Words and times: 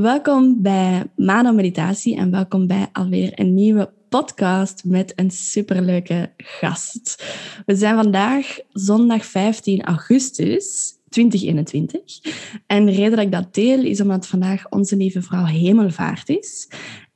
welkom 0.00 0.62
bij 0.62 1.04
Mano 1.16 1.52
Meditatie 1.52 2.16
en 2.16 2.30
welkom 2.30 2.66
bij 2.66 2.88
alweer 2.92 3.32
een 3.34 3.54
nieuwe 3.54 3.92
podcast 4.08 4.84
met 4.84 5.12
een 5.16 5.30
superleuke 5.30 6.32
gast. 6.36 7.24
We 7.66 7.76
zijn 7.76 7.94
vandaag 7.94 8.58
zondag 8.72 9.24
15 9.24 9.82
augustus 9.84 10.96
2021. 11.08 12.20
En 12.66 12.86
de 12.86 12.92
reden 12.92 13.10
dat 13.10 13.20
ik 13.24 13.32
dat 13.32 13.54
deel 13.54 13.84
is 13.84 14.00
omdat 14.00 14.26
vandaag 14.26 14.68
onze 14.68 14.96
lieve 14.96 15.22
vrouw 15.22 15.44
Hemelvaart 15.44 16.28
is. 16.28 16.68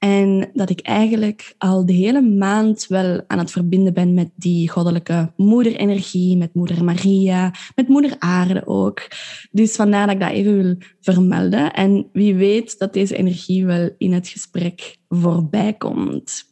En 0.03 0.51
dat 0.53 0.71
ik 0.71 0.81
eigenlijk 0.81 1.55
al 1.59 1.87
de 1.87 1.93
hele 1.93 2.21
maand 2.21 2.87
wel 2.87 3.23
aan 3.27 3.39
het 3.39 3.51
verbinden 3.51 3.95
ben 3.95 4.15
met 4.15 4.31
die 4.37 4.71
goddelijke 4.71 5.33
moederenergie, 5.37 6.37
met 6.37 6.55
moeder 6.55 6.85
Maria, 6.85 7.55
met 7.75 7.89
moeder 7.89 8.17
aarde 8.19 8.67
ook. 8.67 9.09
Dus 9.51 9.75
vandaar 9.75 10.07
dat 10.07 10.15
ik 10.15 10.21
dat 10.21 10.31
even 10.31 10.63
wil 10.63 10.77
vermelden. 11.01 11.73
En 11.73 12.09
wie 12.13 12.35
weet 12.35 12.79
dat 12.79 12.93
deze 12.93 13.17
energie 13.17 13.67
wel 13.67 13.91
in 13.99 14.13
het 14.13 14.29
gesprek 14.29 14.97
voorbij 15.09 15.73
komt. 15.73 16.49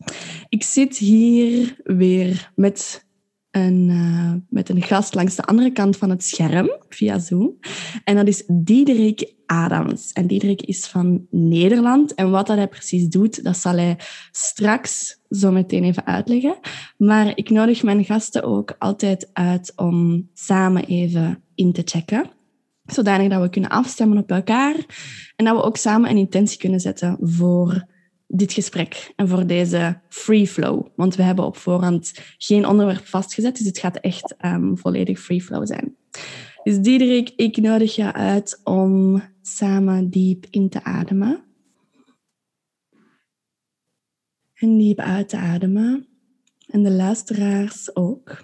Ik 0.48 0.62
zit 0.62 0.96
hier 0.96 1.76
weer 1.84 2.52
met 2.54 3.06
een, 3.50 3.88
uh, 3.88 4.32
met 4.48 4.68
een 4.68 4.82
gast 4.82 5.14
langs 5.14 5.36
de 5.36 5.44
andere 5.44 5.72
kant 5.72 5.96
van 5.96 6.10
het 6.10 6.24
scherm, 6.24 6.76
via 6.88 7.18
Zoom. 7.18 7.58
En 8.04 8.16
dat 8.16 8.28
is 8.28 8.44
Diederik 8.46 9.34
Adams. 9.50 10.12
En 10.12 10.26
Diederik 10.26 10.62
is 10.62 10.86
van 10.86 11.26
Nederland. 11.30 12.14
En 12.14 12.30
wat 12.30 12.46
dat 12.46 12.56
hij 12.56 12.68
precies 12.68 13.08
doet, 13.08 13.44
dat 13.44 13.56
zal 13.56 13.72
hij 13.72 13.98
straks 14.30 15.20
zo 15.30 15.50
meteen 15.50 15.84
even 15.84 16.06
uitleggen. 16.06 16.58
Maar 16.96 17.32
ik 17.34 17.50
nodig 17.50 17.82
mijn 17.82 18.04
gasten 18.04 18.42
ook 18.42 18.74
altijd 18.78 19.30
uit 19.32 19.72
om 19.76 20.28
samen 20.34 20.84
even 20.84 21.42
in 21.54 21.72
te 21.72 21.82
checken. 21.84 22.30
Zodanig 22.84 23.28
dat 23.28 23.42
we 23.42 23.50
kunnen 23.50 23.70
afstemmen 23.70 24.18
op 24.18 24.30
elkaar. 24.30 24.74
En 25.36 25.44
dat 25.44 25.56
we 25.56 25.62
ook 25.62 25.76
samen 25.76 26.10
een 26.10 26.16
intentie 26.16 26.58
kunnen 26.58 26.80
zetten 26.80 27.16
voor 27.20 27.86
dit 28.26 28.52
gesprek 28.52 29.12
en 29.16 29.28
voor 29.28 29.46
deze 29.46 30.00
free 30.08 30.46
flow. 30.46 30.86
Want 30.96 31.14
we 31.14 31.22
hebben 31.22 31.44
op 31.44 31.56
voorhand 31.56 32.12
geen 32.38 32.66
onderwerp 32.66 33.06
vastgezet, 33.06 33.56
dus 33.56 33.66
het 33.66 33.78
gaat 33.78 33.96
echt 33.96 34.34
um, 34.44 34.78
volledig 34.78 35.20
free 35.20 35.42
flow 35.42 35.66
zijn. 35.66 35.96
Dus 36.62 36.78
Diederik, 36.78 37.32
ik 37.36 37.56
nodig 37.56 37.94
je 37.94 38.12
uit 38.12 38.60
om 38.64 39.22
samen 39.56 40.10
diep 40.10 40.46
in 40.50 40.68
te 40.68 40.84
ademen. 40.84 41.44
En 44.54 44.78
diep 44.78 44.98
uit 44.98 45.28
te 45.28 45.36
ademen. 45.36 46.08
En 46.66 46.82
de 46.82 46.90
luisteraars 46.90 47.96
ook. 47.96 48.42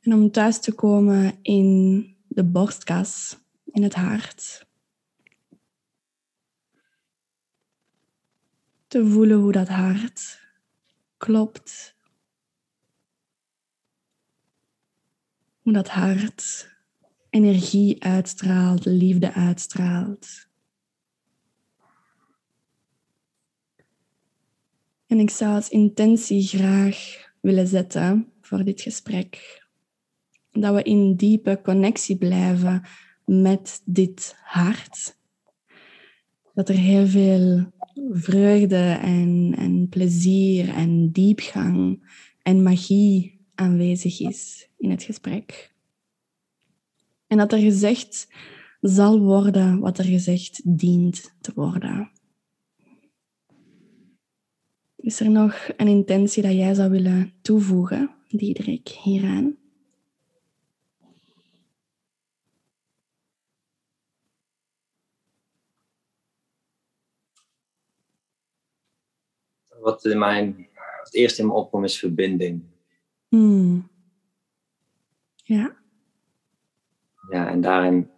En 0.00 0.14
om 0.14 0.30
thuis 0.30 0.60
te 0.60 0.72
komen 0.72 1.38
in 1.42 2.04
de 2.28 2.44
borstkas, 2.44 3.38
in 3.64 3.82
het 3.82 3.94
hart. 3.94 4.68
Te 8.86 9.06
voelen 9.06 9.38
hoe 9.38 9.52
dat 9.52 9.68
hart 9.68 10.40
klopt. 11.16 11.96
Hoe 15.60 15.72
dat 15.72 15.88
hart 15.88 16.68
energie 17.30 18.02
uitstraalt, 18.02 18.84
liefde 18.84 19.32
uitstraalt. 19.32 20.48
En 25.06 25.18
ik 25.18 25.30
zou 25.30 25.54
als 25.54 25.68
intentie 25.68 26.42
graag 26.42 27.28
willen 27.40 27.66
zetten 27.66 28.32
voor 28.40 28.64
dit 28.64 28.80
gesprek 28.80 29.60
dat 30.50 30.74
we 30.74 30.82
in 30.82 31.14
diepe 31.14 31.60
connectie 31.62 32.16
blijven 32.16 32.82
met 33.24 33.82
dit 33.84 34.36
hart. 34.42 35.16
Dat 36.54 36.68
er 36.68 36.74
heel 36.74 37.06
veel 37.06 37.72
vreugde 38.10 38.98
en, 39.02 39.54
en 39.56 39.88
plezier 39.88 40.68
en 40.68 41.10
diepgang 41.10 42.02
en 42.42 42.62
magie 42.62 43.40
aanwezig 43.54 44.20
is 44.20 44.68
in 44.78 44.90
het 44.90 45.02
gesprek. 45.02 45.74
En 47.30 47.36
dat 47.36 47.52
er 47.52 47.58
gezegd 47.58 48.28
zal 48.80 49.20
worden 49.20 49.78
wat 49.78 49.98
er 49.98 50.04
gezegd 50.04 50.60
dient 50.64 51.34
te 51.40 51.52
worden. 51.54 52.10
Is 54.96 55.20
er 55.20 55.30
nog 55.30 55.68
een 55.76 55.88
intentie 55.88 56.42
dat 56.42 56.52
jij 56.52 56.74
zou 56.74 56.90
willen 56.90 57.32
toevoegen, 57.42 58.14
Diederik, 58.28 58.88
hieraan? 58.88 59.58
wat 69.80 70.04
in 70.04 70.18
mijn, 70.18 70.68
het 71.02 71.14
eerste 71.14 71.40
in 71.42 71.48
me 71.48 71.54
opkomt 71.54 71.84
is 71.84 71.98
verbinding. 71.98 72.62
Hmm. 73.28 73.90
Ja. 75.36 75.79
Ja, 77.30 77.48
en 77.48 77.60
daarin 77.60 78.10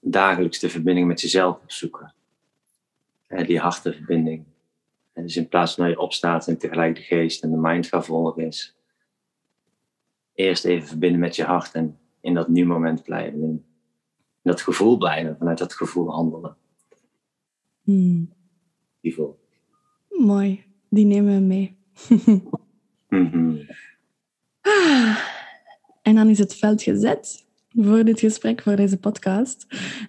dagelijks 0.00 0.58
de 0.58 0.70
verbinding 0.70 1.06
met 1.06 1.20
jezelf 1.20 1.60
opzoeken. 1.62 2.14
En 3.26 3.46
die 3.46 3.58
hartenverbinding. 3.58 4.44
En 5.12 5.22
dus 5.22 5.36
in 5.36 5.48
plaats 5.48 5.74
van 5.74 5.84
dat 5.84 5.92
je 5.92 6.00
opstaat 6.00 6.48
en 6.48 6.58
tegelijk 6.58 6.94
de 6.94 7.02
geest 7.02 7.42
en 7.42 7.50
de 7.50 7.56
mind 7.56 7.86
gaat 7.86 8.06
volgen 8.06 8.46
is. 8.46 8.76
Eerst 10.34 10.64
even 10.64 10.88
verbinden 10.88 11.20
met 11.20 11.36
je 11.36 11.44
hart 11.44 11.72
en 11.72 11.98
in 12.20 12.34
dat 12.34 12.48
nu 12.48 12.66
moment 12.66 13.02
blijven. 13.02 13.42
In 13.42 13.64
dat 14.42 14.60
gevoel 14.60 14.96
blijven, 14.96 15.36
vanuit 15.38 15.58
dat 15.58 15.72
gevoel 15.72 16.10
handelen. 16.10 16.56
Hmm. 17.82 18.32
Die 19.00 19.14
voel. 19.14 19.38
Mooi 20.08 20.68
die 20.90 21.06
nemen 21.06 21.34
we 21.34 21.40
mee. 21.40 21.76
Mhm. 23.08 23.56
En 26.02 26.14
dan 26.14 26.28
is 26.28 26.38
het 26.38 26.54
veld 26.54 26.82
gezet 26.82 27.46
voor 27.76 28.04
dit 28.04 28.20
gesprek, 28.20 28.62
voor 28.62 28.76
deze 28.76 28.98
podcast. 28.98 29.66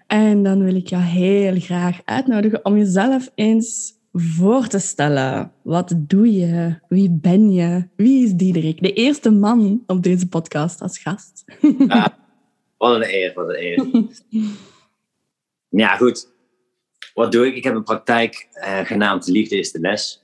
En 0.07 0.43
dan 0.43 0.63
wil 0.63 0.75
ik 0.75 0.87
jou 0.87 1.03
heel 1.03 1.59
graag 1.59 2.01
uitnodigen 2.05 2.65
om 2.65 2.77
jezelf 2.77 3.31
eens 3.35 3.99
voor 4.13 4.67
te 4.67 4.79
stellen. 4.79 5.51
Wat 5.61 5.93
doe 5.97 6.33
je? 6.33 6.79
Wie 6.87 7.09
ben 7.11 7.51
je? 7.51 7.87
Wie 7.95 8.25
is 8.25 8.33
Diederik? 8.33 8.81
De 8.81 8.93
eerste 8.93 9.31
man 9.31 9.83
op 9.87 10.03
deze 10.03 10.27
podcast 10.27 10.81
als 10.81 10.99
gast. 10.99 11.43
Ah, 11.87 12.05
wat 12.77 12.95
een 12.95 13.13
eer, 13.13 13.33
wat 13.33 13.49
een 13.49 13.61
eer. 13.61 14.05
ja, 15.69 15.95
goed. 15.95 16.29
Wat 17.13 17.31
doe 17.31 17.47
ik? 17.47 17.55
Ik 17.55 17.63
heb 17.63 17.75
een 17.75 17.83
praktijk 17.83 18.47
uh, 18.53 18.79
genaamd 18.79 19.27
Liefde 19.27 19.57
is 19.57 19.71
de 19.71 19.79
Les. 19.79 20.23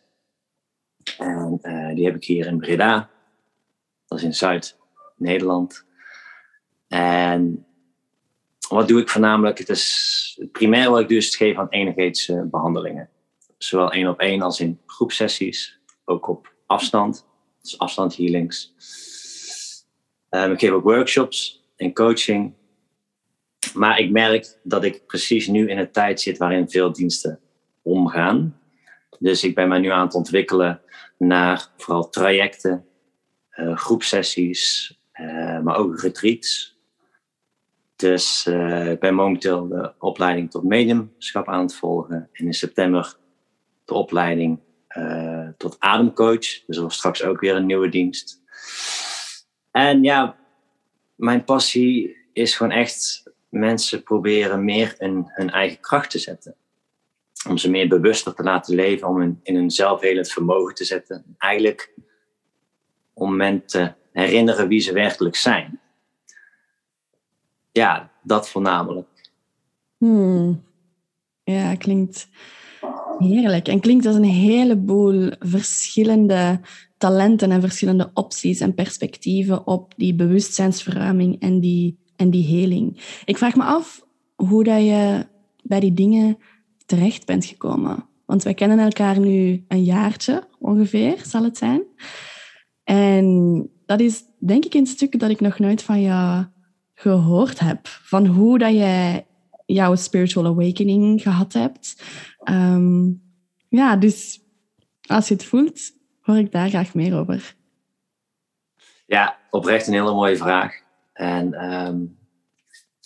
En 1.18 1.60
uh, 1.62 1.96
die 1.96 2.06
heb 2.06 2.16
ik 2.16 2.24
hier 2.24 2.46
in 2.46 2.58
Breda. 2.58 3.10
Dat 4.06 4.18
is 4.18 4.24
in 4.24 4.34
Zuid-Nederland. 4.34 5.86
En 6.88 7.66
wat 8.70 8.88
doe 8.88 9.02
ik 9.02 9.10
voornamelijk? 9.10 9.58
Het 9.58 9.70
is 9.70 10.42
primair 10.52 10.90
wat 10.90 11.00
ik 11.00 11.08
doe 11.08 11.18
het 11.18 11.36
geven 11.36 11.56
van 11.56 11.70
energetische 11.70 12.48
behandelingen. 12.52 13.10
Zowel 13.58 13.92
één 13.92 14.08
op 14.08 14.20
één 14.20 14.42
als 14.42 14.60
in 14.60 14.80
groepsessies. 14.86 15.80
Ook 16.06 16.28
op 16.28 16.54
afstand. 16.66 17.26
Dus 17.62 17.78
afstandhealings. 17.78 18.74
Um, 20.30 20.52
ik 20.52 20.60
geef 20.60 20.70
ook 20.70 20.84
workshops 20.84 21.64
en 21.76 21.94
coaching. 21.94 22.54
Maar 23.74 24.00
ik 24.00 24.12
merk 24.12 24.60
dat 24.64 24.84
ik 24.84 25.06
precies 25.06 25.48
nu 25.48 25.70
in 25.70 25.78
een 25.78 25.92
tijd 25.92 26.22
zit 26.22 26.38
waarin 26.38 26.70
veel 26.70 26.92
diensten 26.92 27.40
omgaan. 27.82 28.60
Dus 29.20 29.44
ik 29.44 29.56
ben 29.56 29.68
mij 29.68 29.80
nu 29.80 29.90
aan 29.90 30.06
het 30.06 30.16
ontwikkelen 30.16 30.82
naar 31.18 31.70
vooral 31.78 32.10
trajecten, 32.10 32.86
uh, 33.56 33.78
groepsessies, 33.78 34.94
uh, 35.14 35.60
maar 35.60 35.78
ook 35.78 36.00
retreats. 36.00 36.77
Dus 37.98 38.46
uh, 38.50 38.92
ik 38.92 39.00
ben 39.00 39.14
momenteel 39.14 39.68
de 39.68 39.94
opleiding 40.00 40.52
tot 40.52 40.64
mediumschap 40.64 41.48
aan 41.48 41.62
het 41.62 41.76
volgen. 41.76 42.30
En 42.32 42.46
in 42.46 42.54
september 42.54 43.18
de 43.86 43.94
opleiding 43.94 44.60
tot 45.58 45.76
ademcoach. 45.80 46.40
Dus 46.40 46.76
er 46.76 46.80
wordt 46.80 46.96
straks 46.96 47.24
ook 47.24 47.40
weer 47.40 47.56
een 47.56 47.66
nieuwe 47.66 47.90
dienst. 47.90 48.42
En 49.72 50.04
ja, 50.04 50.36
mijn 51.16 51.44
passie 51.44 52.18
is 52.34 52.56
gewoon 52.56 52.72
echt 52.72 53.24
mensen 53.50 54.04
proberen 54.04 54.66
meer 54.66 54.96
in 54.98 55.24
hun 55.26 55.50
eigen 55.50 55.80
kracht 55.80 56.10
te 56.10 56.20
zetten 56.20 56.56
om 57.48 57.58
ze 57.58 57.70
meer 57.70 57.88
bewuster 57.88 58.34
te 58.34 58.44
laten 58.44 58.76
leven, 58.76 59.08
om 59.08 59.22
in, 59.22 59.40
in 59.44 59.56
een 59.56 59.72
zelfhelend 59.72 60.32
vermogen 60.32 60.76
te 60.76 60.84
zetten. 60.84 61.36
Eigenlijk 61.38 61.94
om 63.14 63.36
men 63.36 63.66
te 63.66 63.94
herinneren 64.12 64.68
wie 64.68 64.80
ze 64.80 64.94
werkelijk 64.94 65.36
zijn. 65.36 65.80
Ja, 67.78 68.12
dat 68.24 68.50
voornamelijk. 68.50 69.08
Hmm. 69.98 70.64
Ja, 71.44 71.76
klinkt 71.76 72.28
heerlijk. 73.18 73.68
En 73.68 73.80
klinkt 73.80 74.06
als 74.06 74.16
een 74.16 74.24
heleboel 74.24 75.32
verschillende 75.40 76.60
talenten 76.98 77.52
en 77.52 77.62
verschillende 77.62 78.12
opties 78.14 78.60
en 78.60 78.74
perspectieven 78.74 79.68
op 79.68 79.94
die 79.98 80.16
bewustzijnsverruiming 80.16 81.40
en 81.40 81.60
die, 81.60 81.98
en 82.16 82.30
die 82.30 82.46
heling. 82.46 83.20
Ik 83.26 83.38
vraag 83.38 83.56
me 83.56 83.64
af, 83.64 84.06
hoe 84.36 84.64
dat 84.64 84.82
je 84.82 85.26
bij 85.64 85.80
die 85.80 85.94
dingen 85.94 86.38
terecht 86.86 87.26
bent 87.26 87.46
gekomen. 87.46 88.06
Want 88.26 88.44
wij 88.44 88.54
kennen 88.54 88.80
elkaar 88.80 89.20
nu 89.20 89.66
een 89.68 89.84
jaartje 89.84 90.48
ongeveer, 90.60 91.22
zal 91.26 91.44
het 91.44 91.58
zijn. 91.58 91.84
En 92.84 93.70
dat 93.86 94.00
is 94.00 94.24
denk 94.40 94.66
ik 94.66 94.74
een 94.74 94.88
stuk 94.88 95.20
dat 95.20 95.30
ik 95.30 95.40
nog 95.40 95.60
nooit 95.60 95.84
van 95.84 96.02
jou 96.02 96.46
gehoord 97.00 97.60
heb. 97.60 97.88
Van 97.88 98.26
hoe 98.26 98.58
dat 98.58 98.74
jij 98.74 99.26
jouw 99.66 99.96
spiritual 99.96 100.46
awakening 100.46 101.22
gehad 101.22 101.54
hebt. 101.54 102.04
Ehm, 102.44 103.10
ja, 103.70 103.96
dus 103.96 104.42
als 105.08 105.28
je 105.28 105.34
het 105.34 105.46
voelt, 105.46 105.80
hoor 106.22 106.38
ik 106.38 106.52
daar 106.52 106.70
graag 106.70 106.94
meer 106.94 107.20
over. 107.20 107.56
Ja, 109.06 109.38
oprecht 109.50 109.88
een 109.88 109.94
hele 109.94 110.14
mooie 110.14 110.38
vraag. 110.38 110.74
En 111.14 111.54
ehm, 111.54 111.98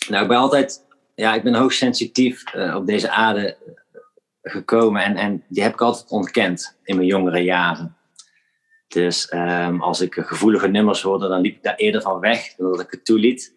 nou, 0.08 0.22
ik 0.22 0.28
ben 0.28 0.36
altijd, 0.36 0.84
ja, 1.14 1.34
ik 1.34 1.42
ben 1.42 1.54
hoogsensitief 1.54 2.54
uh, 2.54 2.74
op 2.74 2.86
deze 2.86 3.10
aarde 3.10 3.56
gekomen 4.42 5.04
en, 5.04 5.16
en 5.16 5.44
die 5.48 5.62
heb 5.62 5.72
ik 5.72 5.80
altijd 5.80 6.10
ontkend 6.10 6.78
in 6.84 6.96
mijn 6.96 7.08
jongere 7.08 7.42
jaren. 7.42 7.96
Dus 8.92 9.32
um, 9.34 9.82
als 9.82 10.00
ik 10.00 10.14
gevoelige 10.14 10.68
nummers 10.68 11.02
hoorde, 11.02 11.28
dan 11.28 11.40
liep 11.40 11.56
ik 11.56 11.62
daar 11.62 11.74
eerder 11.74 12.02
van 12.02 12.20
weg 12.20 12.54
dan 12.56 12.70
dat 12.70 12.80
ik 12.80 12.90
het 12.90 13.04
toeliet. 13.04 13.54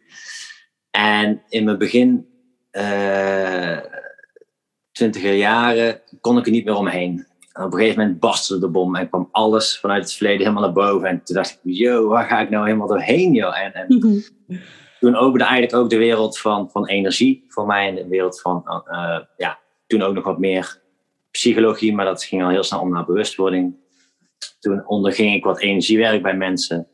En 0.92 1.42
in 1.50 1.64
mijn 1.64 1.78
begin 1.78 2.28
uh, 2.72 3.78
twintiger 4.92 5.34
jaren 5.34 6.02
kon 6.22 6.38
ik 6.38 6.46
er 6.46 6.52
niet 6.52 6.66
meer 6.66 6.76
omheen. 6.76 7.26
En 7.54 7.64
op 7.64 7.74
een 7.74 7.80
gegeven 7.80 8.00
moment 8.00 8.20
barstte 8.20 8.60
de 8.60 8.68
bom 8.68 8.96
en 8.96 9.10
kwam 9.10 9.30
alles 9.32 9.80
vanuit 9.80 10.04
het 10.04 10.14
verleden 10.14 10.40
helemaal 10.40 10.64
naar 10.64 10.74
boven. 10.74 11.08
En 11.08 11.24
toen 11.24 11.36
dacht 11.36 11.52
ik, 11.52 11.60
yo, 11.64 12.08
waar 12.08 12.26
ga 12.26 12.40
ik 12.40 12.50
nou 12.50 12.66
helemaal 12.66 12.88
doorheen, 12.88 13.34
joh? 13.34 13.60
En, 13.60 13.74
en 13.74 13.88
toen 15.00 15.16
opende 15.16 15.44
eigenlijk 15.44 15.76
ook 15.76 15.90
de 15.90 15.98
wereld 15.98 16.40
van, 16.40 16.70
van 16.72 16.88
energie 16.88 17.46
voor 17.48 17.66
mij. 17.66 17.88
En 17.88 17.96
de 17.96 18.08
wereld 18.08 18.42
van, 18.42 18.64
uh, 18.88 19.20
ja, 19.38 19.60
toen 19.88 20.02
ook 20.02 20.14
nog 20.14 20.24
wat 20.24 20.40
meer 20.40 20.81
psychologie. 21.31 21.94
Maar 21.94 22.06
dat 22.06 22.24
ging 22.24 22.44
al 22.44 22.50
heel 22.50 22.64
snel 22.64 22.80
om 22.80 22.92
naar 22.92 23.06
bewustwording. 23.06 23.76
Toen 24.60 24.88
onderging 24.88 25.36
ik 25.36 25.44
wat 25.44 25.60
energiewerk 25.60 26.22
bij 26.22 26.36
mensen. 26.38 26.88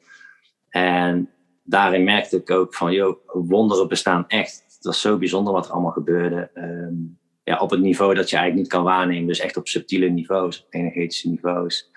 En 0.70 1.30
daarin 1.64 2.04
merkte 2.04 2.38
ik 2.38 2.52
ook 2.52 2.76
van, 2.76 2.92
joh, 2.92 3.18
wonderen 3.26 3.88
bestaan 3.88 4.28
echt. 4.28 4.64
Het 4.76 4.84
was 4.84 5.02
zo 5.02 5.18
bijzonder 5.18 5.54
wat 5.54 5.66
er 5.66 5.72
allemaal 5.72 5.92
gebeurde. 5.92 6.52
Um, 6.54 7.20
ja, 7.44 7.60
op 7.60 7.70
het 7.70 7.80
niveau 7.80 8.14
dat 8.14 8.30
je 8.30 8.36
eigenlijk 8.36 8.66
niet 8.66 8.78
kan 8.78 8.84
waarnemen. 8.84 9.28
Dus 9.28 9.40
echt 9.40 9.58
op 9.58 9.68
subtiele 9.68 10.10
niveaus, 10.10 10.64
op 10.64 10.74
energetische 10.74 11.30
niveaus. 11.30 11.92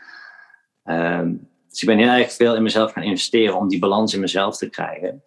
Um, 0.84 1.48
dus 1.68 1.82
ik 1.82 1.88
ben 1.88 1.98
heel 1.98 2.08
erg 2.08 2.32
veel 2.32 2.54
in 2.54 2.62
mezelf 2.62 2.92
gaan 2.92 3.02
investeren 3.02 3.56
om 3.56 3.68
die 3.68 3.78
balans 3.78 4.14
in 4.14 4.20
mezelf 4.20 4.56
te 4.56 4.68
krijgen. 4.68 5.22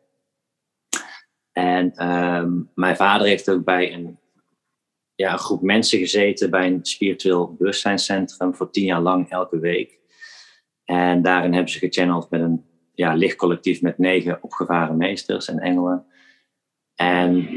En 1.51 2.07
um, 2.07 2.71
mijn 2.75 2.95
vader 2.95 3.27
heeft 3.27 3.49
ook 3.49 3.63
bij 3.63 3.93
een, 3.93 4.19
ja, 5.15 5.31
een 5.31 5.39
groep 5.39 5.61
mensen 5.61 5.99
gezeten 5.99 6.49
bij 6.49 6.67
een 6.67 6.85
spiritueel 6.85 7.55
bewustzijnscentrum 7.55 8.55
voor 8.55 8.71
tien 8.71 8.85
jaar 8.85 9.01
lang 9.01 9.29
elke 9.29 9.59
week. 9.59 9.99
En 10.87 11.21
daarin 11.21 11.53
hebben 11.53 11.71
ze 11.71 11.79
gechanneld 11.79 12.29
met 12.29 12.41
een 12.41 12.65
ja, 12.93 13.13
lichtcollectief 13.13 13.81
met 13.81 13.97
negen 13.97 14.43
opgevaren 14.43 14.97
meesters 14.97 15.47
en 15.47 15.59
engelen. 15.59 16.05
En 16.95 17.49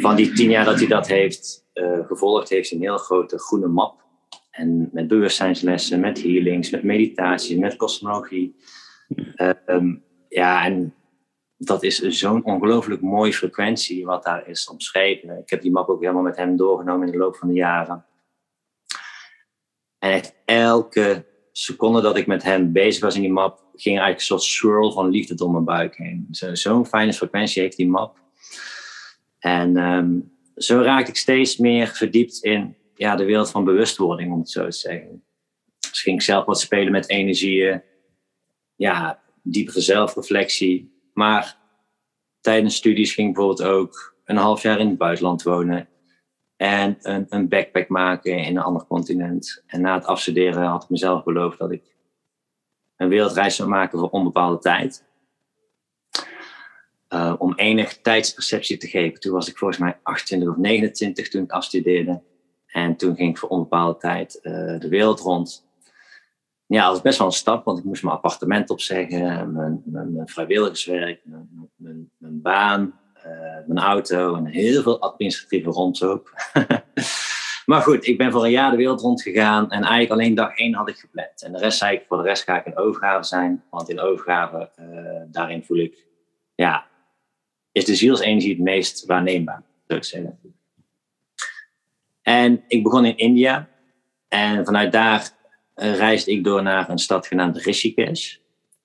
van 0.00 0.16
die 0.16 0.32
tien 0.32 0.50
jaar 0.50 0.64
dat 0.64 0.78
hij 0.78 0.88
dat 0.88 1.06
heeft 1.06 1.66
uh, 1.74 2.06
gevolgd, 2.06 2.48
heeft 2.48 2.70
hij 2.70 2.78
een 2.78 2.84
heel 2.84 2.98
grote 2.98 3.38
groene 3.38 3.66
map. 3.66 4.06
En 4.50 4.88
met 4.92 5.08
bewustzijnslessen, 5.08 6.00
met 6.00 6.22
healings, 6.22 6.70
met 6.70 6.82
meditatie, 6.82 7.58
met 7.58 7.76
kosmologie. 7.76 8.56
Uh, 9.36 9.50
um, 9.66 10.04
ja, 10.28 10.64
en 10.64 10.94
dat 11.56 11.82
is 11.82 11.98
zo'n 11.98 12.44
ongelooflijk 12.44 13.00
mooie 13.00 13.32
frequentie 13.32 14.06
wat 14.06 14.24
daar 14.24 14.48
is 14.48 14.68
omschreven. 14.68 15.38
Ik 15.38 15.50
heb 15.50 15.62
die 15.62 15.72
map 15.72 15.88
ook 15.88 16.00
helemaal 16.00 16.22
met 16.22 16.36
hem 16.36 16.56
doorgenomen 16.56 17.06
in 17.06 17.12
de 17.12 17.18
loop 17.18 17.36
van 17.36 17.48
de 17.48 17.54
jaren. 17.54 18.04
En 19.98 20.10
echt 20.10 20.34
elke 20.44 21.27
seconde 21.58 22.00
dat 22.00 22.16
ik 22.16 22.26
met 22.26 22.42
hem 22.42 22.72
bezig 22.72 23.02
was 23.02 23.14
in 23.14 23.20
die 23.20 23.32
map, 23.32 23.58
ging 23.74 23.98
eigenlijk 23.98 24.18
een 24.18 24.24
soort 24.24 24.42
swirl 24.42 24.92
van 24.92 25.08
liefde 25.08 25.34
door 25.34 25.50
mijn 25.50 25.64
buik 25.64 25.96
heen. 25.96 26.26
Zo'n 26.52 26.86
fijne 26.86 27.12
frequentie 27.12 27.62
heeft 27.62 27.76
die 27.76 27.88
map. 27.88 28.18
En 29.38 29.76
um, 29.76 30.32
zo 30.56 30.80
raakte 30.80 31.10
ik 31.10 31.16
steeds 31.16 31.56
meer 31.56 31.86
verdiept 31.86 32.38
in 32.38 32.76
ja, 32.94 33.16
de 33.16 33.24
wereld 33.24 33.50
van 33.50 33.64
bewustwording, 33.64 34.32
om 34.32 34.38
het 34.38 34.50
zo 34.50 34.64
te 34.64 34.76
zeggen. 34.76 35.22
Dus 35.90 36.02
ging 36.02 36.16
ik 36.16 36.22
zelf 36.22 36.44
wat 36.44 36.60
spelen 36.60 36.92
met 36.92 37.08
energieën. 37.08 37.82
Ja, 38.76 39.22
diepere 39.42 39.80
zelfreflectie. 39.80 41.00
Maar 41.12 41.56
tijdens 42.40 42.76
studies 42.76 43.12
ging 43.12 43.28
ik 43.28 43.34
bijvoorbeeld 43.34 43.68
ook 43.68 44.16
een 44.24 44.36
half 44.36 44.62
jaar 44.62 44.78
in 44.78 44.88
het 44.88 44.98
buitenland 44.98 45.42
wonen. 45.42 45.88
En 46.58 46.96
een, 47.00 47.26
een 47.28 47.48
backpack 47.48 47.88
maken 47.88 48.38
in 48.38 48.56
een 48.56 48.62
ander 48.62 48.86
continent. 48.86 49.62
En 49.66 49.80
na 49.80 49.94
het 49.94 50.04
afstuderen 50.04 50.62
had 50.62 50.82
ik 50.82 50.88
mezelf 50.88 51.24
beloofd 51.24 51.58
dat 51.58 51.70
ik 51.70 51.82
een 52.96 53.08
wereldreis 53.08 53.56
zou 53.56 53.68
maken 53.68 53.98
voor 53.98 54.08
onbepaalde 54.08 54.58
tijd. 54.58 55.06
Uh, 57.08 57.34
om 57.38 57.54
enig 57.54 58.00
tijdsperceptie 58.00 58.76
te 58.76 58.86
geven. 58.88 59.20
Toen 59.20 59.32
was 59.32 59.48
ik 59.48 59.58
volgens 59.58 59.80
mij 59.80 59.98
28 60.02 60.48
of 60.48 60.56
29 60.56 61.28
toen 61.28 61.42
ik 61.42 61.50
afstudeerde. 61.50 62.22
En 62.66 62.96
toen 62.96 63.16
ging 63.16 63.30
ik 63.30 63.38
voor 63.38 63.48
onbepaalde 63.48 63.98
tijd 63.98 64.38
uh, 64.42 64.80
de 64.80 64.88
wereld 64.88 65.20
rond. 65.20 65.66
Ja, 66.66 66.82
dat 66.82 66.92
was 66.92 67.02
best 67.02 67.18
wel 67.18 67.26
een 67.26 67.32
stap, 67.32 67.64
want 67.64 67.78
ik 67.78 67.84
moest 67.84 68.02
mijn 68.02 68.14
appartement 68.14 68.70
opzeggen, 68.70 69.52
mijn, 69.84 70.22
vrijwilligerswerk, 70.24 71.20
mijn, 71.24 72.10
mijn, 72.16 72.40
baan, 72.42 73.00
mijn 73.66 73.78
auto 73.78 74.34
en 74.34 74.46
heel 74.46 74.82
veel 74.82 75.00
administratieve 75.00 75.70
rondzoop. 75.70 76.32
maar 77.66 77.82
goed, 77.82 78.06
ik 78.06 78.18
ben 78.18 78.32
voor 78.32 78.44
een 78.44 78.50
jaar 78.50 78.70
de 78.70 78.76
wereld 78.76 79.00
rond 79.00 79.22
gegaan 79.22 79.70
en 79.70 79.82
eigenlijk 79.82 80.10
alleen 80.10 80.34
dag 80.34 80.56
één 80.56 80.74
had 80.74 80.88
ik 80.88 80.96
gepland. 80.96 81.42
En 81.42 81.52
de 81.52 81.58
rest 81.58 81.78
zei 81.78 81.96
ik, 81.96 82.04
voor 82.08 82.16
de 82.16 82.22
rest 82.22 82.44
ga 82.44 82.58
ik 82.58 82.66
in 82.66 82.76
overgave 82.76 83.24
zijn, 83.24 83.64
want 83.70 83.88
in 83.88 84.00
overgave, 84.00 84.70
uh, 84.80 85.22
daarin 85.26 85.64
voel 85.64 85.78
ik, 85.78 86.06
ja, 86.54 86.86
is 87.72 87.84
de 87.84 87.94
zielsenergie 87.94 88.50
het 88.50 88.62
meest 88.62 89.06
waarneembaar, 89.06 89.62
zou 89.86 89.98
ik 89.98 90.04
zeggen. 90.04 90.38
En 92.22 92.64
ik 92.66 92.82
begon 92.82 93.04
in 93.04 93.16
India 93.16 93.68
en 94.28 94.64
vanuit 94.64 94.92
daar 94.92 95.30
reisde 95.74 96.30
ik 96.30 96.44
door 96.44 96.62
naar 96.62 96.90
een 96.90 96.98
stad 96.98 97.26
genaamd 97.26 97.56
Rishikesh. 97.56 98.36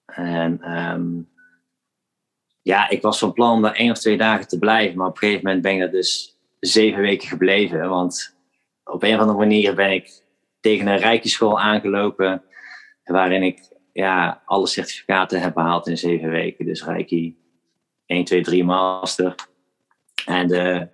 En 0.05 0.77
um, 0.77 1.29
ja, 2.63 2.89
ik 2.89 3.01
was 3.01 3.19
van 3.19 3.33
plan 3.33 3.53
om 3.53 3.61
daar 3.61 3.75
één 3.75 3.91
of 3.91 3.99
twee 3.99 4.17
dagen 4.17 4.47
te 4.47 4.59
blijven, 4.59 4.97
maar 4.97 5.07
op 5.07 5.13
een 5.13 5.19
gegeven 5.19 5.45
moment 5.45 5.63
ben 5.63 5.73
ik 5.73 5.79
daar 5.79 5.91
dus 5.91 6.37
zeven 6.59 7.01
weken 7.01 7.27
gebleven. 7.27 7.89
Want 7.89 8.35
op 8.83 9.03
een 9.03 9.13
of 9.13 9.19
andere 9.19 9.37
manier 9.37 9.75
ben 9.75 9.91
ik 9.91 10.21
tegen 10.59 10.87
een 10.87 10.97
rijkenschool 10.97 11.59
aangelopen, 11.59 12.43
waarin 13.03 13.43
ik 13.43 13.71
ja, 13.93 14.41
alle 14.45 14.67
certificaten 14.67 15.41
heb 15.41 15.53
behaald 15.53 15.87
in 15.87 15.97
zeven 15.97 16.29
weken. 16.29 16.65
Dus 16.65 16.85
Reiki 16.85 17.37
1, 18.05 18.23
2, 18.23 18.41
3 18.41 18.63
master. 18.63 19.35
En 20.25 20.47
de, 20.47 20.87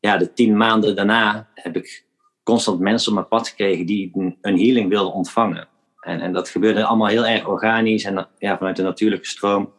ja, 0.00 0.16
de 0.16 0.32
tien 0.32 0.56
maanden 0.56 0.96
daarna 0.96 1.48
heb 1.54 1.76
ik 1.76 2.04
constant 2.42 2.80
mensen 2.80 3.08
op 3.08 3.14
mijn 3.14 3.28
pad 3.28 3.48
gekregen 3.48 3.86
die 3.86 4.10
een 4.40 4.58
healing 4.58 4.88
wilden 4.88 5.12
ontvangen. 5.12 5.68
En, 6.00 6.20
en 6.20 6.32
dat 6.32 6.48
gebeurde 6.48 6.84
allemaal 6.84 7.08
heel 7.08 7.26
erg 7.26 7.46
organisch 7.46 8.04
en 8.04 8.28
ja, 8.38 8.56
vanuit 8.56 8.76
de 8.76 8.82
natuurlijke 8.82 9.26
stroom. 9.26 9.72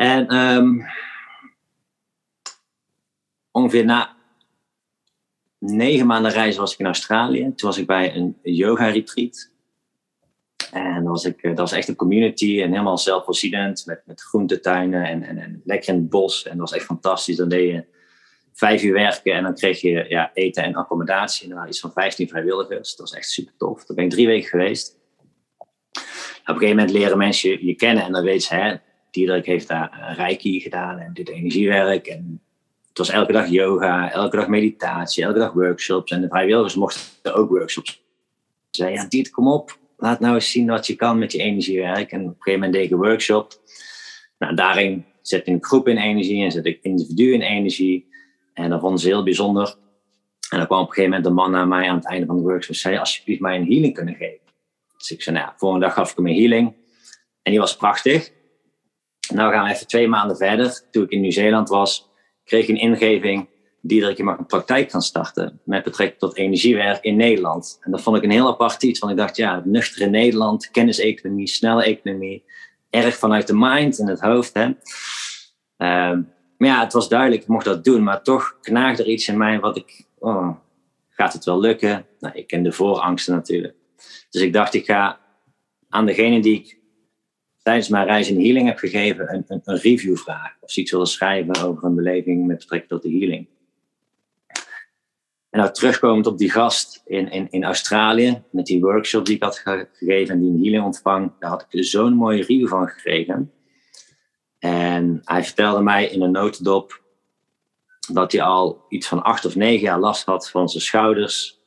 En 0.00 0.34
um, 0.36 0.86
ongeveer 3.50 3.84
na 3.84 4.16
negen 5.58 6.06
maanden 6.06 6.32
reizen 6.32 6.60
was 6.60 6.72
ik 6.72 6.78
in 6.78 6.86
Australië. 6.86 7.40
Toen 7.40 7.68
was 7.68 7.78
ik 7.78 7.86
bij 7.86 8.14
een 8.14 8.38
yoga-retreat. 8.42 9.50
En 10.72 11.04
dat 11.04 11.12
was, 11.12 11.24
ik, 11.24 11.42
dat 11.42 11.58
was 11.58 11.72
echt 11.72 11.88
een 11.88 11.96
community 11.96 12.62
en 12.62 12.70
helemaal 12.70 12.98
zelfvoorzienend 12.98 13.86
met, 13.86 14.02
met 14.06 14.20
groentetuinen 14.20 15.04
en, 15.04 15.22
en, 15.22 15.38
en 15.38 15.62
lekker 15.64 15.94
in 15.94 16.00
het 16.00 16.10
bos. 16.10 16.42
En 16.42 16.50
dat 16.50 16.70
was 16.70 16.78
echt 16.78 16.86
fantastisch. 16.86 17.36
Dan 17.36 17.48
deed 17.48 17.70
je 17.70 17.84
vijf 18.52 18.82
uur 18.82 18.92
werken 18.92 19.34
en 19.34 19.42
dan 19.42 19.54
kreeg 19.54 19.80
je 19.80 20.04
ja, 20.08 20.30
eten 20.34 20.62
en 20.62 20.74
accommodatie. 20.74 21.50
En 21.50 21.56
er 21.56 21.68
iets 21.68 21.80
van 21.80 21.92
15 21.92 22.28
vrijwilligers. 22.28 22.96
Dat 22.96 23.08
was 23.08 23.18
echt 23.18 23.30
super 23.30 23.54
tof. 23.56 23.84
Daar 23.84 23.96
ben 23.96 24.04
ik 24.04 24.10
drie 24.10 24.26
weken 24.26 24.48
geweest. 24.48 24.98
Op 26.40 26.56
een 26.56 26.62
gegeven 26.62 26.76
moment 26.76 26.90
leren 26.90 27.18
mensen 27.18 27.50
je, 27.50 27.66
je 27.66 27.74
kennen 27.74 28.04
en 28.04 28.12
dan 28.12 28.22
weten 28.22 28.40
ze, 28.40 28.54
hè, 28.54 28.76
Diederik 29.10 29.46
heeft 29.46 29.68
daar 29.68 30.14
reiki 30.16 30.60
gedaan 30.60 30.98
en 30.98 31.12
dit 31.12 31.28
energiewerk. 31.28 32.06
En 32.06 32.40
het 32.88 32.98
was 32.98 33.08
elke 33.08 33.32
dag 33.32 33.48
yoga, 33.48 34.12
elke 34.12 34.36
dag 34.36 34.48
meditatie, 34.48 35.24
elke 35.24 35.38
dag 35.38 35.52
workshops. 35.52 36.12
En 36.12 36.20
de 36.20 36.28
vrijwilligers 36.28 36.74
mochten 36.74 37.34
ook 37.34 37.48
workshops. 37.48 37.90
Ze 38.70 38.82
zeiden, 38.82 39.02
ja 39.02 39.08
Diet, 39.08 39.30
kom 39.30 39.48
op, 39.48 39.78
laat 39.96 40.20
nou 40.20 40.34
eens 40.34 40.50
zien 40.50 40.66
wat 40.66 40.86
je 40.86 40.96
kan 40.96 41.18
met 41.18 41.32
je 41.32 41.38
energiewerk. 41.38 42.12
En 42.12 42.20
op 42.20 42.26
een 42.26 42.34
gegeven 42.38 42.52
moment 42.52 42.72
deed 42.72 42.84
ik 42.84 42.90
een 42.90 43.08
workshop. 43.08 43.60
Nou, 44.38 44.54
daarin 44.54 45.04
zet 45.22 45.40
ik 45.40 45.46
een 45.46 45.64
groep 45.64 45.88
in 45.88 45.96
energie 45.96 46.44
en 46.44 46.50
zet 46.50 46.66
ik 46.66 46.78
individu 46.82 47.32
in 47.32 47.42
energie. 47.42 48.08
En 48.54 48.70
dat 48.70 48.80
vonden 48.80 49.00
ze 49.00 49.06
heel 49.06 49.22
bijzonder. 49.22 49.76
En 50.50 50.58
dan 50.58 50.66
kwam 50.66 50.80
op 50.80 50.86
een 50.86 50.92
gegeven 50.92 51.10
moment 51.10 51.28
de 51.28 51.34
man 51.34 51.50
naar 51.50 51.68
mij 51.68 51.88
aan 51.88 51.96
het 51.96 52.06
einde 52.06 52.26
van 52.26 52.36
de 52.36 52.42
workshop 52.42 52.74
en 52.74 52.80
zei, 52.80 52.96
alsjeblieft 52.96 53.40
mij 53.40 53.56
een 53.56 53.66
healing 53.66 53.94
kunnen 53.94 54.14
geven. 54.14 54.38
Dus 54.96 55.10
ik 55.10 55.22
zei, 55.22 55.36
nou 55.36 55.52
volgende 55.56 55.86
dag 55.86 55.94
gaf 55.94 56.10
ik 56.10 56.16
hem 56.16 56.26
een 56.26 56.34
healing. 56.34 56.74
En 57.42 57.50
die 57.50 57.60
was 57.60 57.76
prachtig. 57.76 58.32
Nou 59.30 59.52
gaan 59.52 59.64
we 59.64 59.70
even 59.70 59.86
twee 59.86 60.08
maanden 60.08 60.36
verder. 60.36 60.82
Toen 60.90 61.02
ik 61.02 61.10
in 61.10 61.20
Nieuw-Zeeland 61.20 61.68
was, 61.68 62.10
kreeg 62.44 62.68
een 62.68 62.80
ingeving 62.80 63.48
Diederik, 63.82 64.16
je 64.16 64.24
mag 64.24 64.38
een 64.38 64.46
praktijk 64.46 64.90
gaan 64.90 65.02
starten 65.02 65.60
met 65.64 65.84
betrekking 65.84 66.18
tot 66.18 66.36
energiewerk 66.36 67.04
in 67.04 67.16
Nederland. 67.16 67.78
En 67.80 67.90
dat 67.90 68.02
vond 68.02 68.16
ik 68.16 68.22
een 68.22 68.30
heel 68.30 68.48
apart 68.48 68.82
iets, 68.82 68.98
want 68.98 69.12
ik 69.12 69.18
dacht, 69.18 69.36
ja, 69.36 69.62
nuchtere 69.64 70.06
Nederland, 70.06 70.70
kenniseconomie, 70.70 71.46
snelle 71.46 71.84
economie, 71.84 72.44
erg 72.90 73.16
vanuit 73.16 73.46
de 73.46 73.56
mind 73.56 73.98
en 73.98 74.06
het 74.06 74.20
hoofd. 74.20 74.54
Hè. 74.54 74.62
Ehm, 75.76 76.22
maar 76.56 76.68
ja, 76.68 76.80
het 76.80 76.92
was 76.92 77.08
duidelijk, 77.08 77.42
ik 77.42 77.48
mocht 77.48 77.64
dat 77.64 77.84
doen, 77.84 78.02
maar 78.02 78.22
toch 78.22 78.58
knaagde 78.60 79.02
er 79.02 79.08
iets 79.08 79.28
in 79.28 79.38
mij 79.38 79.60
wat 79.60 79.76
ik, 79.76 80.04
oh, 80.18 80.56
gaat 81.08 81.32
het 81.32 81.44
wel 81.44 81.60
lukken? 81.60 82.06
Nou, 82.18 82.34
ik 82.34 82.46
ken 82.46 82.62
de 82.62 82.72
voorangsten 82.72 83.34
natuurlijk. 83.34 83.74
Dus 84.30 84.42
ik 84.42 84.52
dacht, 84.52 84.74
ik 84.74 84.84
ga 84.84 85.20
aan 85.88 86.06
degene 86.06 86.40
die 86.40 86.54
ik 86.54 86.78
tijdens 87.62 87.88
mijn 87.88 88.06
reis 88.06 88.30
in 88.30 88.40
healing 88.40 88.66
heb 88.66 88.78
gegeven, 88.78 89.34
een, 89.34 89.44
een, 89.46 89.60
een 89.64 89.78
review 89.78 90.16
vragen. 90.16 90.56
Of 90.60 90.70
ze 90.70 90.80
iets 90.80 90.90
willen 90.90 91.06
schrijven 91.06 91.62
over 91.62 91.84
een 91.84 91.94
beleving 91.94 92.46
met 92.46 92.58
betrekking 92.58 92.90
tot 92.90 93.02
de 93.02 93.18
healing. 93.18 93.48
En 95.50 95.58
nou 95.58 95.72
terugkomend 95.72 96.26
op 96.26 96.38
die 96.38 96.50
gast 96.50 97.02
in, 97.06 97.30
in, 97.30 97.46
in 97.50 97.64
Australië, 97.64 98.42
met 98.50 98.66
die 98.66 98.80
workshop 98.80 99.26
die 99.26 99.34
ik 99.34 99.42
had 99.42 99.58
gegeven 99.92 100.34
en 100.34 100.40
die 100.40 100.50
een 100.50 100.62
healing 100.62 100.84
ontvang, 100.84 101.32
daar 101.38 101.50
had 101.50 101.66
ik 101.68 101.84
zo'n 101.84 102.14
mooie 102.14 102.36
review 102.36 102.68
van 102.68 102.88
gekregen. 102.88 103.52
En 104.58 105.20
hij 105.24 105.44
vertelde 105.44 105.82
mij 105.82 106.06
in 106.06 106.22
een 106.22 106.30
notendop 106.30 107.02
dat 108.12 108.32
hij 108.32 108.42
al 108.42 108.84
iets 108.88 109.08
van 109.08 109.22
acht 109.22 109.44
of 109.44 109.54
negen 109.54 109.80
jaar 109.80 109.98
last 109.98 110.24
had 110.24 110.50
van 110.50 110.68
zijn 110.68 110.82
schouders, 110.82 111.60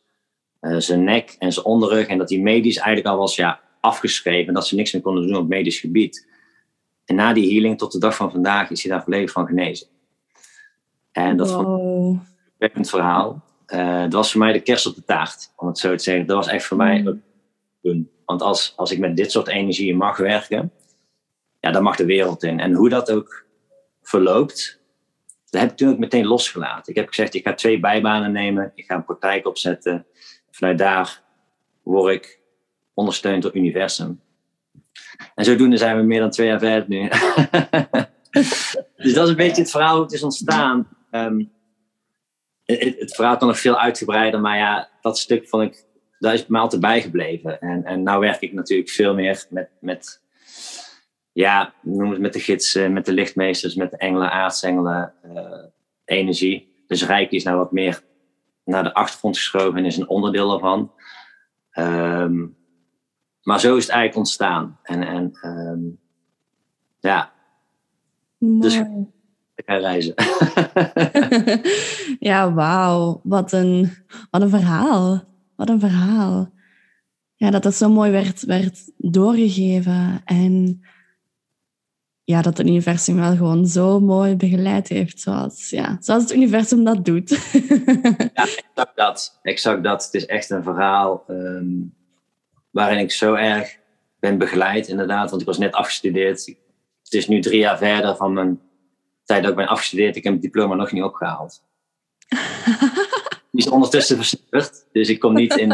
uh, 0.61 0.77
zijn 0.77 1.03
nek 1.03 1.35
en 1.39 1.51
zijn 1.51 1.65
onderrug. 1.65 2.07
En 2.07 2.17
dat 2.17 2.29
hij 2.29 2.39
medisch 2.39 2.77
eigenlijk 2.77 3.07
al 3.07 3.17
was 3.17 3.35
ja, 3.35 3.61
afgeschreven. 3.83 4.53
Dat 4.53 4.67
ze 4.67 4.75
niks 4.75 4.91
meer 4.91 5.01
konden 5.01 5.27
doen 5.27 5.35
op 5.35 5.47
medisch 5.47 5.79
gebied. 5.79 6.27
En 7.05 7.15
na 7.15 7.33
die 7.33 7.51
healing 7.51 7.77
tot 7.77 7.91
de 7.91 7.99
dag 7.99 8.15
van 8.15 8.31
vandaag 8.31 8.69
is 8.69 8.83
hij 8.83 8.91
daar 8.91 9.03
volledig 9.03 9.31
van 9.31 9.47
genezen. 9.47 9.87
En 11.11 11.37
dat 11.37 11.51
wow. 11.51 11.65
vond 11.65 12.21
ik 12.57 12.75
een 12.75 12.85
verhaal. 12.85 13.43
Uh, 13.67 14.01
dat 14.01 14.13
was 14.13 14.31
voor 14.31 14.39
mij 14.39 14.53
de 14.53 14.61
kerst 14.61 14.85
op 14.85 14.95
de 14.95 15.03
taart, 15.03 15.51
om 15.55 15.67
het 15.67 15.77
zo 15.77 15.95
te 15.95 16.03
zeggen. 16.03 16.25
Dat 16.25 16.35
was 16.35 16.47
echt 16.47 16.65
voor 16.65 16.77
mij 16.77 17.01
mm. 17.01 17.21
een. 17.81 18.09
Want 18.25 18.41
als, 18.41 18.73
als 18.75 18.91
ik 18.91 18.99
met 18.99 19.15
dit 19.15 19.31
soort 19.31 19.47
energieën 19.47 19.97
mag 19.97 20.17
werken, 20.17 20.71
ja, 21.59 21.71
dan 21.71 21.83
mag 21.83 21.95
de 21.95 22.05
wereld 22.05 22.43
in. 22.43 22.59
En 22.59 22.73
hoe 22.73 22.89
dat 22.89 23.11
ook 23.11 23.45
verloopt, 24.01 24.79
dat 25.49 25.61
heb 25.61 25.71
ik 25.71 25.77
toen 25.77 25.89
ook 25.89 25.97
meteen 25.97 26.25
losgelaten. 26.25 26.93
Ik 26.93 26.99
heb 26.99 27.07
gezegd, 27.07 27.33
ik 27.33 27.47
ga 27.47 27.53
twee 27.53 27.79
bijbanen 27.79 28.31
nemen, 28.31 28.71
ik 28.75 28.85
ga 28.85 28.95
een 28.95 29.05
praktijk 29.05 29.47
opzetten. 29.47 30.05
Vanuit 30.51 30.77
daar 30.77 31.21
word 31.81 32.13
ik 32.13 32.39
ondersteund 32.93 33.41
door 33.43 33.55
universum. 33.55 34.21
En 35.35 35.45
zodoende 35.45 35.77
zijn 35.77 35.97
we 35.97 36.03
meer 36.03 36.19
dan 36.19 36.29
twee 36.29 36.47
jaar 36.47 36.59
verder 36.59 36.85
nu. 36.87 37.09
dus 39.03 39.13
dat 39.13 39.23
is 39.23 39.29
een 39.29 39.35
beetje 39.35 39.61
het 39.61 39.71
verhaal 39.71 39.93
hoe 39.93 40.03
het 40.03 40.13
is 40.13 40.23
ontstaan. 40.23 40.87
Um, 41.11 41.51
het, 42.65 42.99
het, 42.99 43.15
verhaal 43.15 43.37
kan 43.37 43.47
nog 43.47 43.59
veel 43.59 43.79
uitgebreider, 43.79 44.39
maar 44.39 44.57
ja, 44.57 44.89
dat 45.01 45.17
stuk 45.17 45.47
vond 45.49 45.63
ik, 45.63 45.85
daar 46.19 46.33
is 46.33 46.47
mij 46.47 46.61
altijd 46.61 46.81
bijgebleven. 46.81 47.61
En, 47.61 47.83
en 47.83 48.03
nou 48.03 48.19
werk 48.19 48.41
ik 48.41 48.53
natuurlijk 48.53 48.89
veel 48.89 49.13
meer 49.13 49.45
met, 49.49 49.69
met 49.79 50.21
ja, 51.31 51.73
noem 51.81 52.11
het 52.11 52.19
met 52.19 52.33
de 52.33 52.39
gidsen, 52.39 52.93
met 52.93 53.05
de 53.05 53.13
lichtmeesters, 53.13 53.75
met 53.75 53.91
de 53.91 53.97
engelen, 53.97 54.31
aartsengelen, 54.31 55.13
uh, 55.25 55.63
energie. 56.05 56.83
Dus 56.87 57.05
Rijk 57.05 57.31
is 57.31 57.43
nou 57.43 57.57
wat 57.57 57.71
meer 57.71 58.03
naar 58.63 58.83
de 58.83 58.93
achtergrond 58.93 59.37
geschoven 59.37 59.77
en 59.77 59.85
is 59.85 59.97
een 59.97 60.09
onderdeel 60.09 60.53
ervan. 60.53 60.91
Um, 61.73 62.57
maar 63.43 63.59
zo 63.59 63.75
is 63.75 63.83
het 63.83 63.91
eigenlijk 63.91 64.17
ontstaan. 64.17 64.79
En, 64.83 65.03
en 65.03 65.31
um, 65.43 65.99
ja. 66.99 67.31
Mooi. 68.37 68.59
Dus 68.59 68.75
ik 69.55 69.63
ga 69.65 69.77
reizen. 69.77 70.13
ja, 72.29 72.53
wauw. 72.53 73.21
Wat 73.23 73.51
een, 73.51 73.91
wat 74.31 74.41
een 74.41 74.49
verhaal. 74.49 75.23
Wat 75.55 75.69
een 75.69 75.79
verhaal. 75.79 76.51
Ja, 77.35 77.49
dat 77.49 77.63
dat 77.63 77.75
zo 77.75 77.89
mooi 77.89 78.11
werd, 78.11 78.43
werd 78.43 78.91
doorgegeven. 78.97 80.21
En 80.25 80.81
ja, 82.23 82.41
dat 82.41 82.57
het 82.57 82.67
universum 82.67 83.15
wel 83.15 83.35
gewoon 83.35 83.67
zo 83.67 83.99
mooi 83.99 84.35
begeleid 84.35 84.87
heeft. 84.87 85.19
Zoals, 85.19 85.69
ja, 85.69 85.97
zoals 85.99 86.23
het 86.23 86.33
universum 86.33 86.83
dat 86.83 87.05
doet. 87.05 87.29
ja, 88.33 88.43
exact 88.43 88.95
dat. 88.95 89.39
Exact 89.41 89.83
dat. 89.83 90.03
Het 90.03 90.13
is 90.13 90.25
echt 90.25 90.49
een 90.49 90.63
verhaal... 90.63 91.23
Um, 91.27 91.93
waarin 92.73 92.97
ik 92.97 93.11
zo 93.11 93.33
erg 93.33 93.77
ben 94.19 94.37
begeleid, 94.37 94.87
inderdaad. 94.87 95.29
Want 95.29 95.41
ik 95.41 95.47
was 95.47 95.57
net 95.57 95.73
afgestudeerd. 95.73 96.45
Het 97.03 97.13
is 97.13 97.27
nu 97.27 97.41
drie 97.41 97.59
jaar 97.59 97.77
verder 97.77 98.15
van 98.15 98.33
mijn 98.33 98.61
tijd 99.23 99.41
dat 99.41 99.51
ik 99.51 99.57
ben 99.57 99.67
afgestudeerd. 99.67 100.15
Ik 100.15 100.23
heb 100.23 100.33
het 100.33 100.41
diploma 100.41 100.75
nog 100.75 100.91
niet 100.91 101.03
opgehaald. 101.03 101.63
Die 103.51 103.65
is 103.65 103.69
ondertussen 103.69 104.15
versnipperd. 104.15 104.87
Dus 104.91 105.09
ik 105.09 105.19
kom 105.19 105.33
niet 105.33 105.55
in 105.55 105.69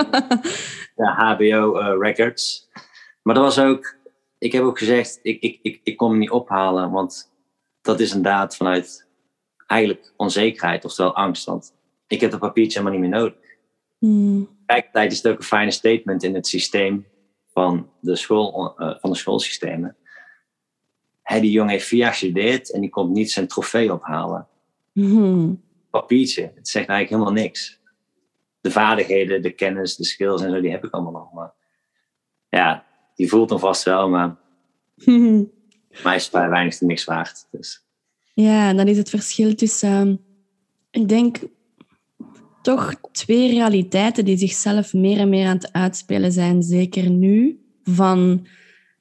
de 0.95 1.13
HBO-records. 1.17 2.69
Eh, 2.73 2.81
maar 3.21 3.35
dat 3.35 3.43
was 3.43 3.59
ook... 3.59 3.97
Ik 4.37 4.51
heb 4.51 4.63
ook 4.63 4.77
gezegd, 4.77 5.19
ik, 5.21 5.41
ik, 5.41 5.59
ik, 5.61 5.81
ik 5.83 5.97
kom 5.97 6.09
hem 6.09 6.19
niet 6.19 6.29
ophalen. 6.29 6.91
Want 6.91 7.31
dat 7.81 7.99
is 7.99 8.13
een 8.13 8.21
daad 8.21 8.55
vanuit 8.55 9.07
eigenlijk 9.67 10.13
onzekerheid, 10.15 10.85
oftewel 10.85 11.15
angst. 11.15 11.45
Want 11.45 11.73
ik 12.07 12.21
heb 12.21 12.31
dat 12.31 12.39
papiertje 12.39 12.79
helemaal 12.79 12.99
niet 12.99 13.09
meer 13.09 13.19
nodig. 13.19 13.57
Mm. 13.99 14.58
Tegelijkertijd 14.69 15.11
is 15.11 15.17
het 15.17 15.31
ook 15.31 15.37
een 15.37 15.43
fijne 15.43 15.71
statement 15.71 16.23
in 16.23 16.35
het 16.35 16.47
systeem 16.47 17.07
van 17.53 17.89
de, 17.99 18.15
school, 18.15 18.75
uh, 18.77 18.99
van 18.99 19.09
de 19.09 19.15
schoolsystemen. 19.15 19.95
Hey, 21.21 21.39
die 21.39 21.51
jongen 21.51 21.71
heeft 21.71 21.87
vier 21.87 21.99
jaar 21.99 22.11
gestudeerd 22.11 22.71
en 22.71 22.81
die 22.81 22.89
komt 22.89 23.11
niet 23.11 23.31
zijn 23.31 23.47
trofee 23.47 23.93
ophalen. 23.93 24.47
Mm. 24.93 25.63
Papiertje, 25.89 26.41
het 26.55 26.67
zegt 26.67 26.87
eigenlijk 26.87 27.09
helemaal 27.09 27.43
niks. 27.43 27.79
De 28.61 28.71
vaardigheden, 28.71 29.41
de 29.41 29.51
kennis, 29.51 29.95
de 29.95 30.05
skills 30.05 30.41
en 30.41 30.51
zo, 30.51 30.61
die 30.61 30.71
heb 30.71 30.85
ik 30.85 30.93
allemaal 30.93 31.11
nog. 31.11 31.33
Maar 31.33 31.53
ja, 32.49 32.85
die 33.15 33.29
voelt 33.29 33.49
hem 33.49 33.59
vast 33.59 33.83
wel, 33.83 34.09
maar 34.09 34.35
mij 36.03 36.15
is 36.15 36.23
het 36.23 36.31
weinig 36.31 36.81
niks 36.81 37.03
waard. 37.03 37.47
Dus. 37.51 37.85
Ja, 38.33 38.69
en 38.69 38.77
dan 38.77 38.87
is 38.87 38.97
het 38.97 39.09
verschil 39.09 39.55
tussen, 39.55 40.25
ik 40.91 41.07
denk, 41.07 41.37
toch 42.75 42.93
twee 43.11 43.49
realiteiten 43.49 44.25
die 44.25 44.37
zichzelf 44.37 44.93
meer 44.93 45.17
en 45.17 45.29
meer 45.29 45.47
aan 45.47 45.55
het 45.55 45.73
uitspelen 45.73 46.31
zijn, 46.31 46.63
zeker 46.63 47.09
nu. 47.09 47.59
Van 47.83 48.47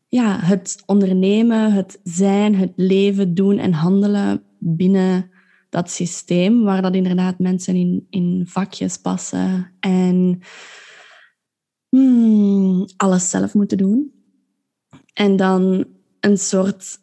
ja, 0.07 0.39
het 0.41 0.83
ondernemen, 0.87 1.73
het 1.73 2.01
zijn, 2.03 2.55
het 2.55 2.73
leven, 2.77 3.35
doen 3.35 3.59
en 3.59 3.73
handelen 3.73 4.43
binnen 4.59 5.31
dat 5.71 5.91
systeem, 5.91 6.63
waar 6.63 6.83
dat 6.83 6.95
inderdaad 6.95 7.39
mensen 7.39 7.75
in, 7.75 8.07
in 8.11 8.45
vakjes 8.47 8.97
passen 8.97 9.73
en 9.81 10.41
hmm, 11.89 12.87
alles 12.97 13.31
zelf 13.31 13.55
moeten 13.55 13.79
doen. 13.79 14.13
En 15.13 15.37
dan 15.37 15.85
een 16.21 16.39
soort, 16.39 16.99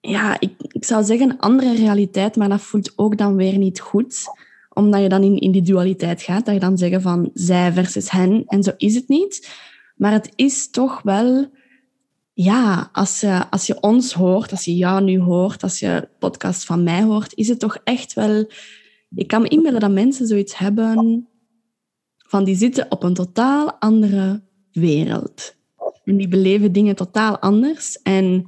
ja, 0.00 0.40
ik, 0.40 0.52
ik 0.58 0.84
zou 0.84 1.04
zeggen 1.04 1.30
een 1.30 1.40
andere 1.40 1.74
realiteit, 1.74 2.36
maar 2.36 2.48
dat 2.48 2.60
voelt 2.60 2.92
ook 2.96 3.18
dan 3.18 3.36
weer 3.36 3.58
niet 3.58 3.80
goed 3.80 4.24
omdat 4.74 5.02
je 5.02 5.08
dan 5.08 5.22
in, 5.22 5.52
die 5.52 5.62
dualiteit 5.62 6.22
gaat, 6.22 6.44
dat 6.44 6.54
je 6.54 6.60
dan 6.60 6.78
zeggen 6.78 7.02
van 7.02 7.30
zij 7.34 7.72
versus 7.72 8.10
hen. 8.10 8.44
En 8.46 8.62
zo 8.62 8.70
is 8.76 8.94
het 8.94 9.08
niet. 9.08 9.50
Maar 9.96 10.12
het 10.12 10.32
is 10.34 10.70
toch 10.70 11.02
wel, 11.02 11.50
ja, 12.32 12.88
als 12.92 13.20
je, 13.20 13.50
als 13.50 13.66
je 13.66 13.80
ons 13.80 14.12
hoort, 14.12 14.50
als 14.50 14.64
je 14.64 14.76
jou 14.76 15.02
nu 15.02 15.20
hoort, 15.20 15.62
als 15.62 15.78
je 15.78 16.08
podcast 16.18 16.64
van 16.64 16.82
mij 16.82 17.02
hoort, 17.02 17.34
is 17.34 17.48
het 17.48 17.58
toch 17.58 17.76
echt 17.84 18.12
wel... 18.12 18.50
Ik 19.14 19.26
kan 19.26 19.42
me 19.42 19.48
inbeelden 19.48 19.80
dat 19.80 19.90
mensen 19.90 20.26
zoiets 20.26 20.58
hebben 20.58 21.26
van 22.16 22.44
die 22.44 22.56
zitten 22.56 22.90
op 22.90 23.02
een 23.02 23.14
totaal 23.14 23.72
andere 23.72 24.42
wereld. 24.72 25.54
En 26.04 26.16
die 26.16 26.28
beleven 26.28 26.72
dingen 26.72 26.96
totaal 26.96 27.38
anders. 27.38 28.02
En 28.02 28.44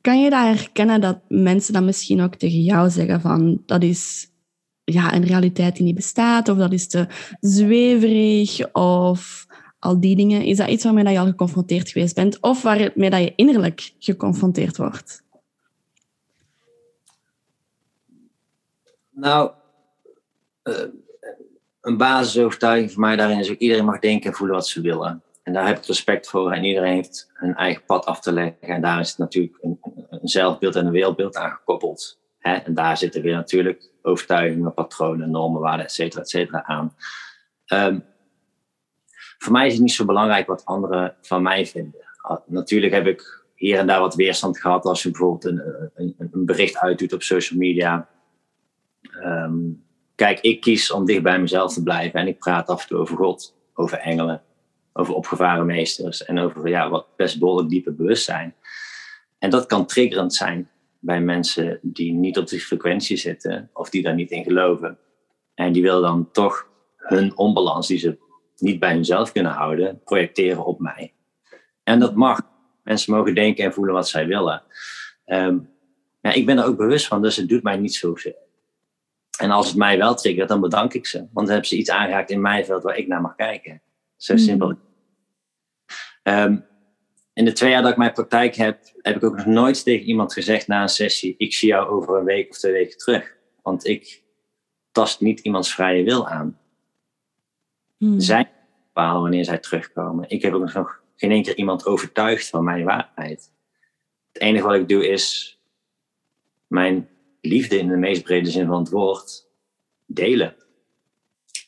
kan 0.00 0.20
je 0.20 0.30
daar 0.30 0.46
herkennen 0.46 1.00
dat 1.00 1.18
mensen 1.28 1.72
dan 1.72 1.84
misschien 1.84 2.20
ook 2.20 2.34
tegen 2.34 2.62
jou 2.62 2.90
zeggen 2.90 3.20
van 3.20 3.62
dat 3.66 3.82
is 3.82 4.30
ja, 4.92 5.14
een 5.14 5.24
realiteit 5.24 5.76
die 5.76 5.84
niet 5.84 5.94
bestaat, 5.94 6.48
of 6.48 6.58
dat 6.58 6.72
is 6.72 6.88
te 6.88 7.06
zweverig, 7.40 8.72
of 8.72 9.46
al 9.78 10.00
die 10.00 10.16
dingen. 10.16 10.42
Is 10.42 10.56
dat 10.56 10.68
iets 10.68 10.84
waarmee 10.84 11.12
je 11.12 11.18
al 11.18 11.26
geconfronteerd 11.26 11.90
geweest 11.90 12.14
bent, 12.14 12.40
of 12.40 12.62
waarmee 12.62 13.10
dat 13.10 13.20
je 13.20 13.32
innerlijk 13.36 13.92
geconfronteerd 13.98 14.76
wordt? 14.76 15.22
Nou, 19.10 19.50
uh, 20.64 20.74
een 21.80 21.96
basisovertuiging 21.96 22.92
voor 22.92 23.00
mij 23.00 23.16
daarin 23.16 23.38
is 23.38 23.50
ook 23.50 23.58
iedereen 23.58 23.84
mag 23.84 23.98
denken 23.98 24.30
en 24.30 24.36
voelen 24.36 24.56
wat 24.56 24.68
ze 24.68 24.80
willen. 24.80 25.22
En 25.42 25.52
daar 25.52 25.66
heb 25.66 25.76
ik 25.76 25.84
respect 25.84 26.28
voor. 26.28 26.52
En 26.52 26.64
iedereen 26.64 26.94
heeft 26.94 27.30
een 27.34 27.54
eigen 27.54 27.84
pad 27.84 28.04
af 28.04 28.20
te 28.20 28.32
leggen. 28.32 28.56
En 28.60 28.80
daar 28.80 29.00
is 29.00 29.16
natuurlijk 29.16 29.58
een, 29.60 29.78
een 30.10 30.28
zelfbeeld 30.28 30.76
en 30.76 30.86
een 30.86 30.92
wereldbeeld 30.92 31.36
aan 31.36 31.50
gekoppeld. 31.50 32.18
En 32.38 32.74
daar 32.74 32.96
zitten 32.96 33.22
weer 33.22 33.34
natuurlijk 33.34 33.90
overtuigingen, 34.06 34.74
patronen, 34.74 35.30
normen, 35.30 35.60
waarden, 35.60 35.84
et 35.84 35.92
cetera, 35.92 36.20
et 36.22 36.28
cetera 36.28 36.64
aan. 36.64 36.96
Um, 37.66 38.04
voor 39.38 39.52
mij 39.52 39.66
is 39.66 39.72
het 39.72 39.82
niet 39.82 39.92
zo 39.92 40.04
belangrijk 40.04 40.46
wat 40.46 40.64
anderen 40.64 41.14
van 41.22 41.42
mij 41.42 41.66
vinden. 41.66 42.04
Ah, 42.16 42.38
natuurlijk 42.46 42.92
heb 42.92 43.06
ik 43.06 43.44
hier 43.54 43.78
en 43.78 43.86
daar 43.86 44.00
wat 44.00 44.14
weerstand 44.14 44.60
gehad 44.60 44.84
als 44.84 45.02
je 45.02 45.10
bijvoorbeeld 45.10 45.44
een, 45.44 45.62
een, 45.94 46.14
een 46.18 46.46
bericht 46.46 46.78
uitdoet 46.78 47.12
op 47.12 47.22
social 47.22 47.58
media 47.58 48.08
Ehm, 49.22 49.58
kijk, 50.14 50.40
ik 50.40 50.60
kies 50.60 50.90
om 50.90 51.04
dicht 51.04 51.22
bij 51.22 51.40
mezelf 51.40 51.72
te 51.72 51.82
blijven 51.82 52.20
en 52.20 52.26
ik 52.26 52.38
praat 52.38 52.68
af 52.68 52.82
en 52.82 52.88
toe 52.88 52.98
over 52.98 53.16
God, 53.16 53.54
over 53.74 53.98
engelen, 53.98 54.42
over 54.92 55.14
opgevaren 55.14 55.66
meesters 55.66 56.24
en 56.24 56.38
over 56.38 56.68
ja, 56.68 56.88
wat 56.88 57.06
best 57.16 57.38
behoorlijk 57.38 57.68
diepe 57.68 57.92
bewustzijn. 57.92 58.54
En 59.38 59.50
dat 59.50 59.66
kan 59.66 59.86
triggerend 59.86 60.34
zijn 60.34 60.70
bij 61.06 61.20
mensen 61.20 61.78
die 61.82 62.12
niet 62.12 62.38
op 62.38 62.48
die 62.48 62.60
frequentie 62.60 63.16
zitten 63.16 63.70
of 63.72 63.90
die 63.90 64.02
daar 64.02 64.14
niet 64.14 64.30
in 64.30 64.44
geloven. 64.44 64.98
En 65.54 65.72
die 65.72 65.82
willen 65.82 66.02
dan 66.02 66.30
toch 66.30 66.68
hun 66.96 67.36
onbalans, 67.36 67.86
die 67.86 67.98
ze 67.98 68.18
niet 68.56 68.78
bij 68.78 68.92
hunzelf 68.92 69.32
kunnen 69.32 69.52
houden, 69.52 70.00
projecteren 70.04 70.64
op 70.64 70.80
mij. 70.80 71.12
En 71.82 71.98
dat 72.00 72.14
mag. 72.14 72.40
Mensen 72.82 73.14
mogen 73.14 73.34
denken 73.34 73.64
en 73.64 73.72
voelen 73.72 73.94
wat 73.94 74.08
zij 74.08 74.26
willen. 74.26 74.62
Ehm, 75.24 75.58
ja, 76.20 76.32
ik 76.32 76.46
ben 76.46 76.58
er 76.58 76.64
ook 76.64 76.76
bewust 76.76 77.06
van, 77.06 77.22
dus 77.22 77.36
het 77.36 77.48
doet 77.48 77.62
mij 77.62 77.76
niet 77.76 77.94
zoveel. 77.94 78.48
En 79.38 79.50
als 79.50 79.66
het 79.66 79.76
mij 79.76 79.98
wel 79.98 80.14
triggert, 80.14 80.48
dan 80.48 80.60
bedank 80.60 80.94
ik 80.94 81.06
ze. 81.06 81.18
Want 81.18 81.32
dan 81.32 81.48
hebben 81.48 81.66
ze 81.66 81.76
iets 81.76 81.90
aangeraakt 81.90 82.30
in 82.30 82.40
mijn 82.40 82.64
veld 82.64 82.82
waar 82.82 82.96
ik 82.96 83.06
naar 83.06 83.20
mag 83.20 83.34
kijken. 83.34 83.82
Zo 84.16 84.34
hmm. 84.34 84.42
simpel. 84.42 84.74
Um, 86.22 86.64
in 87.36 87.44
de 87.44 87.52
twee 87.52 87.70
jaar 87.70 87.82
dat 87.82 87.90
ik 87.90 87.96
mijn 87.96 88.12
praktijk 88.12 88.54
heb, 88.54 88.78
heb 89.02 89.16
ik 89.16 89.24
ook 89.24 89.36
nog 89.36 89.46
nooit 89.46 89.84
tegen 89.84 90.06
iemand 90.06 90.32
gezegd 90.32 90.66
na 90.66 90.82
een 90.82 90.88
sessie: 90.88 91.34
Ik 91.38 91.54
zie 91.54 91.68
jou 91.68 91.88
over 91.88 92.18
een 92.18 92.24
week 92.24 92.50
of 92.50 92.58
twee 92.58 92.72
weken 92.72 92.98
terug. 92.98 93.36
Want 93.62 93.86
ik 93.86 94.22
tast 94.92 95.20
niet 95.20 95.40
iemands 95.40 95.74
vrije 95.74 96.04
wil 96.04 96.28
aan. 96.28 96.58
Hmm. 97.96 98.20
Zij 98.20 98.50
bepalen 98.86 99.22
wanneer 99.22 99.44
zij 99.44 99.58
terugkomen. 99.58 100.28
Ik 100.28 100.42
heb 100.42 100.52
ook 100.52 100.72
nog 100.72 101.00
geen 101.16 101.30
één 101.30 101.42
keer 101.42 101.56
iemand 101.56 101.86
overtuigd 101.86 102.48
van 102.48 102.64
mijn 102.64 102.84
waarheid. 102.84 103.52
Het 104.32 104.42
enige 104.42 104.66
wat 104.66 104.74
ik 104.74 104.88
doe 104.88 105.08
is 105.08 105.58
mijn 106.66 107.08
liefde 107.40 107.78
in 107.78 107.88
de 107.88 107.96
meest 107.96 108.22
brede 108.22 108.50
zin 108.50 108.66
van 108.66 108.78
het 108.78 108.90
woord 108.90 109.48
delen. 110.06 110.56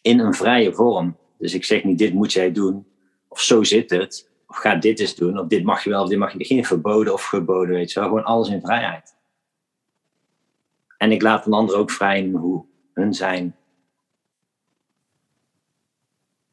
In 0.03 0.19
een 0.19 0.35
vrije 0.35 0.73
vorm. 0.73 1.17
Dus 1.39 1.55
ik 1.55 1.65
zeg 1.65 1.85
niet: 1.85 1.99
Dit 1.99 2.13
moet 2.13 2.33
jij 2.33 2.53
doen. 2.53 2.87
Of 3.29 3.41
zo 3.41 3.63
zit 3.63 3.91
het 3.91 4.29
of 4.49 4.57
ga 4.57 4.75
dit 4.75 5.01
eens 5.01 5.15
doen, 5.15 5.39
of 5.39 5.47
dit 5.47 5.65
mag 5.65 5.85
je 5.85 5.91
wel, 5.91 6.03
of 6.03 6.09
dit 6.09 6.19
mag 6.19 6.33
je 6.33 6.39
niet. 6.39 6.47
Geen 6.47 6.65
verboden 6.65 7.13
of 7.13 7.25
geboden, 7.25 7.75
weet 7.75 7.93
je 7.93 8.01
wel. 8.01 8.09
Gewoon 8.09 8.25
alles 8.25 8.49
in 8.49 8.61
vrijheid. 8.61 9.17
En 10.97 11.13
ik 11.13 11.23
laat 11.23 11.47
een 11.47 11.53
ander 11.53 11.77
ook 11.77 11.91
vrij 11.91 12.19
in 12.19 12.35
hoe 12.35 12.65
hun 12.93 13.15
zijn. 13.15 13.57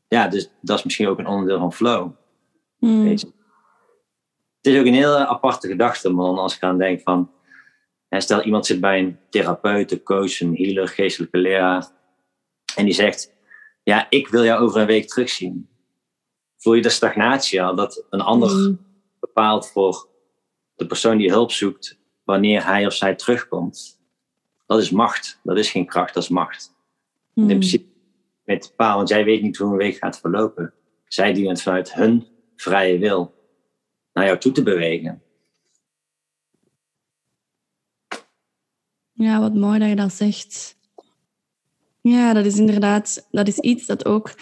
Ja, 0.08 0.28
dus 0.28 0.50
dat 0.62 0.78
is 0.78 0.84
misschien 0.84 1.08
ook 1.08 1.20
een 1.20 1.28
onderdeel 1.28 1.60
van 1.60 1.74
flow. 1.74 2.12
Hmm. 2.78 3.04
Weet 3.04 3.22
je. 3.22 3.28
Het 4.58 4.74
is 4.74 4.80
ook 4.80 4.86
een 4.86 4.94
hele 4.94 5.28
aparte 5.28 5.68
gedachte, 5.68 6.10
man, 6.10 6.38
als 6.38 6.56
ik 6.56 6.64
aan 6.64 6.78
denk 6.78 7.02
van... 7.02 7.30
Stel, 8.10 8.42
iemand 8.42 8.66
zit 8.66 8.80
bij 8.80 9.00
een 9.00 9.20
therapeut, 9.30 9.92
een 9.92 10.04
coach, 10.04 10.40
een 10.40 10.56
healer, 10.56 10.88
geestelijke 10.88 11.38
leraar. 11.38 11.88
En 12.76 12.86
die 12.86 12.94
zegt, 12.94 13.34
ja, 13.84 14.08
ik 14.10 14.28
wil 14.28 14.44
jou 14.44 14.64
over 14.64 14.82
een 14.82 14.88
week 14.88 15.08
terugzien 15.08 15.70
voel 16.66 16.74
je 16.74 16.82
de 16.82 16.90
stagnatie 16.90 17.64
al. 17.64 17.76
Dat 17.76 18.06
een 18.10 18.22
ander 18.22 18.50
mm. 18.50 18.80
bepaalt 19.20 19.68
voor 19.72 20.08
de 20.76 20.86
persoon 20.86 21.18
die 21.18 21.30
hulp 21.30 21.52
zoekt 21.52 22.00
wanneer 22.24 22.66
hij 22.66 22.86
of 22.86 22.94
zij 22.94 23.16
terugkomt. 23.16 24.00
Dat 24.66 24.80
is 24.80 24.90
macht. 24.90 25.40
Dat 25.44 25.58
is 25.58 25.72
geen 25.72 25.86
kracht, 25.86 26.14
dat 26.14 26.24
is 26.24 26.30
macht. 26.30 26.74
In 27.34 27.42
mm. 27.42 27.48
principe 27.48 27.86
met 28.44 28.74
paal, 28.76 28.98
want 28.98 29.10
jij 29.10 29.26
weet 29.26 29.42
niet 29.42 29.58
hoe 29.58 29.72
een 29.72 29.78
week 29.78 29.96
gaat 29.96 30.20
verlopen. 30.20 30.74
Zij 31.08 31.34
dienen 31.34 31.52
het 31.52 31.62
vanuit 31.62 31.94
hun 31.94 32.28
vrije 32.56 32.98
wil 32.98 33.34
naar 34.14 34.26
jou 34.26 34.38
toe 34.38 34.52
te 34.52 34.64
bewegen. 34.64 35.22
Ja, 39.12 39.40
wat 39.40 39.54
mooi 39.54 39.80
dat 39.80 39.90
je 39.90 39.96
dat 39.96 40.14
zegt. 40.14 40.78
Ja, 42.02 42.34
dat 42.34 42.46
is 42.46 42.58
inderdaad, 42.58 43.28
dat 43.32 43.48
is 43.48 43.58
iets 43.60 43.86
dat 43.86 44.06
ook 44.06 44.34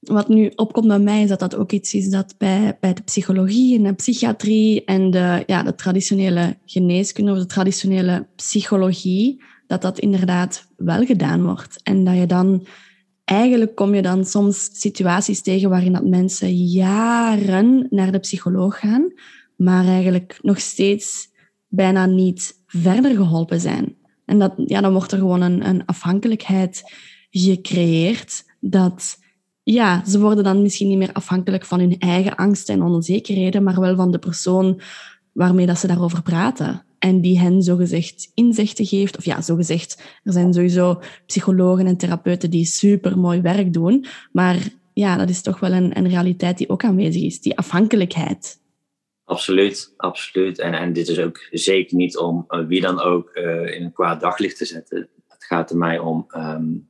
wat 0.00 0.28
nu 0.28 0.52
opkomt 0.56 0.86
bij 0.86 0.98
mij 0.98 1.22
is 1.22 1.28
dat 1.28 1.38
dat 1.38 1.56
ook 1.56 1.72
iets 1.72 1.94
is 1.94 2.10
dat 2.10 2.34
bij, 2.38 2.76
bij 2.80 2.94
de 2.94 3.02
psychologie 3.02 3.76
en 3.76 3.82
de 3.82 3.92
psychiatrie 3.92 4.84
en 4.84 5.10
de, 5.10 5.42
ja, 5.46 5.62
de 5.62 5.74
traditionele 5.74 6.56
geneeskunde 6.64 7.32
of 7.32 7.38
de 7.38 7.46
traditionele 7.46 8.26
psychologie, 8.36 9.42
dat 9.66 9.82
dat 9.82 9.98
inderdaad 9.98 10.68
wel 10.76 11.04
gedaan 11.04 11.42
wordt. 11.42 11.80
En 11.82 12.04
dat 12.04 12.16
je 12.16 12.26
dan, 12.26 12.66
eigenlijk 13.24 13.74
kom 13.74 13.94
je 13.94 14.02
dan 14.02 14.24
soms 14.24 14.68
situaties 14.72 15.42
tegen 15.42 15.70
waarin 15.70 15.92
dat 15.92 16.06
mensen 16.06 16.54
jaren 16.54 17.86
naar 17.90 18.12
de 18.12 18.18
psycholoog 18.18 18.78
gaan, 18.78 19.12
maar 19.56 19.84
eigenlijk 19.86 20.38
nog 20.42 20.60
steeds 20.60 21.28
bijna 21.68 22.06
niet 22.06 22.62
verder 22.66 23.16
geholpen 23.16 23.60
zijn. 23.60 23.96
En 24.24 24.38
dat, 24.38 24.52
ja, 24.56 24.80
dan 24.80 24.92
wordt 24.92 25.12
er 25.12 25.18
gewoon 25.18 25.40
een, 25.40 25.68
een 25.68 25.84
afhankelijkheid 25.86 26.82
gecreëerd 27.30 28.44
dat 28.60 29.18
ja, 29.72 30.04
ze 30.04 30.20
worden 30.20 30.44
dan 30.44 30.62
misschien 30.62 30.88
niet 30.88 30.98
meer 30.98 31.12
afhankelijk 31.12 31.64
van 31.64 31.80
hun 31.80 31.98
eigen 31.98 32.34
angsten 32.34 32.74
en 32.74 32.82
onzekerheden, 32.82 33.62
maar 33.62 33.80
wel 33.80 33.96
van 33.96 34.10
de 34.10 34.18
persoon 34.18 34.80
waarmee 35.32 35.66
dat 35.66 35.78
ze 35.78 35.86
daarover 35.86 36.22
praten. 36.22 36.84
En 36.98 37.20
die 37.20 37.38
hen 37.38 37.62
zogezegd 37.62 38.30
inzichten 38.34 38.86
geeft. 38.86 39.16
Of 39.16 39.24
ja, 39.24 39.40
zogezegd, 39.40 40.02
er 40.24 40.32
zijn 40.32 40.52
sowieso 40.52 41.00
psychologen 41.26 41.86
en 41.86 41.96
therapeuten 41.96 42.50
die 42.50 42.64
super 42.64 43.18
mooi 43.18 43.40
werk 43.40 43.72
doen. 43.72 44.06
Maar 44.32 44.68
ja, 44.92 45.16
dat 45.16 45.28
is 45.28 45.42
toch 45.42 45.60
wel 45.60 45.72
een, 45.72 45.96
een 45.98 46.08
realiteit 46.08 46.58
die 46.58 46.68
ook 46.68 46.84
aanwezig 46.84 47.22
is, 47.22 47.40
die 47.40 47.58
afhankelijkheid. 47.58 48.60
Absoluut, 49.24 49.94
absoluut. 49.96 50.58
En, 50.58 50.74
en 50.74 50.92
dit 50.92 51.08
is 51.08 51.18
ook 51.18 51.46
zeker 51.50 51.96
niet 51.96 52.18
om 52.18 52.44
uh, 52.48 52.66
wie 52.66 52.80
dan 52.80 53.00
ook 53.00 53.30
uh, 53.34 53.74
in 53.74 53.84
een 53.84 53.92
kwaad 53.92 54.20
daglicht 54.20 54.56
te 54.56 54.64
zetten. 54.64 55.08
Het 55.26 55.44
gaat 55.44 55.70
er 55.70 55.76
mij 55.76 55.98
om 55.98 56.26
um, 56.36 56.88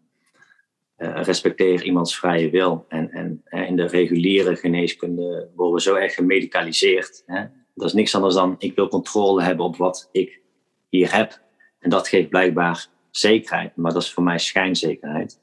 uh, 0.99 1.23
respecteer 1.23 1.83
iemands 1.83 2.19
vrije 2.19 2.51
wil. 2.51 2.85
En, 2.89 3.11
en 3.11 3.43
in 3.51 3.77
de 3.77 3.87
reguliere 3.87 4.57
geneeskunde 4.57 5.49
worden 5.55 5.75
we 5.75 5.81
zo 5.81 5.95
erg 5.95 6.15
gemedicaliseerd. 6.15 7.23
Hè? 7.27 7.45
Dat 7.75 7.87
is 7.87 7.93
niks 7.93 8.15
anders 8.15 8.35
dan 8.35 8.55
ik 8.59 8.75
wil 8.75 8.89
controle 8.89 9.43
hebben 9.43 9.65
op 9.65 9.77
wat 9.77 10.09
ik 10.13 10.41
hier 10.89 11.15
heb. 11.15 11.41
En 11.79 11.91
dat 11.91 12.09
geeft 12.09 12.29
blijkbaar 12.29 12.87
zekerheid, 13.11 13.77
maar 13.77 13.93
dat 13.93 14.03
is 14.03 14.13
voor 14.13 14.23
mij 14.23 14.39
schijnzekerheid. 14.39 15.39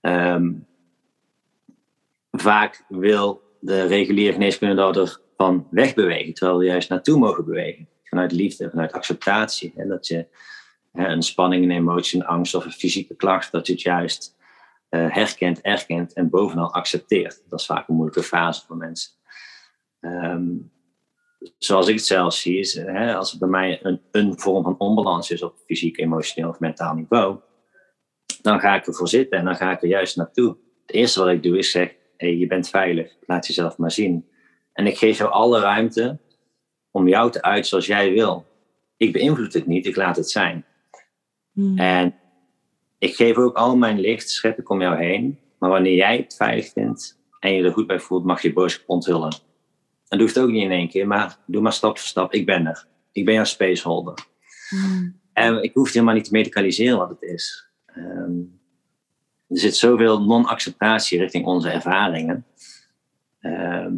Um, 0.00 0.66
vaak 2.30 2.84
wil 2.88 3.42
de 3.60 3.86
reguliere 3.86 4.32
geneeskunde 4.32 5.08
van 5.36 5.66
wegbewegen, 5.70 6.34
terwijl 6.34 6.58
we 6.58 6.64
juist 6.64 6.88
naartoe 6.88 7.18
mogen 7.18 7.44
bewegen. 7.44 7.88
Vanuit 8.04 8.32
liefde, 8.32 8.70
vanuit 8.70 8.92
acceptatie. 8.92 9.72
En 9.76 9.88
dat 9.88 10.06
je 10.06 10.26
hè, 10.92 11.06
een 11.06 11.22
spanning, 11.22 11.64
een 11.64 11.70
emotie, 11.70 12.20
een 12.20 12.26
angst 12.26 12.54
of 12.54 12.64
een 12.64 12.72
fysieke 12.72 13.14
klacht, 13.14 13.52
dat 13.52 13.66
je 13.66 13.72
het 13.72 13.82
juist 13.82 14.33
herkent, 14.98 15.60
erkent 15.60 16.12
en 16.12 16.30
bovenal 16.30 16.72
accepteert. 16.72 17.42
Dat 17.48 17.60
is 17.60 17.66
vaak 17.66 17.88
een 17.88 17.94
moeilijke 17.94 18.22
fase 18.22 18.66
voor 18.66 18.76
mensen. 18.76 19.10
Ehm, 20.00 20.52
zoals 21.58 21.88
ik 21.88 21.94
het 21.94 22.04
zelf 22.04 22.34
zie, 22.34 22.58
is 22.58 22.74
hè, 22.74 23.14
als 23.14 23.32
er 23.32 23.38
bij 23.38 23.48
mij 23.48 23.78
een, 23.82 24.00
een 24.10 24.38
vorm 24.38 24.62
van 24.62 24.78
onbalans 24.78 25.30
is 25.30 25.42
op 25.42 25.56
fysiek, 25.66 25.98
emotioneel 25.98 26.50
of 26.50 26.60
mentaal 26.60 26.94
niveau, 26.94 27.38
dan 28.42 28.60
ga 28.60 28.74
ik 28.74 28.86
ervoor 28.86 29.08
zitten 29.08 29.38
en 29.38 29.44
dan 29.44 29.56
ga 29.56 29.72
ik 29.72 29.82
er 29.82 29.88
juist 29.88 30.16
naartoe. 30.16 30.56
Het 30.86 30.96
eerste 30.96 31.20
wat 31.20 31.28
ik 31.28 31.42
doe 31.42 31.58
is 31.58 31.70
zeg, 31.70 31.94
hey, 32.16 32.36
je 32.36 32.46
bent 32.46 32.68
veilig, 32.68 33.16
laat 33.26 33.46
jezelf 33.46 33.78
maar 33.78 33.90
zien. 33.90 34.28
En 34.72 34.86
ik 34.86 34.98
geef 34.98 35.18
jou 35.18 35.30
alle 35.30 35.60
ruimte 35.60 36.18
om 36.90 37.08
jou 37.08 37.30
te 37.30 37.42
uiten 37.42 37.68
zoals 37.68 37.86
jij 37.86 38.12
wil. 38.12 38.46
Ik 38.96 39.12
beïnvloed 39.12 39.52
het 39.52 39.66
niet, 39.66 39.86
ik 39.86 39.96
laat 39.96 40.16
het 40.16 40.30
zijn. 40.30 40.64
Hmm. 41.52 41.78
En 41.78 42.14
ik 43.04 43.14
geef 43.14 43.36
ook 43.36 43.56
al 43.56 43.76
mijn 43.76 44.00
licht, 44.00 44.30
schep 44.30 44.58
ik 44.58 44.70
om 44.70 44.80
jou 44.80 44.96
heen. 44.96 45.38
Maar 45.58 45.70
wanneer 45.70 45.94
jij 45.94 46.16
het 46.16 46.36
veilig 46.36 46.72
vindt 46.72 47.18
en 47.40 47.54
je 47.54 47.62
er 47.62 47.72
goed 47.72 47.86
bij 47.86 48.00
voelt, 48.00 48.24
mag 48.24 48.42
je 48.42 48.52
boodschap 48.52 48.88
onthullen. 48.88 49.34
En 50.08 50.18
doe 50.18 50.26
het 50.26 50.38
ook 50.38 50.50
niet 50.50 50.62
in 50.62 50.70
één 50.70 50.88
keer, 50.88 51.06
maar 51.06 51.38
doe 51.46 51.62
maar 51.62 51.72
stap 51.72 51.98
voor 51.98 52.08
stap. 52.08 52.32
Ik 52.32 52.46
ben 52.46 52.66
er. 52.66 52.86
Ik 53.12 53.24
ben 53.24 53.34
jouw 53.34 53.44
spaceholder. 53.44 54.14
Hmm. 54.68 55.20
En 55.32 55.62
ik 55.62 55.74
hoef 55.74 55.84
het 55.84 55.94
helemaal 55.94 56.14
niet 56.14 56.24
te 56.24 56.32
medicaliseren 56.32 56.98
wat 56.98 57.08
het 57.08 57.22
is. 57.22 57.68
Ehm, 57.86 58.38
er 59.48 59.58
zit 59.58 59.76
zoveel 59.76 60.22
non-acceptatie 60.22 61.18
richting 61.18 61.46
onze 61.46 61.70
ervaringen. 61.70 62.46
Ehm, 63.40 63.92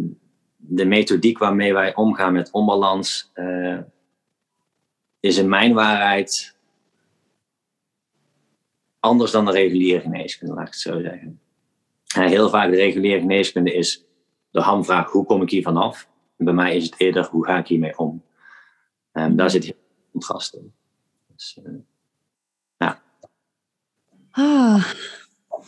de 0.57 0.85
methodiek 0.85 1.39
waarmee 1.39 1.73
wij 1.73 1.95
omgaan 1.95 2.33
met 2.33 2.51
onbalans 2.51 3.31
uh, 3.35 3.79
is 5.21 5.39
in 5.39 5.49
mijn 5.49 5.75
waarheid 5.75 6.56
anders 9.07 9.31
dan 9.31 9.45
de 9.45 9.51
reguliere 9.51 10.01
geneeskunde, 10.01 10.55
laat 10.55 10.67
ik 10.67 10.73
het 10.73 10.81
zo 10.81 11.01
zeggen. 11.01 11.41
En 12.15 12.29
heel 12.29 12.49
vaak 12.49 12.71
de 12.71 12.77
reguliere 12.77 13.21
geneeskunde 13.21 13.75
is 13.75 14.05
de 14.51 14.61
hamvraag, 14.61 15.11
hoe 15.11 15.25
kom 15.25 15.43
ik 15.43 15.51
hier 15.51 15.63
vanaf? 15.63 16.09
En 16.37 16.45
bij 16.45 16.55
mij 16.55 16.77
is 16.77 16.85
het 16.85 17.01
eerder, 17.01 17.27
hoe 17.27 17.45
ga 17.45 17.59
ik 17.59 17.67
hiermee 17.67 17.99
om? 17.99 18.23
Um, 19.13 19.37
daar 19.37 19.51
zit 19.51 19.65
heel 19.65 19.75
veel 19.75 20.11
contrast 20.13 20.55
in. 20.55 20.73
Dus, 21.33 21.59
ja. 22.77 23.03
Ah, 24.31 24.93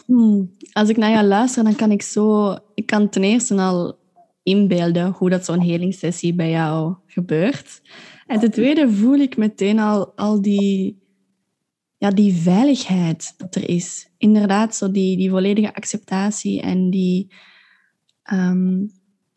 hmm. 0.06 0.56
Als 0.72 0.88
ik 0.88 0.96
naar 0.96 1.10
jou 1.10 1.26
luister, 1.26 1.64
dan 1.64 1.76
kan 1.76 1.90
ik 1.90 2.02
zo... 2.02 2.56
Ik 2.74 2.86
kan 2.86 3.08
ten 3.08 3.22
eerste 3.22 3.54
al 3.54 3.98
inbeelden 4.42 5.10
hoe 5.10 5.30
dat 5.30 5.44
zo'n 5.44 5.60
helingssessie 5.60 6.34
bij 6.34 6.50
jou 6.50 6.94
gebeurt. 7.06 7.82
En 8.26 8.38
ten 8.38 8.50
tweede 8.50 8.92
voel 8.92 9.18
ik 9.18 9.36
meteen 9.36 9.78
al, 9.78 10.12
al 10.16 10.42
die 10.42 10.98
ja, 11.98 12.10
die 12.10 12.34
veiligheid 12.34 13.34
dat 13.36 13.54
er 13.54 13.68
is. 13.68 14.10
Inderdaad, 14.16 14.76
zo 14.76 14.90
die, 14.90 15.16
die 15.16 15.30
volledige 15.30 15.74
acceptatie 15.74 16.60
en 16.60 16.90
die, 16.90 17.32
ehm, 18.22 18.86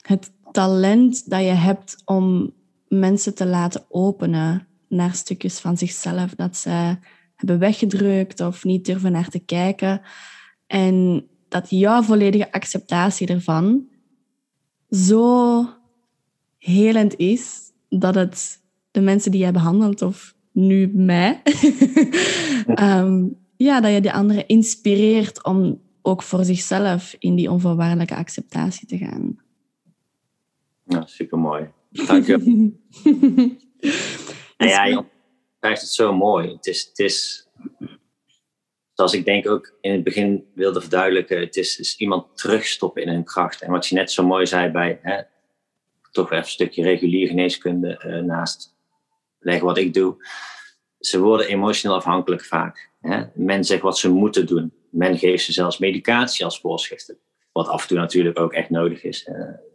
het 0.02 0.32
talent 0.52 1.30
dat 1.30 1.42
je 1.42 1.46
hebt 1.46 2.02
om 2.06 2.54
mensen 2.88 3.36
te 3.36 3.46
laten 3.46 3.86
openen 3.90 4.68
naar 4.88 5.14
stukjes 5.14 5.60
van 5.60 5.78
zichzelf 5.78 6.36
dat 6.36 6.58
ze 6.58 6.98
hebben 7.36 7.60
weggedrukt 7.60 8.40
of 8.40 8.64
niet 8.64 8.86
durven 8.86 9.12
naar 9.12 9.30
te 9.30 9.40
kijken. 9.40 10.02
En 10.68 11.28
dat 11.48 11.70
jouw 11.70 12.02
volledige 12.02 12.52
acceptatie 12.52 13.28
ervan 13.28 13.88
zo 14.90 15.66
helend 16.58 17.16
is 17.16 17.72
dat 17.90 18.16
het 18.16 18.62
de 18.92 19.02
mensen 19.02 19.32
die 19.32 19.40
jij 19.40 19.52
behandelt, 19.52 20.02
of 20.02 20.36
nu 20.52 20.88
mij, 20.94 21.42
ehm, 22.66 23.28
ja, 23.58 23.82
dat 23.82 23.94
je 23.94 24.02
de 24.02 24.14
anderen 24.14 24.48
inspireert 24.48 25.44
om 25.44 25.82
ook 26.02 26.24
voor 26.24 26.44
zichzelf 26.44 27.16
in 27.20 27.36
die 27.36 27.52
onvoorwaardelijke 27.52 28.16
acceptatie 28.16 28.88
te 28.88 28.98
gaan. 28.98 29.40
Ja, 30.84 31.06
supermooi. 31.06 31.70
Dank 31.90 32.26
je. 32.26 32.38
nou 34.58 34.72
ja, 34.72 34.86
je 34.86 35.06
krijgt 35.60 35.82
het 35.82 35.90
zo 35.90 36.14
mooi. 36.14 36.52
Het 36.52 36.68
is, 36.68 36.86
het 36.88 37.00
is, 37.00 37.48
zoals 38.94 39.14
ik 39.14 39.26
denk 39.26 39.50
ook 39.50 39.78
in 39.82 39.92
het 39.92 40.04
begin 40.04 40.46
wilde 40.54 40.82
verduidelijken, 40.82 41.40
het 41.40 41.56
is, 41.56 41.80
is 41.80 41.98
iemand 41.98 42.38
terugstoppen 42.38 43.02
in 43.02 43.10
hun 43.10 43.24
kracht. 43.24 43.62
En 43.62 43.72
wat 43.72 43.88
je 43.88 43.96
net 43.96 44.12
zo 44.12 44.26
mooi 44.26 44.46
zei 44.46 44.72
bij, 44.72 45.00
hè, 45.02 45.22
toch 46.12 46.26
even 46.26 46.38
een 46.38 46.50
stukje 46.50 46.84
regulier 46.84 47.28
geneeskunde 47.28 48.04
uh, 48.06 48.20
naast 48.20 48.71
leggen 49.42 49.66
wat 49.66 49.78
ik 49.78 49.94
doe. 49.94 50.26
Ze 51.00 51.20
worden 51.20 51.48
emotioneel 51.48 51.98
afhankelijk 51.98 52.46
vaak. 52.46 52.90
Hè? 53.02 53.24
Men 53.34 53.64
zegt 53.64 53.82
wat 53.82 53.98
ze 53.98 54.10
moeten 54.10 54.46
doen. 54.46 54.74
Men 54.90 55.18
geeft 55.18 55.44
ze 55.44 55.52
zelfs 55.52 55.78
medicatie 55.78 56.46
als 56.46 56.60
voorschriften. 56.60 57.18
Wat 57.52 57.68
af 57.68 57.82
en 57.82 57.88
toe 57.88 57.98
natuurlijk 57.98 58.40
ook 58.40 58.54
echt 58.54 58.70
nodig 58.70 59.04
is. 59.04 59.24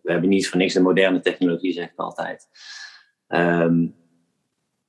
We 0.02 0.12
hebben 0.12 0.29
niet 0.29 0.48
voor 0.48 0.59
niks 0.59 0.74
de 0.74 0.81
moderne 0.81 1.20
technologie, 1.20 1.72
zeg 1.72 1.90
ik 1.90 1.96
altijd. 1.96 2.48
Um, 3.29 3.94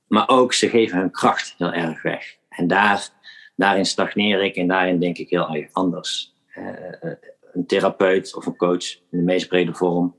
maar 0.08 0.30
ook 0.30 0.54
ze 0.54 0.70
geven 0.70 0.98
hun 0.98 1.12
kracht 1.12 1.56
heel 1.58 1.74
erg 1.74 2.02
weg. 2.02 2.38
En 2.50 2.68
daar, 2.68 3.10
daarin 3.56 3.86
stagneer 3.86 4.44
ik 4.44 4.56
en 4.56 4.68
daarin 4.68 5.00
denk 5.00 5.18
ik 5.18 5.30
heel 5.30 5.68
anders. 5.72 6.36
Uh, 6.56 7.14
een 7.54 7.66
therapeut 7.66 8.36
of 8.36 8.46
een 8.46 8.56
coach 8.56 8.94
in 8.94 9.18
de 9.18 9.24
meest 9.24 9.48
brede 9.48 9.74
vorm, 9.74 10.16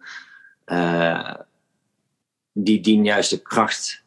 uh, 0.66 1.34
die 2.52 2.80
dient 2.80 3.06
juist 3.06 3.30
de 3.30 3.42
kracht, 3.42 4.04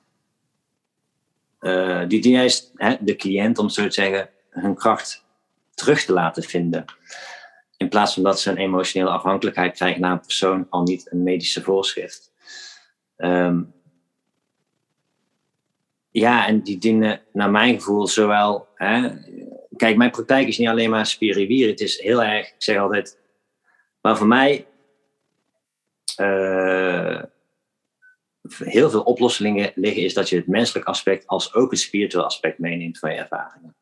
uh, 1.61 1.99
die 2.07 2.21
dient 2.21 2.35
juist 2.35 2.71
hè, 2.75 2.95
de 2.99 3.15
cliënt, 3.15 3.57
om 3.57 3.69
zo 3.69 3.83
te 3.83 3.91
zeggen, 3.91 4.29
hun 4.49 4.75
kracht 4.75 5.25
terug 5.73 6.03
te 6.05 6.13
laten 6.13 6.43
vinden. 6.43 6.85
In 7.77 7.89
plaats 7.89 8.13
van 8.13 8.23
dat 8.23 8.39
ze 8.39 8.49
een 8.49 8.57
emotionele 8.57 9.09
afhankelijkheid 9.09 9.75
krijgen 9.75 10.01
naar 10.01 10.11
een 10.11 10.19
persoon, 10.19 10.67
al 10.69 10.83
niet 10.83 11.11
een 11.11 11.23
medische 11.23 11.61
voorschrift. 11.61 12.31
Um, 13.17 13.73
ja, 16.11 16.47
en 16.47 16.61
die 16.61 16.77
dienen 16.77 17.21
naar 17.33 17.51
mijn 17.51 17.75
gevoel 17.75 18.07
zowel. 18.07 18.67
Hè, 18.75 19.09
kijk, 19.75 19.97
mijn 19.97 20.11
praktijk 20.11 20.47
is 20.47 20.57
niet 20.57 20.67
alleen 20.67 20.89
maar 20.89 21.05
spirivier. 21.05 21.67
Het 21.67 21.79
is 21.79 21.99
heel 21.99 22.23
erg, 22.23 22.47
ik 22.47 22.55
zeg 22.57 22.77
altijd. 22.77 23.19
Maar 24.01 24.17
voor 24.17 24.27
mij. 24.27 24.65
Uh, 26.19 27.23
heel 28.57 28.89
veel 28.89 29.01
oplossingen 29.01 29.71
liggen, 29.75 30.03
is 30.03 30.13
dat 30.13 30.29
je 30.29 30.35
het 30.35 30.47
menselijk 30.47 30.85
aspect 30.85 31.27
als 31.27 31.53
ook 31.53 31.71
het 31.71 31.79
spiritueel 31.79 32.25
aspect 32.25 32.59
meeneemt 32.59 32.99
van 32.99 33.11
je 33.11 33.17
ervaringen. 33.17 33.75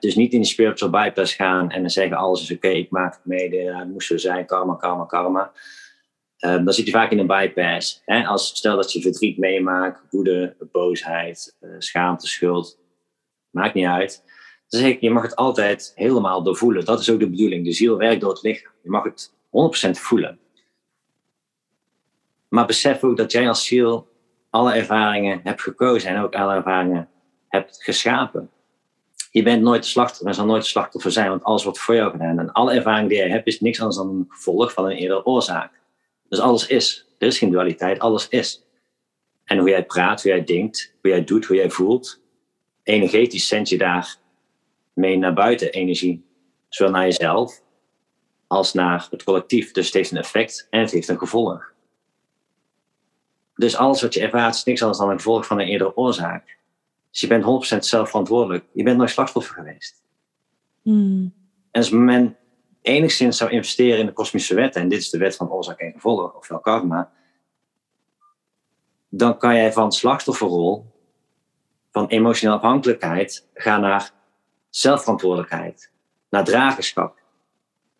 Dus 0.00 0.14
niet 0.14 0.32
in 0.32 0.40
de 0.40 0.46
spiritual 0.46 0.90
bypass 0.90 1.34
gaan 1.34 1.70
en 1.70 1.80
dan 1.80 1.90
zeggen 1.90 2.16
alles 2.16 2.42
is 2.42 2.56
oké, 2.56 2.68
ik 2.68 2.90
maak 2.90 3.14
het 3.14 3.24
mede, 3.24 3.76
het 3.76 3.88
moest 3.88 4.06
zo 4.06 4.16
zijn, 4.16 4.46
karma, 4.46 4.74
karma, 4.74 5.04
karma. 5.04 5.52
Um, 6.44 6.64
dan 6.64 6.74
zit 6.74 6.86
je 6.86 6.92
vaak 6.92 7.10
in 7.10 7.18
een 7.18 7.26
bypass. 7.26 8.02
Als, 8.06 8.46
stel 8.46 8.76
dat 8.76 8.92
je 8.92 9.00
verdriet 9.00 9.38
meemaakt, 9.38 10.02
woede, 10.10 10.56
boosheid, 10.72 11.56
uh, 11.60 11.70
schaamte, 11.78 12.26
schuld. 12.26 12.78
Maakt 13.50 13.74
niet 13.74 13.86
uit. 13.86 14.22
Dan 14.68 14.80
zeg 14.80 14.90
ik, 14.90 15.00
je 15.00 15.10
mag 15.10 15.22
het 15.22 15.36
altijd 15.36 15.92
helemaal 15.94 16.42
doorvoelen. 16.42 16.84
Dat 16.84 17.00
is 17.00 17.10
ook 17.10 17.20
de 17.20 17.30
bedoeling. 17.30 17.64
De 17.64 17.72
ziel 17.72 17.96
werkt 17.96 18.20
door 18.20 18.30
het 18.30 18.42
lichaam. 18.42 18.72
Je 18.82 18.90
mag 18.90 19.04
het 19.04 19.32
100% 19.86 19.90
voelen. 19.90 20.38
Maar 22.48 22.66
besef 22.66 23.04
ook 23.04 23.16
dat 23.16 23.32
jij 23.32 23.48
als 23.48 23.66
ziel 23.66 24.08
alle 24.50 24.72
ervaringen 24.72 25.40
hebt 25.42 25.62
gekozen 25.62 26.10
en 26.10 26.22
ook 26.22 26.34
alle 26.34 26.54
ervaringen 26.54 27.08
hebt 27.48 27.82
geschapen. 27.82 28.50
Je 29.30 29.42
bent 29.42 29.62
nooit 29.62 29.82
de 29.82 29.88
slachtoffer 29.88 30.26
en 30.26 30.34
zal 30.34 30.46
nooit 30.46 30.66
slachtoffer 30.66 31.12
zijn, 31.12 31.28
want 31.28 31.44
alles 31.44 31.64
wordt 31.64 31.78
voor 31.78 31.94
jou 31.94 32.10
gedaan. 32.10 32.38
En 32.38 32.52
alle 32.52 32.72
ervaring 32.72 33.08
die 33.08 33.18
jij 33.18 33.28
hebt 33.28 33.46
is 33.46 33.60
niks 33.60 33.80
anders 33.80 33.96
dan 33.96 34.08
een 34.08 34.26
gevolg 34.28 34.72
van 34.72 34.84
een 34.84 34.96
eerdere 34.96 35.24
oorzaak. 35.24 35.80
Dus 36.28 36.40
alles 36.40 36.66
is. 36.66 37.06
Er 37.18 37.26
is 37.26 37.38
geen 37.38 37.50
dualiteit, 37.50 37.98
alles 37.98 38.28
is. 38.28 38.64
En 39.44 39.58
hoe 39.58 39.68
jij 39.68 39.84
praat, 39.84 40.22
hoe 40.22 40.30
jij 40.30 40.44
denkt, 40.44 40.94
hoe 41.00 41.10
jij 41.10 41.24
doet, 41.24 41.44
hoe 41.44 41.56
jij 41.56 41.70
voelt, 41.70 42.20
energetisch 42.82 43.48
zend 43.48 43.68
je 43.68 43.78
daar 43.78 44.16
mee 44.92 45.16
naar 45.16 45.34
buiten 45.34 45.70
energie. 45.70 46.24
Zowel 46.68 46.92
naar 46.92 47.04
jezelf 47.04 47.62
als 48.46 48.72
naar 48.72 49.06
het 49.10 49.22
collectief. 49.22 49.72
Dus 49.72 49.86
het 49.86 49.94
heeft 49.94 50.10
een 50.10 50.18
effect 50.18 50.66
en 50.70 50.80
het 50.80 50.90
heeft 50.90 51.08
een 51.08 51.18
gevolg. 51.18 51.72
Dus 53.58 53.76
alles 53.76 54.02
wat 54.02 54.14
je 54.14 54.20
ervaart 54.20 54.54
is 54.54 54.64
niks 54.64 54.80
anders 54.80 54.98
dan 54.98 55.10
een 55.10 55.16
gevolg 55.16 55.46
van 55.46 55.60
een 55.60 55.66
eerdere 55.66 55.96
oorzaak. 55.96 56.56
Dus 57.10 57.20
je 57.20 57.26
bent 57.26 57.74
100% 57.74 57.78
zelf 57.78 58.08
verantwoordelijk. 58.08 58.64
Je 58.72 58.82
bent 58.82 58.96
nooit 58.96 59.10
slachtoffer 59.10 59.54
geweest. 59.54 60.02
Hmm. 60.82 61.34
En 61.70 61.80
als 61.80 61.90
men 61.90 62.36
enigszins 62.82 63.36
zou 63.36 63.50
investeren 63.50 63.98
in 63.98 64.06
de 64.06 64.12
kosmische 64.12 64.54
wetten, 64.54 64.82
en 64.82 64.88
dit 64.88 64.98
is 64.98 65.10
de 65.10 65.18
wet 65.18 65.36
van 65.36 65.50
oorzaak 65.50 65.78
en 65.78 65.92
gevolg, 65.92 66.34
ofwel 66.34 66.58
karma, 66.58 67.12
dan 69.08 69.38
kan 69.38 69.54
jij 69.54 69.72
van 69.72 69.92
slachtofferrol, 69.92 70.86
van 71.90 72.06
emotionele 72.06 72.56
afhankelijkheid, 72.56 73.48
gaan 73.54 73.80
naar 73.80 74.10
zelfverantwoordelijkheid, 74.70 75.90
naar 76.30 76.44
dragerschap. 76.44 77.17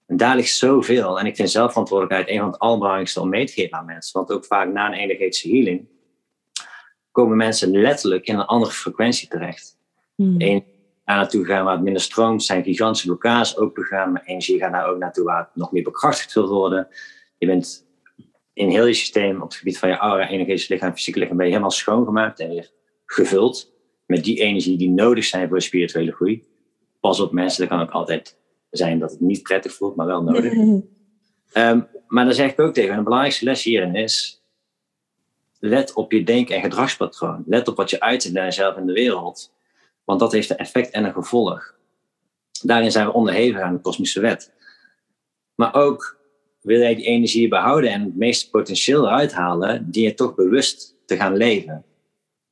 En 0.08 0.16
daar 0.16 0.36
ligt 0.36 0.56
zoveel. 0.56 1.18
En 1.18 1.26
ik 1.26 1.36
vind 1.36 1.50
zelfverantwoordelijkheid 1.50 2.28
een 2.28 2.38
van 2.38 2.50
het 2.50 2.58
allerbelangrijkste 2.58 3.20
om 3.20 3.28
mee 3.28 3.46
te 3.46 3.52
geven 3.52 3.78
aan 3.78 3.84
mensen. 3.84 4.18
Want 4.18 4.32
ook 4.32 4.44
vaak 4.44 4.72
na 4.72 4.86
een 4.86 4.98
energetische 4.98 5.48
healing 5.48 5.88
komen 7.10 7.36
mensen 7.36 7.80
letterlijk 7.80 8.26
in 8.26 8.38
een 8.38 8.46
andere 8.46 8.72
frequentie 8.72 9.28
terecht. 9.28 9.76
Hmm 10.14 10.64
daar 11.08 11.16
naartoe 11.16 11.44
gaan 11.44 11.64
waar 11.64 11.74
het 11.74 11.82
minder 11.82 12.02
stroomt, 12.02 12.44
zijn 12.44 12.64
gigantische 12.64 13.06
blokkades 13.06 13.56
ook. 13.56 13.88
Maar 13.90 14.22
energie 14.24 14.58
gaat 14.58 14.72
daar 14.72 14.88
ook 14.88 14.98
naartoe 14.98 15.24
waar 15.24 15.38
het 15.38 15.48
nog 15.54 15.72
meer 15.72 15.82
bekrachtigd 15.82 16.32
wil 16.32 16.48
worden. 16.48 16.88
Je 17.38 17.46
bent 17.46 17.86
in 18.52 18.68
heel 18.68 18.86
je 18.86 18.94
systeem, 18.94 19.36
op 19.36 19.48
het 19.48 19.54
gebied 19.54 19.78
van 19.78 19.88
je 19.88 19.96
aura, 19.96 20.28
energetisch 20.28 20.68
lichaam, 20.68 20.92
fysieke 20.92 21.18
lichaam, 21.18 21.36
ben 21.36 21.44
je 21.46 21.52
helemaal 21.52 21.72
schoongemaakt 21.72 22.40
en 22.40 22.48
weer 22.48 22.70
gevuld 23.06 23.72
met 24.06 24.24
die 24.24 24.40
energie 24.40 24.78
die 24.78 24.90
nodig 24.90 25.24
zijn 25.24 25.48
voor 25.48 25.62
spirituele 25.62 26.12
groei. 26.12 26.44
Pas 27.00 27.20
op 27.20 27.32
mensen, 27.32 27.60
dat 27.60 27.68
kan 27.68 27.86
ook 27.86 27.90
altijd 27.90 28.38
zijn 28.70 28.98
dat 28.98 29.10
het 29.10 29.20
niet 29.20 29.42
prettig 29.42 29.72
voelt, 29.72 29.96
maar 29.96 30.06
wel 30.06 30.22
nodig. 30.22 30.52
um, 30.52 30.84
maar 32.06 32.24
dan 32.24 32.34
zeg 32.34 32.50
ik 32.50 32.60
ook 32.60 32.74
tegen, 32.74 32.96
de 32.96 33.02
belangrijkste 33.02 33.44
les 33.44 33.62
hierin 33.62 33.94
is, 33.94 34.42
let 35.60 35.92
op 35.92 36.12
je 36.12 36.24
denk- 36.24 36.48
en 36.48 36.60
gedragspatroon. 36.60 37.42
Let 37.46 37.68
op 37.68 37.76
wat 37.76 37.90
je 37.90 38.00
uitzendt 38.00 38.36
naar 38.36 38.46
jezelf 38.46 38.76
in 38.76 38.86
de 38.86 38.92
wereld. 38.92 39.52
Want 40.04 40.20
dat 40.20 40.32
heeft 40.32 40.50
een 40.50 40.56
effect 40.56 40.90
en 40.90 41.04
een 41.04 41.12
gevolg. 41.12 41.74
Daarin 42.62 42.90
zijn 42.90 43.06
we 43.06 43.12
onderhevig 43.12 43.60
aan 43.60 43.74
de 43.74 43.80
kosmische 43.80 44.20
wet. 44.20 44.52
Maar 45.54 45.74
ook 45.74 46.18
wil 46.60 46.78
jij 46.78 46.94
die 46.94 47.04
energie 47.04 47.48
behouden 47.48 47.90
en 47.90 48.02
het 48.02 48.16
meeste 48.16 48.50
potentieel 48.50 49.06
eruit 49.06 49.32
halen, 49.32 49.90
die 49.90 50.04
je 50.04 50.14
toch 50.14 50.34
bewust 50.34 50.96
te 51.06 51.16
gaan 51.16 51.36
leven. 51.36 51.84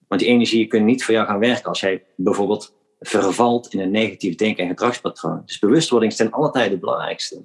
Want 0.08 0.20
die 0.20 0.30
energie 0.30 0.66
kun 0.66 0.84
niet 0.84 1.04
voor 1.04 1.14
jou 1.14 1.26
gaan 1.26 1.38
werken 1.38 1.68
als 1.68 1.80
jij 1.80 2.04
bijvoorbeeld 2.16 2.75
vervalt 3.00 3.72
in 3.72 3.80
een 3.80 3.90
negatief 3.90 4.34
denken- 4.34 4.62
en 4.62 4.70
gedragspatroon. 4.70 5.42
Dus 5.46 5.58
bewustwording 5.58 6.12
is 6.12 6.18
ten 6.18 6.30
alle 6.30 6.58
het 6.58 6.80
belangrijkste. 6.80 7.42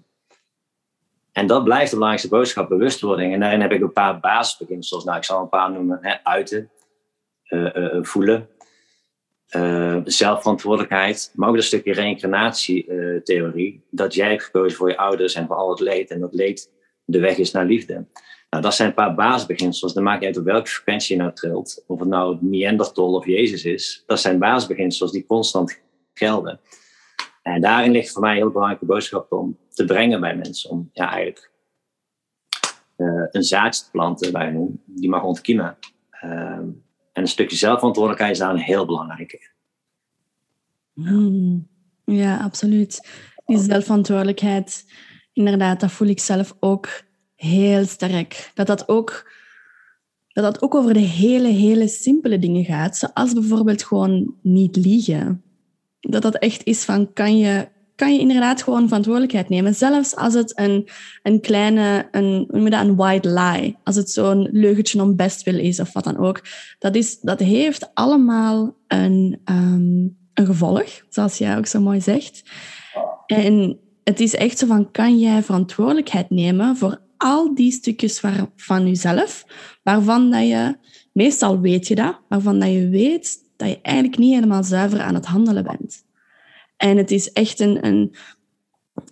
En 1.31 1.47
dat 1.47 1.63
blijft 1.63 1.89
de 1.89 1.95
belangrijkste 1.95 2.35
boodschap, 2.35 2.69
bewustwording. 2.69 3.33
En 3.33 3.39
daarin 3.39 3.61
heb 3.61 3.71
ik 3.71 3.81
een 3.81 3.93
paar 3.93 4.19
basisbeginsels. 4.19 5.03
Nou, 5.03 5.17
ik 5.17 5.23
zal 5.23 5.41
een 5.41 5.49
paar 5.49 5.71
noemen. 5.71 6.19
Uiten, 6.23 6.69
uh, 7.49 7.75
uh, 7.75 8.03
voelen, 8.03 8.49
uh, 9.55 9.97
zelfverantwoordelijkheid, 10.05 11.31
maar 11.35 11.49
ook 11.49 11.55
een 11.55 11.63
stukje 11.63 11.93
reïncarnatietheorie. 11.93 13.83
dat 13.89 14.13
jij 14.13 14.29
hebt 14.29 14.43
gekozen 14.43 14.77
voor 14.77 14.89
je 14.89 14.97
ouders 14.97 15.33
en 15.33 15.47
voor 15.47 15.55
al 15.55 15.69
het 15.69 15.79
leed. 15.79 16.11
En 16.11 16.19
dat 16.19 16.33
leed 16.33 16.71
de 17.05 17.19
weg 17.19 17.37
is 17.37 17.51
naar 17.51 17.65
liefde. 17.65 18.05
Nou, 18.51 18.63
dat 18.63 18.75
zijn 18.75 18.87
een 18.87 18.93
paar 18.93 19.15
basisbeginsels. 19.15 19.93
Dan 19.93 20.03
maakt 20.03 20.19
niet 20.19 20.27
uit 20.27 20.37
op 20.37 20.43
welke 20.43 20.69
frequentie 20.69 21.15
je 21.15 21.21
nou 21.21 21.33
trilt. 21.33 21.83
Of 21.87 21.99
het 21.99 22.07
nou 22.07 22.37
Neanderthal 22.41 23.13
of 23.13 23.25
Jezus 23.25 23.65
is. 23.65 24.03
Dat 24.05 24.19
zijn 24.19 24.39
basisbeginsels 24.39 25.11
die 25.11 25.25
constant 25.25 25.81
gelden. 26.13 26.59
En 27.41 27.61
daarin 27.61 27.91
ligt 27.91 28.11
voor 28.11 28.21
mij 28.21 28.31
een 28.31 28.37
heel 28.37 28.51
belangrijke 28.51 28.85
boodschap 28.85 29.31
om 29.31 29.57
te 29.69 29.85
brengen 29.85 30.19
bij 30.21 30.35
mensen. 30.35 30.69
Om 30.69 30.89
ja, 30.93 31.11
eigenlijk 31.11 31.51
uh, 32.97 33.23
een 33.31 33.43
zaadje 33.43 33.83
te 33.83 33.91
planten 33.91 34.31
bij 34.31 34.45
hen. 34.45 34.83
Die 34.85 35.09
mag 35.09 35.23
ontkiemen. 35.23 35.77
Uh, 36.23 36.31
en 36.31 36.83
een 37.13 37.27
stukje 37.27 37.57
zelfverantwoordelijkheid 37.57 38.33
is 38.33 38.39
daar 38.39 38.49
een 38.49 38.57
heel 38.57 38.85
belangrijke. 38.85 39.49
Hmm. 40.93 41.67
Ja, 42.05 42.37
absoluut. 42.37 43.09
Die 43.45 43.57
zelfverantwoordelijkheid, 43.57 44.85
inderdaad, 45.33 45.79
dat 45.79 45.91
voel 45.91 46.07
ik 46.07 46.19
zelf 46.19 46.55
ook 46.59 47.09
heel 47.41 47.85
sterk. 47.85 48.51
Dat 48.53 48.67
dat 48.67 48.87
ook, 48.89 49.31
dat 50.27 50.43
dat 50.43 50.61
ook 50.61 50.75
over 50.75 50.93
de 50.93 50.99
hele, 50.99 51.47
hele 51.47 51.87
simpele 51.87 52.39
dingen 52.39 52.65
gaat. 52.65 52.97
Zoals 52.97 53.33
bijvoorbeeld 53.33 53.83
gewoon 53.83 54.33
niet 54.41 54.75
liegen. 54.75 55.41
Dat 55.99 56.21
dat 56.21 56.35
echt 56.35 56.63
is 56.63 56.83
van, 56.83 57.13
kan 57.13 57.37
je, 57.37 57.67
kan 57.95 58.13
je 58.13 58.19
inderdaad 58.19 58.63
gewoon 58.63 58.87
verantwoordelijkheid 58.87 59.49
nemen. 59.49 59.75
Zelfs 59.75 60.15
als 60.15 60.33
het 60.33 60.59
een, 60.59 60.87
een 61.23 61.41
kleine, 61.41 62.07
een, 62.11 62.47
hoe 62.51 62.69
dat, 62.69 62.81
een 62.81 62.95
white 62.95 63.29
lie, 63.29 63.77
als 63.83 63.95
het 63.95 64.09
zo'n 64.09 64.47
leugentje 64.51 65.01
om 65.01 65.15
bestwil 65.15 65.59
is 65.59 65.79
of 65.79 65.93
wat 65.93 66.03
dan 66.03 66.17
ook. 66.17 66.41
Dat, 66.79 66.95
is, 66.95 67.19
dat 67.19 67.39
heeft 67.39 67.89
allemaal 67.93 68.75
een, 68.87 69.41
um, 69.45 70.17
een 70.33 70.45
gevolg, 70.45 71.01
zoals 71.09 71.37
jij 71.37 71.57
ook 71.57 71.65
zo 71.65 71.79
mooi 71.79 72.01
zegt. 72.01 72.43
En 73.25 73.79
het 74.03 74.19
is 74.19 74.35
echt 74.35 74.57
zo 74.57 74.67
van, 74.67 74.91
kan 74.91 75.19
jij 75.19 75.43
verantwoordelijkheid 75.43 76.29
nemen 76.29 76.77
voor 76.77 77.01
al 77.21 77.55
die 77.55 77.71
stukjes 77.71 78.21
van 78.55 78.87
jezelf, 78.87 79.45
waarvan 79.83 80.31
dat 80.31 80.47
je, 80.47 80.77
meestal 81.13 81.59
weet 81.59 81.87
je 81.87 81.95
dat, 81.95 82.19
waarvan 82.29 82.59
dat 82.59 82.71
je 82.71 82.89
weet 82.89 83.37
dat 83.55 83.69
je 83.69 83.79
eigenlijk 83.81 84.17
niet 84.17 84.33
helemaal 84.33 84.63
zuiver 84.63 85.01
aan 85.01 85.13
het 85.13 85.25
handelen 85.25 85.63
bent. 85.63 86.05
En 86.77 86.97
het 86.97 87.11
is 87.11 87.31
echt 87.31 87.59
een, 87.59 87.85
een, 87.85 88.15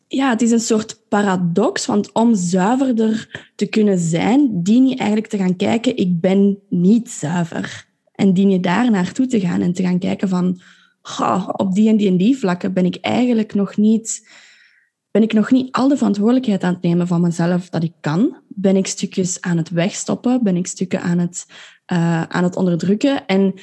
ja, 0.08 0.30
het 0.30 0.42
is 0.42 0.52
een 0.52 0.60
soort 0.60 1.08
paradox, 1.10 1.86
want 1.86 2.12
om 2.12 2.36
zuiverder 2.36 3.46
te 3.56 3.66
kunnen 3.66 4.00
zijn, 4.00 4.64
dien 4.64 4.88
je 4.88 4.96
eigenlijk 4.96 5.30
te 5.30 5.38
gaan 5.38 5.56
kijken, 5.56 5.98
ik 5.98 6.20
ben 6.20 6.60
niet 6.70 7.10
zuiver. 7.10 7.88
En 8.16 8.34
dien 8.34 8.50
je 8.50 8.60
daar 8.60 8.92
naartoe 8.92 9.28
te 9.28 9.40
gaan 9.40 9.62
en 9.62 9.74
te 9.74 9.84
gaan 9.84 10.00
kijken 10.00 10.30
van, 10.30 10.62
op 11.52 11.74
die 11.74 11.90
en 11.90 11.98
die 11.98 12.08
en 12.08 12.18
die 12.18 12.38
vlakken 12.38 12.74
ben 12.74 12.86
ik 12.86 12.96
eigenlijk 12.96 13.54
nog 13.54 13.78
niet, 13.78 14.30
ben 15.12 15.22
ik 15.22 15.34
nog 15.34 15.52
niet 15.52 15.72
al 15.72 15.88
de 15.88 15.98
verantwoordelijkheid 15.98 16.64
aan 16.64 16.74
het 16.74 16.82
nemen 16.82 17.08
van 17.08 17.22
mezelf 17.22 17.70
dat 17.70 17.84
ik 17.84 17.94
kan. 18.02 18.38
Ben 18.48 18.76
ik 18.76 18.88
stukjes 18.88 19.42
aan 19.42 19.58
het 19.58 19.70
wegstoppen, 19.70 20.44
ben 20.44 20.56
ik 20.56 20.68
stukken 20.68 21.02
aan 21.02 21.18
het, 21.18 21.46
uh, 21.94 22.24
aan 22.24 22.44
het 22.44 22.56
onderdrukken. 22.56 23.26
En 23.26 23.54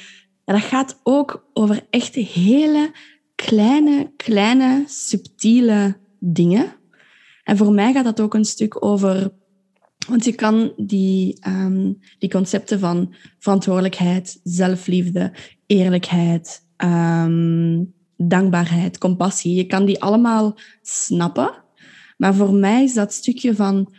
dat 0.45 0.61
gaat 0.61 0.99
ook 1.03 1.49
over 1.53 1.85
echt 1.89 2.15
hele 2.15 2.91
kleine, 3.35 4.11
kleine, 4.17 4.83
subtiele 4.87 5.97
dingen. 6.19 6.75
En 7.43 7.57
voor 7.57 7.71
mij 7.71 7.93
gaat 7.93 8.05
dat 8.05 8.21
ook 8.21 8.33
een 8.33 8.45
stuk 8.45 8.85
over. 8.85 9.31
Want 10.07 10.25
je 10.25 10.33
kan 10.33 10.73
die, 10.77 11.47
um, 11.47 11.99
die 12.19 12.29
concepten 12.29 12.79
van 12.79 13.13
verantwoordelijkheid, 13.39 14.39
zelfliefde, 14.43 15.33
eerlijkheid, 15.65 16.61
um, 16.77 17.93
dankbaarheid, 18.17 18.97
compassie, 18.97 19.55
je 19.55 19.65
kan 19.65 19.85
die 19.85 20.01
allemaal 20.01 20.57
snappen. 20.81 21.63
Maar 22.17 22.35
voor 22.35 22.53
mij 22.53 22.83
is 22.83 22.93
dat 22.93 23.13
stukje 23.13 23.55
van 23.55 23.93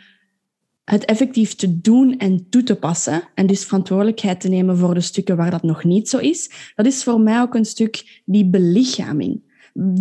het 0.83 1.05
effectief 1.05 1.55
te 1.55 1.79
doen 1.81 2.17
en 2.17 2.49
toe 2.49 2.63
te 2.63 2.75
passen, 2.75 3.23
en 3.35 3.47
dus 3.47 3.65
verantwoordelijkheid 3.65 4.41
te 4.41 4.49
nemen 4.49 4.77
voor 4.77 4.93
de 4.93 5.01
stukken 5.01 5.37
waar 5.37 5.51
dat 5.51 5.63
nog 5.63 5.83
niet 5.83 6.09
zo 6.09 6.17
is, 6.17 6.71
dat 6.75 6.85
is 6.85 7.03
voor 7.03 7.21
mij 7.21 7.41
ook 7.41 7.55
een 7.55 7.65
stuk 7.65 8.21
die 8.25 8.49
belichaming. 8.49 9.41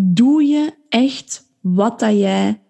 Doe 0.00 0.42
je 0.42 0.74
echt 0.88 1.42
wat 1.60 2.00
dat 2.00 2.18
jij, 2.18 2.62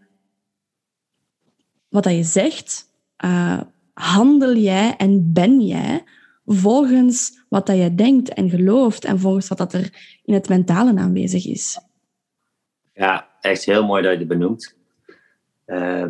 wat 1.88 2.04
dat 2.04 2.14
je 2.14 2.24
zegt? 2.24 2.86
Uh, 3.24 3.60
handel 3.92 4.56
jij 4.56 4.96
en 4.96 5.32
ben 5.32 5.60
jij 5.60 6.04
volgens 6.50 7.44
wat 7.48 7.66
dat 7.66 7.76
jij 7.76 7.94
denkt 7.94 8.28
en 8.28 8.50
gelooft 8.50 9.04
en 9.04 9.18
volgens 9.18 9.48
wat 9.48 9.58
dat 9.58 9.72
er 9.72 10.18
in 10.24 10.34
het 10.34 10.48
mentale 10.48 10.98
aanwezig 10.98 11.46
is? 11.46 11.80
Ja, 12.92 13.28
echt 13.40 13.64
heel 13.64 13.86
mooi 13.86 14.02
dat 14.02 14.12
je 14.12 14.18
het 14.18 14.28
benoemt. 14.28 14.76
Uh, 15.66 16.06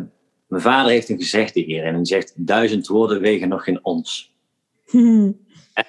mijn 0.47 0.61
vader 0.61 0.91
heeft 0.91 1.09
een 1.09 1.17
gezegde 1.17 1.59
hier 1.61 1.83
en 1.83 1.93
hij 1.93 2.05
zegt: 2.05 2.33
duizend 2.35 2.87
woorden 2.87 3.21
wegen 3.21 3.49
nog 3.49 3.63
geen 3.63 3.85
ons. 3.85 4.35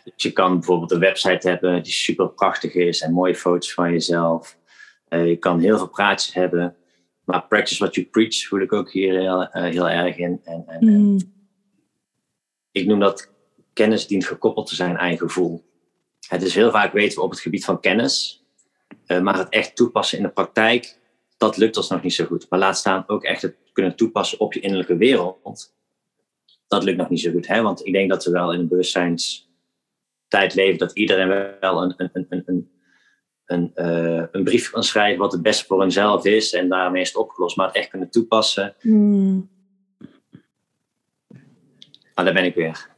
Dus 0.04 0.22
je 0.22 0.32
kan 0.32 0.52
bijvoorbeeld 0.54 0.90
een 0.90 0.98
website 0.98 1.48
hebben 1.48 1.82
die 1.82 1.92
super 1.92 2.28
prachtig 2.28 2.74
is 2.74 3.00
en 3.00 3.12
mooie 3.12 3.34
foto's 3.34 3.74
van 3.74 3.92
jezelf. 3.92 4.58
Uh, 5.08 5.26
je 5.26 5.36
kan 5.36 5.60
heel 5.60 5.76
veel 5.76 5.88
praatjes 5.88 6.34
hebben, 6.34 6.76
maar 7.24 7.46
practice 7.46 7.78
what 7.78 7.94
you 7.94 8.06
preach 8.06 8.46
voel 8.46 8.60
ik 8.60 8.72
ook 8.72 8.92
hier 8.92 9.18
heel, 9.20 9.42
uh, 9.42 9.48
heel 9.52 9.88
erg 9.88 10.16
in. 10.16 10.40
En, 10.44 10.64
en, 10.66 10.84
mm. 10.84 11.18
Ik 12.70 12.86
noem 12.86 12.98
dat 12.98 13.29
kennis 13.80 14.06
dient 14.06 14.26
gekoppeld 14.26 14.66
te 14.66 14.74
zijn 14.74 14.98
aan 14.98 15.10
je 15.10 15.18
gevoel. 15.18 15.64
Het 16.28 16.42
is 16.42 16.54
heel 16.54 16.70
vaak 16.70 16.92
weten 16.92 17.18
we 17.18 17.24
op 17.24 17.30
het 17.30 17.40
gebied 17.40 17.64
van 17.64 17.80
kennis, 17.80 18.44
uh, 19.06 19.20
maar 19.20 19.38
het 19.38 19.48
echt 19.48 19.76
toepassen 19.76 20.18
in 20.18 20.24
de 20.24 20.30
praktijk, 20.30 20.98
dat 21.36 21.56
lukt 21.56 21.76
ons 21.76 21.88
nog 21.88 22.02
niet 22.02 22.14
zo 22.14 22.24
goed. 22.24 22.46
Maar 22.48 22.58
laat 22.58 22.78
staan 22.78 23.04
ook 23.06 23.24
echt 23.24 23.42
het 23.42 23.56
kunnen 23.72 23.96
toepassen 23.96 24.40
op 24.40 24.52
je 24.52 24.60
innerlijke 24.60 24.96
wereld, 24.96 25.74
dat 26.68 26.84
lukt 26.84 26.98
nog 26.98 27.08
niet 27.08 27.20
zo 27.20 27.30
goed. 27.30 27.46
Hè? 27.46 27.62
Want 27.62 27.86
ik 27.86 27.92
denk 27.92 28.10
dat 28.10 28.24
we 28.24 28.30
wel 28.30 28.52
in 28.52 28.60
een 28.60 28.68
bewustzijnstijd 28.68 30.54
leven 30.54 30.78
dat 30.78 30.92
iedereen 30.92 31.56
wel 31.60 31.82
een, 31.82 31.94
een, 31.96 32.10
een, 32.12 32.42
een, 32.46 32.70
een, 33.44 33.72
uh, 33.74 34.24
een 34.30 34.44
brief 34.44 34.70
kan 34.70 34.82
schrijven 34.82 35.18
wat 35.18 35.32
het 35.32 35.42
beste 35.42 35.64
voor 35.64 35.80
hunzelf 35.80 36.24
is 36.24 36.52
en 36.52 36.68
daarmee 36.68 37.02
is 37.02 37.08
het 37.08 37.16
opgelost. 37.16 37.56
Maar 37.56 37.66
het 37.66 37.76
echt 37.76 37.88
kunnen 37.88 38.10
toepassen. 38.10 38.74
Mm. 38.80 39.50
Ah, 42.14 42.24
daar 42.24 42.34
ben 42.34 42.44
ik 42.44 42.54
weer. 42.54 42.89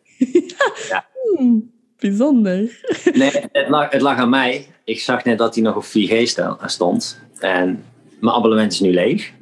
Ja. 0.88 1.06
Hmm, 1.36 1.70
bijzonder. 1.98 2.80
Nee, 3.12 3.30
het 3.52 3.68
lag, 3.68 3.90
het 3.90 4.00
lag 4.00 4.16
aan 4.16 4.30
mij. 4.30 4.66
Ik 4.84 5.00
zag 5.00 5.24
net 5.24 5.38
dat 5.38 5.54
hij 5.54 5.64
nog 5.64 5.76
op 5.76 5.84
4G 5.84 6.22
stond. 6.66 7.20
En 7.38 7.84
mijn 8.20 8.34
abonnement 8.34 8.72
is 8.72 8.80
nu 8.80 8.92
leeg. 8.92 9.32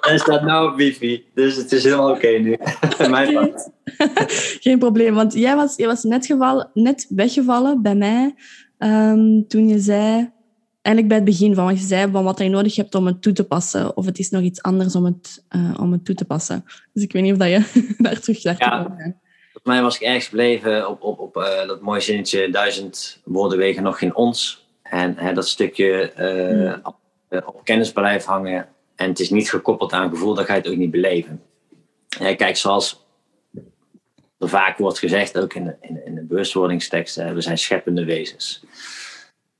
en 0.10 0.18
staat 0.18 0.42
nou 0.42 0.70
op 0.70 0.76
wifi. 0.76 1.24
Dus 1.34 1.56
het 1.56 1.72
is 1.72 1.84
helemaal 1.84 2.10
oké 2.10 2.28
nu. 2.28 2.56
Mijn 3.10 3.54
Geen 4.60 4.78
probleem, 4.78 5.14
want 5.14 5.32
jij 5.32 5.56
was, 5.56 5.76
jij 5.76 5.86
was 5.86 6.02
net, 6.02 6.26
gevallen, 6.26 6.70
net 6.74 7.06
weggevallen 7.08 7.82
bij 7.82 7.94
mij 7.94 8.34
um, 8.78 9.44
toen 9.48 9.68
je 9.68 9.78
zei, 9.78 10.30
eigenlijk 10.82 11.08
bij 11.08 11.16
het 11.16 11.38
begin 11.38 11.54
van 11.54 11.64
wat 11.64 11.78
je 11.78 11.86
zei, 11.86 12.10
van 12.10 12.24
wat 12.24 12.38
je 12.38 12.48
nodig 12.48 12.76
hebt 12.76 12.94
om 12.94 13.06
het 13.06 13.22
toe 13.22 13.32
te 13.32 13.44
passen. 13.44 13.96
Of 13.96 14.04
het 14.04 14.18
is 14.18 14.30
nog 14.30 14.42
iets 14.42 14.62
anders 14.62 14.94
om 14.94 15.04
het, 15.04 15.44
uh, 15.56 15.74
om 15.80 15.92
het 15.92 16.04
toe 16.04 16.14
te 16.14 16.24
passen. 16.24 16.64
Dus 16.92 17.02
ik 17.02 17.12
weet 17.12 17.22
niet 17.22 17.32
of 17.32 17.38
dat 17.38 17.48
je 17.48 17.84
daar 17.98 18.20
terug 18.20 18.42
naar 18.44 18.54
ja. 18.58 18.82
Volgens 19.52 19.64
mij 19.64 19.82
was 19.82 19.96
ik 19.96 20.02
ergens 20.02 20.26
gebleven 20.26 20.88
op, 20.88 21.02
op, 21.02 21.18
op 21.18 21.36
uh, 21.36 21.66
dat 21.66 21.80
mooie 21.80 22.00
zinnetje, 22.00 22.50
duizend 22.50 23.20
woorden 23.24 23.58
wegen 23.58 23.82
nog 23.82 23.98
geen 23.98 24.14
ons. 24.14 24.68
En 24.82 25.14
hè, 25.16 25.32
dat 25.32 25.48
stukje 25.48 26.12
uh, 26.18 26.76
op, 26.82 26.96
op 27.46 27.64
kennis 27.64 27.92
blijven 27.92 28.32
hangen 28.32 28.68
en 28.96 29.08
het 29.08 29.20
is 29.20 29.30
niet 29.30 29.50
gekoppeld 29.50 29.92
aan 29.92 30.10
gevoel, 30.10 30.34
dan 30.34 30.44
ga 30.44 30.54
je 30.54 30.60
het 30.60 30.70
ook 30.70 30.76
niet 30.76 30.90
beleven. 30.90 31.42
Ja, 32.08 32.34
kijk, 32.34 32.56
zoals 32.56 33.06
er 34.38 34.48
vaak 34.48 34.78
wordt 34.78 34.98
gezegd, 34.98 35.38
ook 35.38 35.54
in 35.54 35.64
de, 35.64 35.76
in, 35.80 36.06
in 36.06 36.14
de 36.14 36.22
bewustwordingsteksten, 36.22 37.34
we 37.34 37.40
zijn 37.40 37.58
scheppende 37.58 38.04
wezens. 38.04 38.64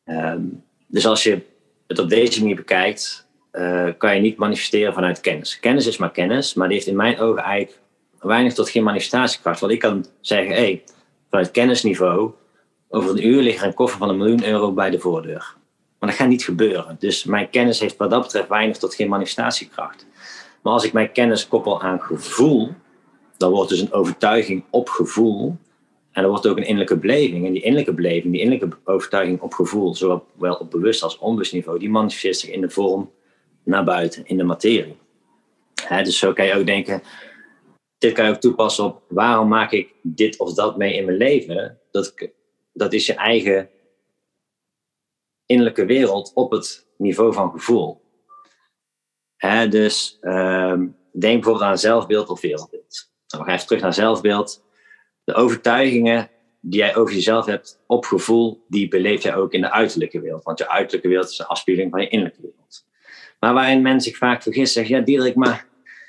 Um, 0.04 0.64
dus 0.90 1.07
als 1.07 1.22
je 1.22 1.40
het 1.87 1.98
op 1.98 2.09
deze 2.09 2.40
manier 2.40 2.57
bekijkt, 2.57 3.29
uh, 3.53 3.88
kan 3.98 4.14
je 4.14 4.20
niet 4.20 4.37
manifesteren 4.37 4.94
vanuit 4.94 5.20
kennis. 5.20 5.61
Kennis 5.61 5.87
is 5.87 5.96
maar 5.96 6.11
kennis, 6.11 6.55
maar 6.55 6.68
die 6.68 6.76
heeft 6.76 6.88
in 6.88 6.96
mijn 6.96 7.18
ogen 7.18 7.42
eigenlijk 7.42 7.79
weinig 8.20 8.55
tot 8.55 8.70
geen 8.70 8.83
manifestatiekracht. 8.83 9.61
Want 9.61 9.72
ik 9.72 9.79
kan 9.79 10.07
zeggen, 10.20 10.55
hé, 10.55 10.61
hey, 10.61 10.83
vanuit 11.29 11.50
kennisniveau, 11.50 12.31
over 12.88 13.11
een 13.11 13.26
uur 13.26 13.42
ligt 13.42 13.61
er 13.61 13.66
een 13.66 13.74
koffer 13.74 13.98
van 13.98 14.09
een 14.09 14.16
miljoen 14.16 14.44
euro 14.44 14.72
bij 14.72 14.90
de 14.90 14.98
voordeur. 14.98 15.55
Maar 15.98 16.09
dat 16.09 16.18
gaat 16.18 16.29
niet 16.29 16.44
gebeuren. 16.44 16.96
Dus 16.98 17.24
mijn 17.24 17.50
kennis 17.50 17.81
heeft 17.81 17.96
wat 17.96 18.11
dat 18.11 18.22
betreft 18.22 18.48
weinig 18.48 18.76
tot 18.76 18.94
geen 18.94 19.09
manifestatiekracht. 19.09 20.07
Maar 20.62 20.72
als 20.72 20.85
ik 20.85 20.92
mijn 20.92 21.12
kennis 21.12 21.48
koppel 21.48 21.83
aan 21.83 22.00
gevoel, 22.00 22.74
dan 23.37 23.50
wordt 23.50 23.70
dus 23.70 23.81
een 23.81 23.92
overtuiging 23.92 24.64
op 24.70 24.88
gevoel. 24.88 25.57
En 26.12 26.23
er 26.23 26.29
wordt 26.29 26.46
ook 26.46 26.57
een 26.57 26.62
innerlijke 26.66 26.96
beleving. 26.96 27.46
En 27.46 27.53
die 27.53 27.62
innerlijke 27.62 27.94
beleving, 27.94 28.33
die 28.33 28.42
innerlijke 28.42 28.77
overtuiging 28.85 29.40
op 29.40 29.53
gevoel, 29.53 29.94
zowel 29.94 30.55
op 30.59 30.70
bewust 30.70 31.03
als 31.03 31.18
onbewust 31.18 31.53
niveau, 31.53 31.79
die 31.79 31.90
manifesteert 31.90 32.37
zich 32.37 32.51
in 32.51 32.61
de 32.61 32.70
vorm 32.70 33.11
naar 33.62 33.85
buiten, 33.85 34.27
in 34.27 34.37
de 34.37 34.44
materie. 34.44 34.96
dus 35.88 36.18
zo 36.18 36.33
kan 36.33 36.46
je 36.46 36.55
ook 36.55 36.66
denken, 36.66 37.03
dit 37.99 38.12
kan 38.12 38.25
je 38.25 38.31
ook 38.31 38.40
toepassen 38.40 38.85
op 38.85 39.03
waarom 39.09 39.49
maak 39.49 39.73
ik 39.73 39.94
dit 40.03 40.38
of 40.38 40.55
dat 40.55 40.77
mee 40.77 40.94
in 40.94 41.05
mijn 41.05 41.16
leven? 41.16 41.79
Dat, 41.90 42.14
dat 42.73 42.92
is 42.92 43.07
je 43.07 43.14
eigen 43.14 43.68
innerlijke 45.46 45.85
wereld 45.85 46.33
op 46.35 46.51
het 46.51 46.87
niveau 46.96 47.33
van 47.33 47.51
gevoel. 47.51 48.01
dus 49.68 50.18
uh, 50.20 50.73
denk 51.12 51.35
bijvoorbeeld 51.35 51.61
aan 51.61 51.79
zelfbeeld 51.79 52.29
of 52.29 52.40
wereldbeeld. 52.40 53.11
Nou, 53.27 53.42
we 53.42 53.49
gaan 53.49 53.55
even 53.55 53.66
terug 53.66 53.83
naar 53.83 53.94
zelfbeeld. 53.94 54.62
De 55.31 55.37
overtuigingen 55.37 56.29
die 56.61 56.81
jij 56.81 56.97
over 56.97 57.14
jezelf 57.14 57.47
hebt 57.47 57.81
op 57.87 58.05
gevoel, 58.05 58.64
die 58.69 58.88
beleef 58.88 59.23
jij 59.23 59.37
ook 59.37 59.53
in 59.53 59.61
de 59.61 59.71
uiterlijke 59.71 60.21
wereld. 60.21 60.45
Want 60.45 60.59
je 60.59 60.69
uiterlijke 60.69 61.09
wereld 61.09 61.31
is 61.31 61.38
een 61.38 61.47
afspiegeling 61.47 61.90
van 61.90 62.01
je 62.01 62.09
innerlijke 62.09 62.43
wereld. 62.43 62.87
Maar 63.40 63.55
waarin 63.55 63.83
mensen 63.83 64.11
zich 64.11 64.16
vaak 64.16 64.43
vergissen, 64.43 64.81
zeggen, 64.81 64.97
ja 64.97 65.05
Diederik, 65.05 65.35
maar 65.35 65.66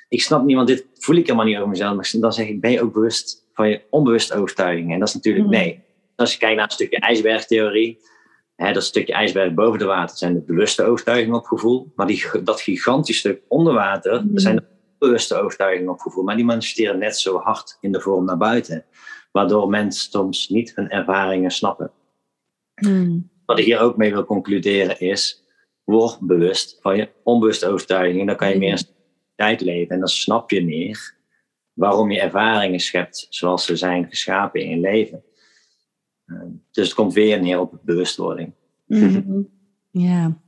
ik 0.09 0.21
snap 0.21 0.43
niet, 0.45 0.55
want 0.55 0.67
dit 0.67 0.85
voel 0.93 1.15
ik 1.15 1.25
helemaal 1.25 1.45
niet 1.45 1.55
over 1.55 1.69
mezelf. 1.69 1.95
Maar 1.95 2.11
dan 2.19 2.33
zeg 2.33 2.47
ik, 2.47 2.61
ben 2.61 2.71
je 2.71 2.81
ook 2.81 2.93
bewust 2.93 3.45
van 3.53 3.69
je 3.69 3.81
onbewuste 3.89 4.35
overtuigingen? 4.35 4.93
En 4.93 4.99
dat 4.99 5.07
is 5.07 5.13
natuurlijk 5.13 5.45
mm. 5.45 5.51
nee. 5.51 5.83
Als 6.15 6.31
je 6.31 6.37
kijkt 6.37 6.55
naar 6.55 6.65
een 6.65 6.71
stukje 6.71 6.99
ijsbergtheorie, 6.99 7.99
hè, 8.55 8.73
dat 8.73 8.83
stukje 8.83 9.13
ijsberg 9.13 9.53
boven 9.53 9.79
de 9.79 9.85
water 9.85 10.17
zijn 10.17 10.33
de 10.33 10.41
bewuste 10.41 10.83
overtuigingen 10.83 11.37
op 11.37 11.45
gevoel. 11.45 11.91
Maar 11.95 12.07
die, 12.07 12.25
dat 12.43 12.61
gigantische 12.61 13.19
stuk 13.19 13.41
onder 13.47 13.73
water 13.73 14.25
Mhm. 14.25 14.37
zijn 14.37 14.55
de 14.55 14.63
bewuste 14.99 15.35
overtuigingen 15.35 15.91
op 15.91 15.99
gevoel. 15.99 16.23
Maar 16.23 16.35
die 16.35 16.45
manifesteren 16.45 16.99
net 16.99 17.17
zo 17.17 17.37
hard 17.39 17.77
in 17.81 17.91
de 17.91 18.01
vorm 18.01 18.25
naar 18.25 18.37
buiten. 18.37 18.85
Waardoor 19.31 19.69
mensen 19.69 20.11
soms 20.11 20.49
niet 20.49 20.75
hun 20.75 20.89
ervaringen 20.89 21.51
snappen. 21.51 21.91
Hmm. 22.73 23.29
Wat 23.45 23.59
ik 23.59 23.65
hier 23.65 23.79
ook 23.79 23.97
mee 23.97 24.11
wil 24.13 24.25
concluderen 24.25 24.99
is, 24.99 25.43
word 25.83 26.19
bewust 26.19 26.77
van 26.81 26.97
je 26.97 27.09
onbewuste 27.23 27.67
overtuigingen. 27.67 28.25
Dan 28.25 28.35
kan 28.35 28.49
je 28.49 28.57
meer 28.57 28.83
tijd 29.35 29.61
leven 29.61 29.93
en 29.93 29.99
dan 29.99 30.07
snap 30.07 30.51
je 30.51 30.65
meer 30.65 31.19
waarom 31.73 32.11
je 32.11 32.19
ervaringen 32.19 32.79
schept 32.79 33.27
zoals 33.29 33.65
ze 33.65 33.75
zijn 33.75 34.07
geschapen 34.09 34.61
in 34.61 34.69
je 34.69 34.79
leven. 34.79 35.23
Uh, 36.25 36.41
dus 36.71 36.85
het 36.85 36.95
komt 36.95 37.13
weer 37.13 37.41
neer 37.41 37.59
op 37.59 37.79
bewustwording. 37.83 38.53
Mhm. 38.85 39.41
Ja. 39.91 40.41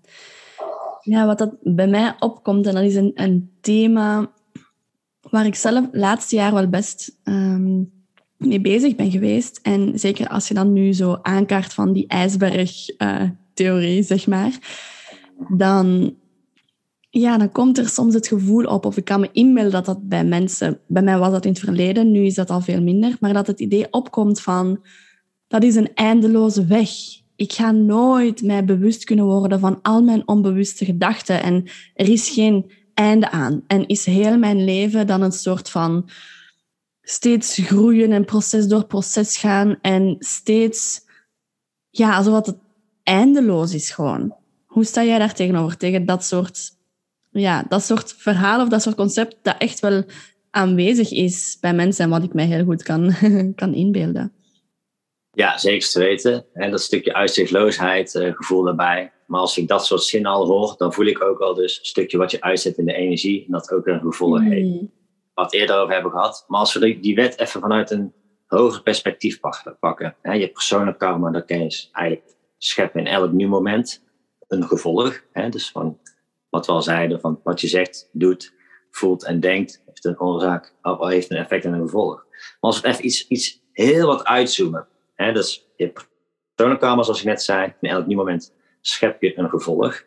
ja, 1.01 1.25
wat 1.25 1.37
dat 1.37 1.55
bij 1.61 1.87
mij 1.87 2.15
opkomt, 2.19 2.67
en 2.67 2.73
dat 2.73 2.83
is 2.83 2.95
een, 2.95 3.11
een 3.15 3.57
thema 3.61 4.31
waar 5.29 5.45
ik 5.45 5.55
zelf 5.55 5.85
laatste 5.91 6.35
jaar 6.35 6.53
wel 6.53 6.67
best 6.69 7.19
um, 7.23 8.02
mee 8.45 8.61
bezig 8.61 8.95
ben 8.95 9.11
geweest. 9.11 9.59
En 9.61 9.99
zeker 9.99 10.27
als 10.27 10.47
je 10.47 10.53
dan 10.53 10.73
nu 10.73 10.93
zo 10.93 11.19
aankaart 11.21 11.73
van 11.73 11.93
die 11.93 12.07
ijsberg-theorie, 12.07 13.99
uh, 13.99 14.05
zeg 14.05 14.27
maar, 14.27 14.51
dan, 15.49 16.15
ja, 17.09 17.37
dan 17.37 17.51
komt 17.51 17.77
er 17.77 17.89
soms 17.89 18.13
het 18.13 18.27
gevoel 18.27 18.63
op, 18.63 18.85
of 18.85 18.97
ik 18.97 19.05
kan 19.05 19.19
me 19.19 19.29
inbeelden 19.31 19.71
dat 19.71 19.85
dat 19.85 20.07
bij 20.07 20.25
mensen, 20.25 20.79
bij 20.87 21.03
mij 21.03 21.17
was 21.17 21.31
dat 21.31 21.45
in 21.45 21.51
het 21.51 21.59
verleden, 21.59 22.11
nu 22.11 22.25
is 22.25 22.35
dat 22.35 22.49
al 22.49 22.61
veel 22.61 22.81
minder, 22.81 23.17
maar 23.19 23.33
dat 23.33 23.47
het 23.47 23.59
idee 23.59 23.87
opkomt 23.91 24.41
van, 24.41 24.79
dat 25.47 25.63
is 25.63 25.75
een 25.75 25.93
eindeloze 25.93 26.65
weg. 26.65 26.89
Ik 27.35 27.53
ga 27.53 27.71
nooit 27.71 28.41
mij 28.41 28.65
bewust 28.65 29.03
kunnen 29.03 29.25
worden 29.25 29.59
van 29.59 29.79
al 29.81 30.03
mijn 30.03 30.27
onbewuste 30.27 30.85
gedachten 30.85 31.43
en 31.43 31.63
er 31.93 32.09
is 32.09 32.29
geen 32.29 32.71
einde 32.93 33.31
aan. 33.31 33.63
En 33.67 33.87
is 33.87 34.05
heel 34.05 34.37
mijn 34.37 34.63
leven 34.63 35.07
dan 35.07 35.21
een 35.21 35.31
soort 35.31 35.69
van 35.69 36.09
steeds 37.03 37.57
groeien 37.57 38.11
en 38.11 38.25
proces 38.25 38.67
door 38.67 38.85
proces 38.85 39.37
gaan 39.37 39.77
en 39.81 40.15
steeds, 40.19 41.01
ja, 41.89 42.15
alsof 42.17 42.45
het 42.45 42.55
eindeloos 43.03 43.73
is 43.73 43.91
gewoon. 43.91 44.35
Hoe 44.65 44.83
sta 44.83 45.03
jij 45.03 45.19
daar 45.19 45.33
tegenover? 45.33 45.77
Tegen 45.77 46.05
dat 46.05 46.23
soort, 46.23 46.71
ja, 47.29 47.65
dat 47.69 47.83
soort 47.83 48.13
verhaal 48.17 48.61
of 48.61 48.69
dat 48.69 48.81
soort 48.81 48.95
concept 48.95 49.35
dat 49.41 49.55
echt 49.57 49.79
wel 49.79 50.03
aanwezig 50.49 51.11
is 51.11 51.57
bij 51.61 51.73
mensen 51.73 52.03
en 52.03 52.09
wat 52.09 52.23
ik 52.23 52.33
mij 52.33 52.45
heel 52.45 52.63
goed 52.63 52.83
kan, 52.83 53.13
kan 53.55 53.73
inbeelden. 53.73 54.33
Ja, 55.31 55.57
zeker 55.57 55.89
te 55.89 55.99
weten. 55.99 56.45
En 56.53 56.71
dat 56.71 56.81
stukje 56.81 57.13
uitzichtloosheid, 57.13 58.13
uh, 58.13 58.33
gevoel 58.33 58.63
daarbij. 58.63 59.11
Maar 59.27 59.39
als 59.39 59.57
ik 59.57 59.67
dat 59.67 59.85
soort 59.85 60.03
zinnen 60.03 60.31
al 60.31 60.45
hoor, 60.45 60.75
dan 60.77 60.93
voel 60.93 61.05
ik 61.05 61.21
ook 61.21 61.39
al 61.39 61.53
dus 61.53 61.79
een 61.79 61.85
stukje 61.85 62.17
wat 62.17 62.31
je 62.31 62.41
uitzet 62.41 62.77
in 62.77 62.85
de 62.85 62.93
energie. 62.93 63.45
En 63.45 63.51
dat 63.51 63.71
ook 63.71 63.87
een 63.87 63.99
gevoel 63.99 64.37
Hmm. 64.37 64.51
heeft. 64.51 64.85
Wat 65.33 65.53
eerder 65.53 65.77
over 65.77 65.93
hebben 65.93 66.11
gehad. 66.11 66.45
Maar 66.47 66.59
als 66.59 66.73
we 66.73 66.99
die, 66.99 67.15
wet 67.15 67.39
even 67.39 67.61
vanuit 67.61 67.91
een 67.91 68.13
hoger 68.47 68.81
perspectief 68.81 69.39
pakken. 69.79 70.15
Hè, 70.21 70.33
je 70.33 70.49
persoonlijk 70.49 70.97
karma, 70.97 71.31
dat 71.31 71.45
kan 71.45 71.57
je 71.57 71.87
eigenlijk 71.91 72.35
scheppen 72.57 72.99
in 72.99 73.07
elk 73.07 73.31
nieuw 73.31 73.49
moment. 73.49 74.03
Een 74.47 74.67
gevolg. 74.67 75.21
Hè, 75.31 75.49
dus 75.49 75.71
van 75.71 75.99
wat 76.49 76.65
we 76.65 76.71
al 76.71 76.81
zeiden, 76.81 77.19
van 77.19 77.39
wat 77.43 77.61
je 77.61 77.67
zegt, 77.67 78.09
doet, 78.11 78.53
voelt 78.91 79.23
en 79.23 79.39
denkt, 79.39 79.83
heeft 79.85 80.05
een 80.05 80.19
oorzaak, 80.19 80.73
heeft 80.99 81.31
een 81.31 81.37
effect 81.37 81.65
en 81.65 81.73
een 81.73 81.81
gevolg. 81.81 82.25
Maar 82.29 82.57
als 82.59 82.81
we 82.81 82.87
even 82.87 83.05
iets, 83.05 83.27
iets 83.27 83.61
heel 83.71 84.07
wat 84.07 84.23
uitzoomen. 84.23 84.87
Hè, 85.15 85.33
dus 85.33 85.69
je 85.75 85.93
persoonlijke 86.55 86.85
karma, 86.85 87.03
zoals 87.03 87.19
ik 87.19 87.25
net 87.25 87.43
zei, 87.43 87.73
in 87.81 87.89
elk 87.89 88.05
nieuw 88.05 88.17
moment 88.17 88.53
schep 88.81 89.21
je 89.21 89.37
een 89.37 89.49
gevolg. 89.49 90.03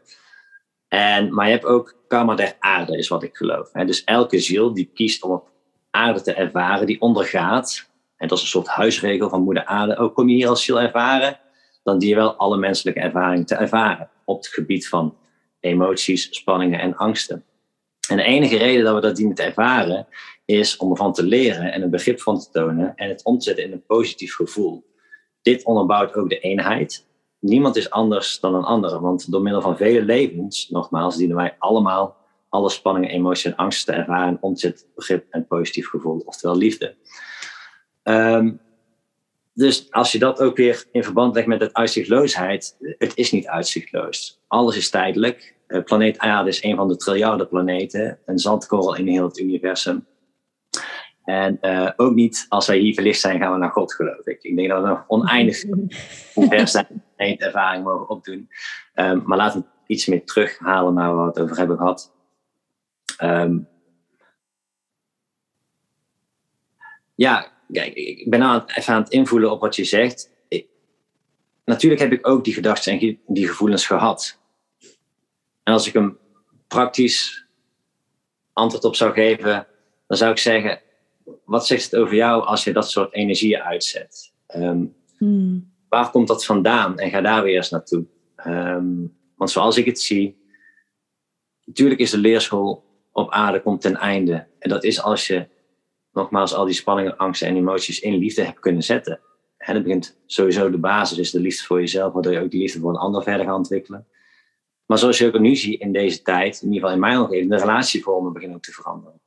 En, 0.89 1.35
maar 1.35 1.47
je 1.47 1.53
hebt 1.53 1.65
ook 1.65 1.96
karma 2.07 2.35
der 2.35 2.57
aarde, 2.59 2.99
is 2.99 3.09
wat 3.09 3.23
ik 3.23 3.37
geloof. 3.37 3.71
Dus 3.71 4.05
elke 4.05 4.39
ziel 4.39 4.75
die 4.75 4.91
kiest 4.95 5.23
om 5.23 5.31
op 5.31 5.51
aarde 5.91 6.21
te 6.21 6.33
ervaren, 6.33 6.87
die 6.87 7.01
ondergaat. 7.01 7.91
En 8.17 8.29
dat 8.29 8.39
is 8.39 8.45
een 8.45 8.51
soort 8.51 8.67
huisregel 8.67 9.29
van 9.29 9.43
moeder 9.43 9.65
aarde. 9.65 9.97
Ook 9.97 10.15
kom 10.15 10.29
je 10.29 10.35
hier 10.35 10.49
als 10.49 10.65
ziel 10.65 10.81
ervaren, 10.81 11.39
dan 11.83 11.99
die 11.99 12.09
je 12.09 12.15
wel 12.15 12.35
alle 12.35 12.57
menselijke 12.57 13.01
ervaringen 13.01 13.47
te 13.47 13.55
ervaren. 13.55 14.11
Op 14.25 14.37
het 14.37 14.49
gebied 14.49 14.89
van 14.89 15.17
emoties, 15.61 16.29
spanningen 16.31 16.81
en 16.81 16.97
angsten. 16.97 17.45
En 18.09 18.17
de 18.17 18.23
enige 18.23 18.57
reden 18.57 18.85
dat 18.85 18.95
we 18.95 19.01
dat 19.01 19.17
dienen 19.17 19.35
te 19.35 19.43
ervaren, 19.43 20.07
is 20.45 20.77
om 20.77 20.91
ervan 20.91 21.13
te 21.13 21.23
leren 21.23 21.73
en 21.73 21.83
een 21.83 21.91
begrip 21.91 22.21
van 22.21 22.39
te 22.39 22.51
tonen 22.51 22.93
en 22.97 23.09
het 23.09 23.25
om 23.25 23.39
te 23.39 23.45
zetten 23.45 23.65
in 23.65 23.73
een 23.73 23.87
positief 23.87 24.35
gevoel. 24.35 24.85
Dit 25.43 25.65
onderbouwt 25.65 26.15
ook 26.15 26.29
de 26.29 26.39
eenheid. 26.39 27.07
Niemand 27.47 27.77
is 27.77 27.91
anders 27.91 28.41
dan 28.41 28.55
een 28.55 28.65
andere, 28.65 29.01
want 29.01 29.31
door 29.31 29.43
middel 29.43 29.61
van 29.61 29.77
vele 29.77 30.03
levens, 30.03 30.69
nogmaals, 30.71 31.17
dienen 31.17 31.37
wij 31.37 31.57
allemaal 31.59 32.17
alle 32.49 32.71
spanningen, 32.71 33.11
emoties 33.11 33.45
en 33.45 33.57
angsten 33.57 33.95
te 33.95 34.01
ervaren, 34.01 34.39
omzet, 34.41 34.87
begrip 34.95 35.27
en 35.31 35.47
positief 35.47 35.89
gevoel, 35.89 36.23
oftewel 36.25 36.57
liefde. 36.57 36.95
Um, 38.03 38.61
dus 39.55 39.91
als 39.91 40.13
je 40.13 40.19
dat 40.19 40.41
ook 40.41 40.57
weer 40.57 40.85
in 40.93 41.05
verband 41.05 41.35
legt 41.35 41.47
met 41.47 41.61
het 41.61 41.75
uitzichtloosheid, 41.75 42.77
het 42.99 43.17
is 43.17 43.33
niet 43.33 43.47
uitzichtloos. 43.47 44.41
Alles 44.47 44.77
is 44.77 44.91
tijdelijk. 44.91 45.55
Uh, 45.69 45.83
planeet 45.83 46.19
Aarde 46.19 46.49
is 46.49 46.63
een 46.63 46.77
van 46.77 46.89
de 46.89 46.97
triljarden 46.97 47.49
planeten, 47.49 48.19
een 48.25 48.39
zandkorrel 48.39 48.97
in 48.97 49.07
heel 49.07 49.25
het 49.25 49.39
universum. 49.39 50.07
En 51.25 51.59
uh, 51.63 51.91
ook 51.97 52.15
niet 52.15 52.47
als 52.49 52.67
wij 52.67 52.79
hier 52.79 52.95
verlicht 52.95 53.21
zijn, 53.21 53.41
gaan 53.41 53.53
we 53.53 53.59
naar 53.59 53.71
God, 53.71 53.95
geloof 53.95 54.27
ik. 54.27 54.43
Ik 54.43 54.57
denk 54.57 54.69
dat 54.69 54.83
we 54.83 54.89
nog 54.89 55.05
oneindig 55.07 55.65
ver 56.51 56.69
zijn 56.69 57.05
en 57.17 57.39
ervaring 57.39 57.85
mogen 57.85 58.09
opdoen. 58.09 58.49
Um, 58.95 59.23
maar 59.27 59.39
laten 59.39 59.61
we 59.61 59.67
iets 59.87 60.07
meer 60.07 60.25
terughalen 60.25 60.95
naar 60.95 61.15
waar 61.15 61.25
we 61.25 61.31
het 61.31 61.41
over 61.41 61.57
hebben 61.57 61.77
gehad. 61.77 62.13
Um, 63.23 63.69
ja, 67.15 67.53
kijk, 67.73 67.95
ik 67.95 68.31
ben 68.31 68.43
aan 68.43 68.65
even 68.67 68.95
aan 68.95 69.03
het 69.03 69.13
invoelen 69.13 69.51
op 69.51 69.61
wat 69.61 69.77
je 69.77 69.85
zegt. 69.85 70.31
Ik, 70.49 70.67
natuurlijk 71.65 72.01
heb 72.03 72.13
ik 72.13 72.29
ook 72.29 72.45
die 72.45 72.55
gedachten 72.55 72.93
en 72.93 73.21
die 73.27 73.49
gevoelens 73.49 73.87
gehad. 73.87 74.41
En 75.63 75.73
als 75.73 75.87
ik 75.87 75.95
een 75.95 76.19
praktisch 76.69 77.47
antwoord 78.53 78.85
op 78.85 78.97
zou 78.97 79.13
geven, 79.13 79.67
dan 80.07 80.17
zou 80.17 80.31
ik 80.31 80.39
zeggen: 80.39 80.81
wat 81.45 81.67
zegt 81.67 81.85
het 81.85 82.01
over 82.01 82.15
jou 82.15 82.45
als 82.45 82.65
je 82.65 82.73
dat 82.73 82.91
soort 82.91 83.15
energieën 83.15 83.63
uitzet? 83.63 84.33
Um, 84.55 84.97
hmm. 85.17 85.75
Waar 85.97 86.11
komt 86.11 86.29
dat 86.29 86.45
vandaan? 86.45 86.99
En 86.99 87.11
ga 87.11 87.21
daar 87.21 87.43
weer 87.43 87.57
eens 87.57 87.71
naartoe. 87.71 88.07
Um, 88.47 89.17
want 89.37 89.51
zoals 89.51 89.77
ik 89.77 89.85
het 89.85 90.01
zie, 90.01 90.37
natuurlijk 91.65 92.01
is 92.01 92.11
de 92.11 92.19
leerschool 92.19 92.85
op 93.13 93.31
aarde 93.31 93.63
komt 93.63 93.81
ten 93.81 93.97
einde. 93.97 94.47
En 94.59 94.69
dat 94.71 94.85
is 94.85 95.03
als 95.03 95.27
je 95.27 95.47
nogmaals 96.13 96.55
al 96.55 96.65
die 96.65 96.75
spanningen, 96.75 97.17
angsten 97.17 97.49
en 97.49 97.57
emoties 97.57 98.01
in 98.01 98.15
liefde 98.15 98.43
hebt 98.43 98.61
kunnen 98.61 98.83
zetten. 98.83 99.21
En 99.59 99.75
dat 99.75 99.83
begint 99.83 100.19
sowieso 100.27 100.71
de 100.71 100.79
basis, 100.79 101.19
is 101.19 101.31
de 101.31 101.41
liefde 101.41 101.65
voor 101.65 101.81
jezelf, 101.81 102.13
waardoor 102.13 102.33
je 102.33 102.41
ook 102.41 102.51
de 102.51 102.59
liefde 102.59 102.81
voor 102.81 102.91
een 102.91 102.97
ander 102.97 103.23
verder 103.23 103.47
gaat 103.47 103.57
ontwikkelen. 103.57 104.07
Maar 104.87 104.99
zoals 104.99 105.19
je 105.19 105.27
ook 105.27 105.39
nu 105.39 105.57
ziet 105.57 105.81
in 105.81 105.93
deze 105.93 106.23
tijd, 106.23 106.63
in 106.63 106.73
ieder 106.73 106.81
geval 106.81 106.95
in 106.95 107.01
mijn 107.01 107.19
omgeving, 107.19 107.51
de 107.51 107.57
relatievormen 107.57 108.33
beginnen 108.33 108.57
ook 108.57 108.63
te 108.63 108.73
veranderen. 108.73 109.21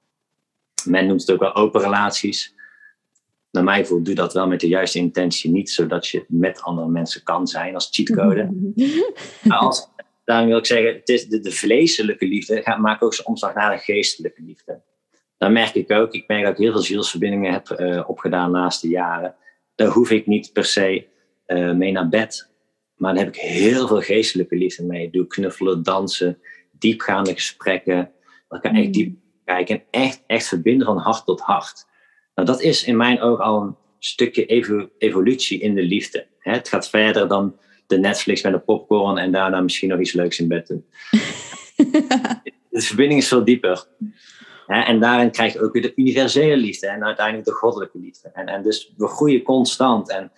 Men 0.85 1.07
noemt 1.07 1.21
het 1.21 1.31
ook 1.31 1.39
wel 1.39 1.55
open 1.55 1.81
relaties. 1.81 2.55
Naar 3.51 3.63
mij 3.63 3.85
voelt, 3.85 4.05
doe 4.05 4.15
dat 4.15 4.33
wel 4.33 4.47
met 4.47 4.59
de 4.59 4.67
juiste 4.67 4.99
intentie, 4.99 5.51
niet 5.51 5.69
zodat 5.69 6.07
je 6.07 6.25
met 6.27 6.61
andere 6.61 6.87
mensen 6.87 7.23
kan 7.23 7.47
zijn 7.47 7.73
als 7.73 7.89
cheatcode. 7.91 8.73
maar 9.43 9.57
als, 9.57 9.89
daarom 10.25 10.47
wil 10.47 10.57
ik 10.57 10.65
zeggen, 10.65 10.93
het 10.93 11.09
is 11.09 11.27
de, 11.27 11.39
de 11.39 11.51
vleeselijke 11.51 12.25
liefde 12.27 12.61
gaat, 12.61 12.79
maakt 12.79 13.01
ook 13.01 13.13
zijn 13.13 13.27
omslag 13.27 13.53
naar 13.53 13.71
de 13.71 13.81
geestelijke 13.81 14.41
liefde. 14.41 14.81
Dat 15.37 15.51
merk 15.51 15.73
ik 15.73 15.91
ook. 15.91 16.13
Ik 16.13 16.27
merk 16.27 16.43
dat 16.43 16.51
ik 16.51 16.57
heel 16.57 16.71
veel 16.71 16.81
zielsverbindingen 16.81 17.51
heb 17.51 17.69
uh, 17.69 18.09
opgedaan 18.09 18.51
de 18.51 18.57
laatste 18.57 18.87
jaren. 18.87 19.35
Daar 19.75 19.87
hoef 19.87 20.11
ik 20.11 20.27
niet 20.27 20.53
per 20.53 20.65
se 20.65 21.07
uh, 21.47 21.73
mee 21.73 21.91
naar 21.91 22.09
bed. 22.09 22.49
Maar 22.95 23.13
daar 23.13 23.23
heb 23.23 23.35
ik 23.35 23.41
heel 23.41 23.87
veel 23.87 24.01
geestelijke 24.01 24.55
liefde 24.55 24.83
mee. 24.83 25.05
Ik 25.05 25.13
doe 25.13 25.27
knuffelen, 25.27 25.83
dansen, 25.83 26.39
diepgaande 26.71 27.33
gesprekken. 27.33 28.11
Dat 28.47 28.61
kan 28.61 28.75
echt 28.75 28.93
diep 28.93 29.17
kijken 29.45 29.75
en 29.75 30.01
echt, 30.01 30.23
echt 30.27 30.47
verbinden 30.47 30.87
van 30.87 30.97
hart 30.97 31.25
tot 31.25 31.41
hart. 31.41 31.85
Nou, 32.39 32.51
dat 32.51 32.61
is 32.61 32.83
in 32.83 32.97
mijn 32.97 33.21
ogen 33.21 33.43
al 33.43 33.61
een 33.61 33.75
stukje 33.99 34.45
evo 34.45 34.89
evolutie 34.97 35.59
in 35.59 35.75
de 35.75 35.81
liefde. 35.81 36.27
Hè? 36.39 36.51
Het 36.51 36.69
gaat 36.69 36.89
verder 36.89 37.27
dan 37.27 37.57
de 37.87 37.97
Netflix 37.97 38.41
met 38.41 38.53
de 38.53 38.59
popcorn 38.59 39.17
en 39.17 39.31
daarna 39.31 39.61
misschien 39.61 39.89
nog 39.89 39.99
iets 39.99 40.13
leuks 40.13 40.39
in 40.39 40.47
bed 40.47 40.67
doen. 40.67 40.85
de 42.69 42.81
verbinding 42.81 43.19
is 43.19 43.27
veel 43.27 43.43
dieper. 43.43 43.85
Hè? 44.65 44.81
En 44.81 44.99
daarin 44.99 45.31
krijg 45.31 45.53
je 45.53 45.61
ook 45.61 45.73
weer 45.73 45.81
de 45.81 45.93
universele 45.95 46.57
liefde 46.57 46.87
en 46.87 47.03
uiteindelijk 47.03 47.45
de 47.45 47.53
goddelijke 47.53 47.99
liefde. 47.99 48.29
En, 48.33 48.47
en 48.47 48.63
dus 48.63 48.93
we 48.97 49.07
groeien 49.07 49.43
constant. 49.43 50.09
En 50.09 50.31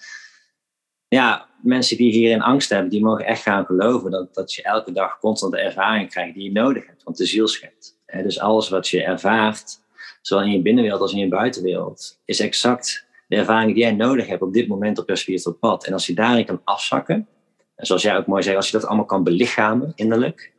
ja, 1.07 1.49
mensen 1.63 1.97
die 1.97 2.11
hierin 2.11 2.41
angst 2.41 2.69
hebben, 2.69 2.89
die 2.89 3.03
mogen 3.03 3.25
echt 3.25 3.41
gaan 3.41 3.65
geloven 3.65 4.11
dat, 4.11 4.33
dat 4.33 4.53
je 4.53 4.63
elke 4.63 4.91
dag 4.91 5.19
constant 5.19 5.53
de 5.53 5.59
ervaring 5.59 6.09
krijgt 6.09 6.33
die 6.33 6.43
je 6.43 6.51
nodig 6.51 6.87
hebt. 6.87 7.03
Want 7.03 7.17
de 7.17 7.25
ziel 7.25 7.47
schept. 7.47 7.99
Hè? 8.05 8.23
Dus 8.23 8.39
alles 8.39 8.69
wat 8.69 8.87
je 8.87 9.03
ervaart, 9.03 9.80
zowel 10.21 10.45
in 10.45 10.51
je 10.51 10.61
binnenwereld 10.61 11.01
als 11.01 11.13
in 11.13 11.19
je 11.19 11.27
buitenwereld, 11.27 12.19
is 12.25 12.39
exact 12.39 13.05
de 13.27 13.35
ervaring 13.35 13.73
die 13.73 13.83
jij 13.83 13.91
nodig 13.91 14.27
hebt 14.27 14.41
op 14.41 14.53
dit 14.53 14.67
moment 14.67 14.99
op 14.99 15.07
jouw 15.07 15.15
spiritueel 15.15 15.55
pad. 15.55 15.85
En 15.85 15.93
als 15.93 16.05
je 16.05 16.13
daarin 16.13 16.45
kan 16.45 16.61
afzakken, 16.63 17.27
En 17.75 17.85
zoals 17.85 18.01
jij 18.01 18.17
ook 18.17 18.27
mooi 18.27 18.43
zei, 18.43 18.55
als 18.55 18.69
je 18.69 18.77
dat 18.77 18.85
allemaal 18.85 19.05
kan 19.05 19.23
belichamen 19.23 19.91
innerlijk. 19.95 20.53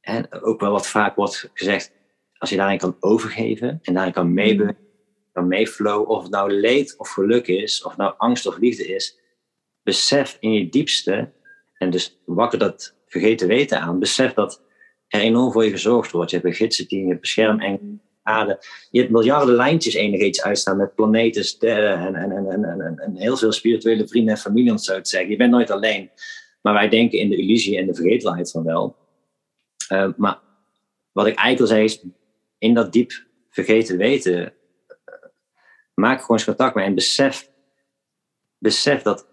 En 0.00 0.32
ook 0.42 0.60
wel 0.60 0.70
wat 0.70 0.86
vaak 0.86 1.16
wordt 1.16 1.50
gezegd, 1.54 1.92
als 2.38 2.50
je 2.50 2.56
daarin 2.56 2.78
kan 2.78 2.96
overgeven 3.00 3.78
en 3.82 3.94
daarin 3.94 4.12
kan 4.12 4.32
meebewegen, 4.32 4.86
kan 5.32 5.48
meeflow, 5.48 6.10
of 6.10 6.22
het 6.22 6.30
nou 6.30 6.52
leed 6.52 6.94
of 6.96 7.08
geluk 7.08 7.46
is, 7.46 7.82
of 7.82 7.96
nou 7.96 8.14
angst 8.16 8.46
of 8.46 8.58
liefde 8.58 8.86
is, 8.94 9.18
besef 9.82 10.36
in 10.40 10.52
je 10.52 10.68
diepste, 10.68 11.32
en 11.74 11.90
dus 11.90 12.18
wakker 12.24 12.58
dat 12.58 12.94
vergeten 13.06 13.48
weten 13.48 13.80
aan, 13.80 13.98
besef 13.98 14.32
dat 14.32 14.62
er 15.08 15.20
enorm 15.20 15.52
voor 15.52 15.64
je 15.64 15.70
gezorgd 15.70 16.10
wordt. 16.10 16.30
Je 16.30 16.36
hebt 16.36 16.48
een 16.48 16.54
gidsenteam, 16.54 17.02
je 17.02 17.08
hebt 17.08 17.20
beschermengelen, 17.20 18.02
Je 18.90 19.00
hebt 19.00 19.10
miljarden 19.10 19.54
lijntjes 19.54 19.94
energetisch 19.94 20.42
uitstaan 20.42 20.76
met 20.76 20.94
planeten, 20.94 21.44
sterren 21.44 22.14
en, 22.14 22.30
en, 22.30 22.64
en, 22.64 22.98
en, 22.98 23.16
heel 23.16 23.36
veel 23.36 23.52
spirituele 23.52 24.08
vrienden 24.08 24.34
en 24.34 24.40
familie, 24.40 24.70
om 24.70 24.76
het 24.76 24.84
zo 24.84 25.00
te 25.00 25.08
zeggen. 25.08 25.30
Je 25.30 25.36
bent 25.36 25.50
nooit 25.50 25.70
alleen. 25.70 26.10
Maar 26.60 26.74
wij 26.74 26.88
denken 26.88 27.18
in 27.18 27.28
de 27.28 27.36
illusie 27.36 27.78
en 27.78 27.86
de 27.86 27.94
vergetelheid 27.94 28.50
van 28.50 28.64
wel. 28.64 28.96
Uh, 29.92 30.08
maar 30.16 30.38
wat 31.12 31.26
ik 31.26 31.36
eigenlijk 31.36 31.58
wil 31.58 31.66
zeggen 31.66 31.84
is, 31.84 32.12
in 32.58 32.74
dat 32.74 32.92
diep 32.92 33.12
vergeten 33.50 33.96
weten, 33.96 34.38
uh, 34.40 34.48
maak 35.94 36.20
gewoon 36.20 36.36
eens 36.36 36.44
contact 36.44 36.74
mee 36.74 36.84
en 36.84 36.94
besef, 36.94 37.50
besef 38.58 39.02
dat 39.02 39.26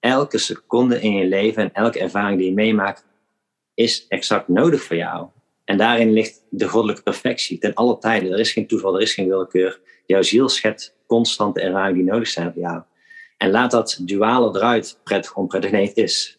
elke 0.00 0.38
seconde 0.38 1.00
in 1.00 1.12
je 1.12 1.26
leven 1.26 1.62
en 1.62 1.72
elke 1.72 1.98
ervaring 1.98 2.38
die 2.38 2.48
je 2.48 2.54
meemaakt, 2.54 3.04
is 3.74 4.06
exact 4.08 4.48
nodig 4.48 4.82
voor 4.82 4.96
jou. 4.96 5.28
En 5.66 5.76
daarin 5.76 6.12
ligt 6.12 6.44
de 6.50 6.68
goddelijke 6.68 7.02
perfectie 7.02 7.58
ten 7.58 7.74
alle 7.74 7.98
tijden. 7.98 8.32
Er 8.32 8.38
is 8.38 8.52
geen 8.52 8.66
toeval, 8.66 8.94
er 8.94 9.02
is 9.02 9.14
geen 9.14 9.28
willekeur. 9.28 9.80
Jouw 10.06 10.22
ziel 10.22 10.48
schept 10.48 10.96
constante 11.06 11.60
ervaringen 11.60 11.94
die 11.94 12.12
nodig 12.12 12.28
zijn 12.28 12.52
voor 12.52 12.62
jou. 12.62 12.82
En 13.36 13.50
laat 13.50 13.70
dat 13.70 13.98
duale 14.02 14.56
eruit, 14.56 15.00
prettig 15.04 15.36
onprettig. 15.36 15.70
Nee, 15.70 15.86
het 15.86 15.96
is. 15.96 16.38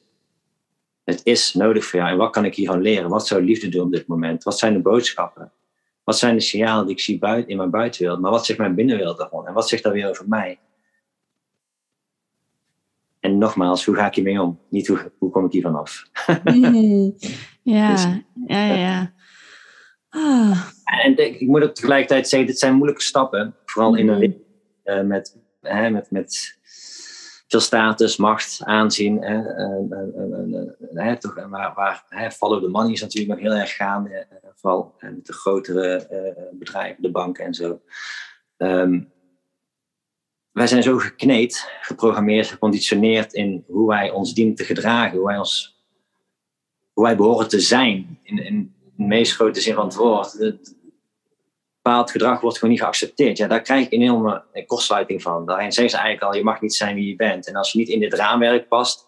Het 1.03 1.21
is 1.23 1.53
nodig 1.53 1.85
voor 1.85 1.99
jou. 1.99 2.11
En 2.11 2.17
wat 2.17 2.31
kan 2.31 2.45
ik 2.45 2.55
hiervan 2.55 2.81
leren? 2.81 3.09
Wat 3.09 3.27
zou 3.27 3.43
liefde 3.43 3.69
doen 3.69 3.85
op 3.85 3.91
dit 3.91 4.07
moment? 4.07 4.43
Wat 4.43 4.59
zijn 4.59 4.73
de 4.73 4.79
boodschappen? 4.79 5.51
Wat 6.03 6.17
zijn 6.17 6.35
de 6.35 6.41
signalen 6.41 6.85
die 6.85 6.95
ik 6.95 7.01
zie 7.01 7.17
buiten, 7.17 7.51
in 7.51 7.57
mijn 7.57 7.69
buitenwereld? 7.69 8.21
Maar 8.21 8.31
wat 8.31 8.45
zegt 8.45 8.59
mijn 8.59 8.75
binnenwereld 8.75 9.17
daarvan? 9.17 9.47
En 9.47 9.53
wat 9.53 9.67
zegt 9.67 9.83
dat 9.83 9.93
weer 9.93 10.09
over 10.09 10.27
mij? 10.27 10.59
En 13.19 13.37
nogmaals, 13.37 13.85
hoe 13.85 13.95
ga 13.95 14.07
ik 14.07 14.15
hiermee 14.15 14.41
om? 14.41 14.59
Niet 14.69 14.87
hoe, 14.87 15.11
hoe 15.17 15.29
kom 15.29 15.45
ik 15.45 15.51
hier 15.51 15.61
vanaf? 15.61 16.03
Mm, 16.43 17.15
ja, 17.61 17.91
dus, 17.91 18.07
ja, 18.47 18.73
ja. 18.73 19.13
Ah. 20.17 20.67
En 21.03 21.17
ik 21.17 21.47
moet 21.47 21.63
ook 21.63 21.75
tegelijkertijd 21.75 22.29
zeggen, 22.29 22.47
dit 22.47 22.59
zijn 22.59 22.73
moeilijke 22.73 23.03
stappen. 23.03 23.55
Vooral 23.65 23.95
in 23.95 24.07
een 24.07 24.15
mm-hmm. 24.15 25.01
uh, 25.03 25.07
met, 25.07 25.37
hè, 25.61 25.89
met, 25.89 26.11
met 26.11 26.57
veel 27.47 27.59
status, 27.59 28.17
macht, 28.17 28.61
aanzien. 28.63 29.21
Hè, 29.21 29.37
uh, 30.93 31.13
toch, 31.13 31.33
waar, 31.49 31.73
waar 31.75 32.05
hè, 32.09 32.31
follow 32.31 32.63
the 32.63 32.69
money 32.69 32.91
is 32.91 33.01
natuurlijk 33.01 33.33
nog 33.33 33.49
heel 33.49 33.59
erg 33.59 33.75
gaan. 33.75 34.11
vooral 34.55 34.95
met 34.99 35.25
de 35.25 35.33
grotere 35.33 36.07
bedrijven, 36.53 37.01
de 37.01 37.11
banken 37.11 37.45
en 37.45 37.53
zo. 37.53 37.81
Um, 38.57 39.11
wij 40.51 40.67
zijn 40.67 40.83
zo 40.83 40.97
gekneed, 40.97 41.71
geprogrammeerd, 41.81 42.47
geconditioneerd 42.47 43.33
in 43.33 43.63
hoe 43.67 43.87
wij 43.87 44.11
ons 44.11 44.33
dienen 44.33 44.55
te 44.55 44.63
gedragen, 44.63 45.17
hoe 45.17 45.27
wij, 45.27 45.37
ons, 45.37 45.83
hoe 46.93 47.03
wij 47.03 47.15
behoren 47.17 47.47
te 47.47 47.59
zijn. 47.59 48.19
In, 48.23 48.45
in 48.45 48.75
meest 48.97 49.33
grote 49.33 49.61
zin 49.61 49.73
van 49.73 49.85
het 49.85 49.95
woord. 49.95 50.31
Het, 50.31 50.75
bepaald 51.81 52.11
gedrag 52.11 52.41
wordt 52.41 52.57
gewoon 52.57 52.73
niet 52.73 52.83
geaccepteerd. 52.83 53.37
Ja, 53.37 53.47
daar 53.47 53.61
krijg 53.61 53.85
ik 53.85 53.91
een 53.91 54.01
enorme 54.01 54.43
kortsluiting 54.65 55.21
van. 55.21 55.45
Daarin 55.45 55.71
zeggen 55.71 55.97
ze 55.97 56.03
eigenlijk 56.03 56.33
al, 56.33 56.39
je 56.39 56.43
mag 56.43 56.61
niet 56.61 56.73
zijn 56.73 56.95
wie 56.95 57.07
je 57.07 57.15
bent. 57.15 57.47
En 57.47 57.55
als 57.55 57.71
je 57.71 57.77
niet 57.77 57.89
in 57.89 57.99
dit 57.99 58.13
raamwerk 58.13 58.67
past, 58.67 59.07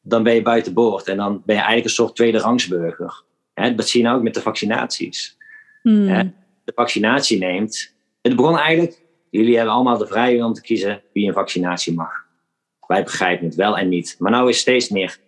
dan 0.00 0.22
ben 0.22 0.34
je 0.34 0.42
buiten 0.42 0.72
boord. 0.72 1.08
En 1.08 1.16
dan 1.16 1.42
ben 1.44 1.54
je 1.54 1.60
eigenlijk 1.60 1.84
een 1.84 1.94
soort 1.94 2.16
tweede 2.16 2.38
rangsburger. 2.38 3.22
dat 3.54 3.88
zie 3.88 4.00
je 4.00 4.06
nou 4.06 4.18
ook 4.18 4.24
met 4.24 4.34
de 4.34 4.40
vaccinaties. 4.40 5.36
Hmm. 5.82 6.34
De 6.64 6.72
vaccinatie 6.74 7.38
neemt. 7.38 7.94
Het 8.22 8.36
begon 8.36 8.58
eigenlijk 8.58 9.06
Jullie 9.36 9.56
hebben 9.56 9.74
allemaal 9.74 9.98
de 9.98 10.06
vrijheid 10.06 10.42
om 10.42 10.52
te 10.52 10.60
kiezen 10.60 11.02
wie 11.12 11.26
een 11.26 11.32
vaccinatie 11.32 11.94
mag. 11.94 12.24
Wij 12.86 13.02
begrijpen 13.02 13.46
het 13.46 13.54
wel 13.54 13.78
en 13.78 13.88
niet. 13.88 14.16
Maar 14.18 14.30
nou 14.30 14.48
is 14.48 14.58
steeds 14.58 14.88
meer 14.88 15.18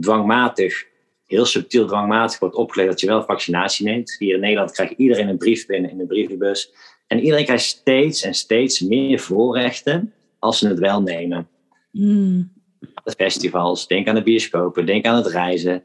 dwangmatig, 0.00 0.86
heel 1.28 1.44
subtiel 1.44 1.86
dwangmatig 1.86 2.38
wordt 2.38 2.54
opgelegd 2.54 2.90
dat 2.90 3.00
je 3.00 3.06
wel 3.06 3.22
vaccinatie 3.22 3.86
neemt. 3.86 4.16
Hier 4.18 4.34
in 4.34 4.40
Nederland 4.40 4.72
krijgt 4.72 4.94
iedereen 4.96 5.28
een 5.28 5.38
brief 5.38 5.66
binnen 5.66 5.90
in 5.90 5.98
de 5.98 6.06
brievenbus. 6.06 6.72
En 7.06 7.20
iedereen 7.20 7.44
krijgt 7.44 7.64
steeds 7.64 8.22
en 8.22 8.34
steeds 8.34 8.80
meer 8.80 9.18
voorrechten 9.18 10.12
als 10.38 10.58
ze 10.58 10.68
het 10.68 10.78
wel 10.78 11.02
nemen. 11.02 11.48
Mm. 11.90 12.52
De 13.04 13.14
festivals, 13.16 13.86
denk 13.86 14.08
aan 14.08 14.14
de 14.14 14.22
bioscopen, 14.22 14.86
denk 14.86 15.06
aan 15.06 15.16
het 15.16 15.26
reizen. 15.26 15.82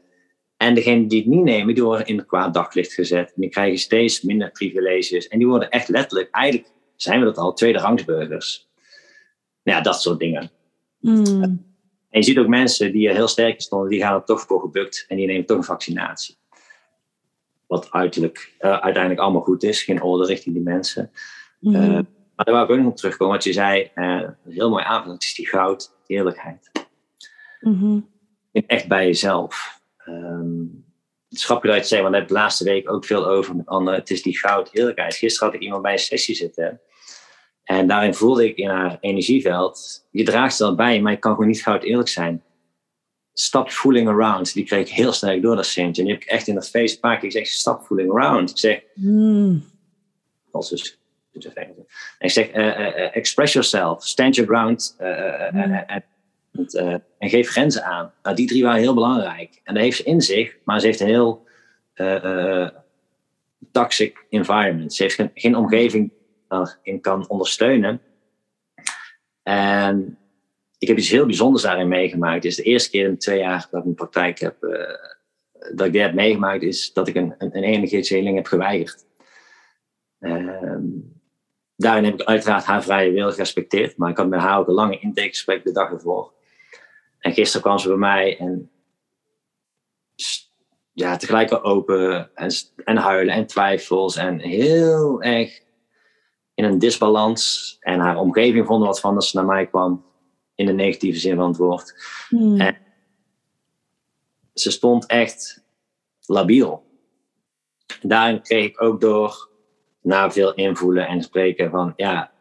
En 0.56 0.74
degenen 0.74 1.08
die 1.08 1.18
het 1.18 1.28
niet 1.28 1.42
nemen, 1.42 1.74
die 1.74 1.84
worden 1.84 2.06
in 2.06 2.16
het 2.16 2.26
kwaad 2.26 2.54
daglicht 2.54 2.92
gezet. 2.92 3.32
Die 3.34 3.48
krijgen 3.48 3.78
steeds 3.78 4.22
minder 4.22 4.50
privileges. 4.50 5.28
En 5.28 5.38
die 5.38 5.46
worden 5.46 5.70
echt 5.70 5.88
letterlijk 5.88 6.28
eigenlijk 6.30 6.72
zijn 6.96 7.18
we 7.18 7.24
dat 7.24 7.38
al, 7.38 7.52
tweede 7.52 7.78
rangsburgers. 7.78 8.68
Nou 9.62 9.78
ja, 9.78 9.82
dat 9.82 10.02
soort 10.02 10.18
dingen. 10.18 10.50
Hmm. 11.00 11.73
En 12.14 12.20
je 12.20 12.26
ziet 12.26 12.38
ook 12.38 12.46
mensen 12.46 12.92
die 12.92 13.08
er 13.08 13.14
heel 13.14 13.28
sterk 13.28 13.54
in 13.54 13.60
stonden, 13.60 13.90
die 13.90 14.00
gaan 14.00 14.14
er 14.14 14.24
toch 14.24 14.40
voor 14.40 14.60
gebukt 14.60 15.04
en 15.08 15.16
die 15.16 15.26
nemen 15.26 15.46
toch 15.46 15.56
een 15.56 15.64
vaccinatie. 15.64 16.36
Wat 17.66 17.90
uiterlijk, 17.90 18.54
uh, 18.60 18.78
uiteindelijk 18.78 19.20
allemaal 19.20 19.40
goed 19.40 19.62
is, 19.62 19.82
geen 19.82 20.02
orde 20.02 20.26
richting 20.26 20.54
die 20.54 20.64
mensen. 20.64 21.10
Hmm. 21.58 21.74
Uh, 21.74 21.88
maar 22.34 22.44
daar 22.44 22.54
wou 22.54 22.64
ik 22.64 22.70
ook 22.70 22.78
nog 22.78 22.86
op 22.86 22.96
terugkomen, 22.96 23.34
wat 23.34 23.44
je 23.44 23.52
zei, 23.52 23.90
uh, 23.94 24.28
heel 24.48 24.70
mooi 24.70 24.84
aanvulling, 24.84 25.14
het 25.14 25.22
is 25.22 25.34
die 25.34 25.48
goud, 25.48 25.92
die 26.06 26.16
eerlijkheid. 26.16 26.70
Mm 27.60 28.12
Echt 28.52 28.88
bij 28.88 29.06
jezelf. 29.06 29.80
Um, 30.08 30.84
het 31.28 31.38
is 31.38 31.44
grappig 31.44 31.70
dat 31.70 31.80
je 31.80 31.86
zei, 31.86 32.00
want 32.00 32.12
daar 32.12 32.20
heb 32.20 32.30
ik 32.30 32.36
de 32.36 32.42
laatste 32.42 32.64
week 32.64 32.90
ook 32.90 33.04
veel 33.04 33.26
over 33.26 33.56
met 33.56 33.66
anderen. 33.66 33.98
Het 33.98 34.10
is 34.10 34.22
die 34.22 34.38
goud 34.38 34.68
eerlijkheid. 34.72 35.14
Gisteren 35.14 35.48
had 35.48 35.56
ik 35.56 35.62
iemand 35.62 35.82
bij 35.82 35.92
een 35.92 35.98
sessie 35.98 36.34
zitten. 36.34 36.80
En 37.64 37.86
daarin 37.86 38.14
voelde 38.14 38.48
ik 38.48 38.56
in 38.56 38.68
haar 38.68 38.98
energieveld, 39.00 40.06
je 40.10 40.24
draagt 40.24 40.56
ze 40.56 40.62
dat 40.62 40.76
bij, 40.76 41.00
maar 41.00 41.12
je 41.12 41.18
kan 41.18 41.32
gewoon 41.32 41.48
niet 41.48 41.62
goud 41.62 41.82
eerlijk 41.82 42.08
zijn. 42.08 42.42
Stop 43.32 43.70
fooling 43.70 44.08
around. 44.08 44.52
Die 44.52 44.64
kreeg 44.64 44.88
ik 44.88 44.94
heel 44.94 45.12
sterk 45.12 45.42
door, 45.42 45.56
dat 45.56 45.66
Sint. 45.66 45.98
En 45.98 46.04
die 46.04 46.12
heb 46.12 46.22
ik 46.22 46.28
echt 46.28 46.46
in 46.46 46.54
dat 46.54 46.70
face 46.70 46.94
een 46.94 47.00
paar 47.00 47.18
keer 47.18 47.30
gezegd, 47.30 47.50
stop 47.50 47.82
fooling 47.82 48.10
around. 48.10 48.50
Ik 48.50 48.58
zeg, 48.58 48.82
hmm. 48.94 49.64
als 50.50 50.70
dus, 50.70 50.98
ik 52.18 52.30
zeg, 52.30 52.54
uh, 52.54 52.66
uh, 52.66 53.16
express 53.16 53.52
yourself, 53.52 54.04
stand 54.04 54.34
your 54.34 54.50
ground 54.50 54.96
uh, 55.00 55.54
en 57.18 57.28
geef 57.28 57.50
grenzen 57.50 57.84
aan. 57.84 58.12
Nou, 58.22 58.36
die 58.36 58.46
drie 58.46 58.62
waren 58.62 58.80
heel 58.80 58.94
belangrijk. 58.94 59.60
En 59.64 59.74
dat 59.74 59.82
heeft 59.82 59.96
ze 59.96 60.02
in 60.02 60.20
zich, 60.20 60.56
maar 60.64 60.80
ze 60.80 60.86
heeft 60.86 61.00
een 61.00 61.06
heel 61.06 61.46
toxic 63.72 64.26
environment. 64.30 64.94
Ze 64.94 65.02
heeft 65.02 65.14
geen, 65.14 65.30
geen 65.34 65.56
omgeving 65.56 66.12
in 66.82 67.00
kan 67.00 67.28
ondersteunen. 67.28 68.00
En 69.42 70.18
ik 70.78 70.88
heb 70.88 70.98
iets 70.98 71.10
heel 71.10 71.26
bijzonders 71.26 71.62
daarin 71.62 71.88
meegemaakt. 71.88 72.34
Het 72.34 72.44
is 72.44 72.56
de 72.56 72.62
eerste 72.62 72.90
keer 72.90 73.06
in 73.06 73.18
twee 73.18 73.38
jaar 73.38 73.68
dat 73.70 73.80
ik 73.80 73.86
een 73.86 73.94
praktijk 73.94 74.38
heb, 74.38 74.62
uh, 74.64 74.72
dat 75.74 75.86
ik 75.86 75.92
dit 75.92 76.02
heb 76.02 76.14
meegemaakt, 76.14 76.62
is 76.62 76.92
dat 76.92 77.08
ik 77.08 77.14
een, 77.14 77.34
een, 77.38 77.56
een 77.56 78.34
heb 78.34 78.46
geweigerd. 78.46 79.04
Uh, 80.20 80.76
daarin 81.76 82.04
heb 82.04 82.20
ik 82.20 82.26
uiteraard 82.26 82.64
haar 82.64 82.82
vrije 82.82 83.12
wil 83.12 83.30
gerespecteerd, 83.30 83.96
maar 83.96 84.10
ik 84.10 84.16
had 84.16 84.28
met 84.28 84.40
haar 84.40 84.58
ook 84.58 84.68
een 84.68 84.74
lange 84.74 84.98
intakegesprek 84.98 85.64
de 85.64 85.72
dag 85.72 85.90
ervoor. 85.90 86.32
En 87.18 87.32
gisteren 87.32 87.62
kwam 87.62 87.78
ze 87.78 87.88
bij 87.88 87.96
mij 87.96 88.38
en 88.38 88.70
ja, 90.92 91.16
tegelijk 91.16 91.64
open 91.64 92.30
en, 92.34 92.50
en 92.84 92.96
huilen 92.96 93.34
en 93.34 93.46
twijfels 93.46 94.16
en 94.16 94.38
heel 94.38 95.22
erg 95.22 95.63
in 96.54 96.64
een 96.64 96.78
disbalans. 96.78 97.76
En 97.80 98.00
haar 98.00 98.18
omgeving 98.18 98.66
vond 98.66 98.84
wat 98.84 99.00
van 99.00 99.14
als 99.14 99.30
ze 99.30 99.36
naar 99.36 99.46
mij 99.46 99.66
kwam. 99.66 100.04
In 100.54 100.66
de 100.66 100.72
negatieve 100.72 101.18
zin 101.18 101.36
van 101.36 101.48
het 101.48 101.56
woord. 101.56 101.94
Hmm. 102.28 102.60
En 102.60 102.76
ze 104.54 104.70
stond 104.70 105.06
echt 105.06 105.64
labiel. 106.26 106.82
Daarin 108.02 108.42
kreeg 108.42 108.64
ik 108.64 108.82
ook 108.82 109.00
door, 109.00 109.48
na 110.02 110.30
veel 110.30 110.54
invoelen 110.54 111.06
en 111.06 111.22
spreken 111.22 111.70
van, 111.70 111.92
ja, 111.96 112.32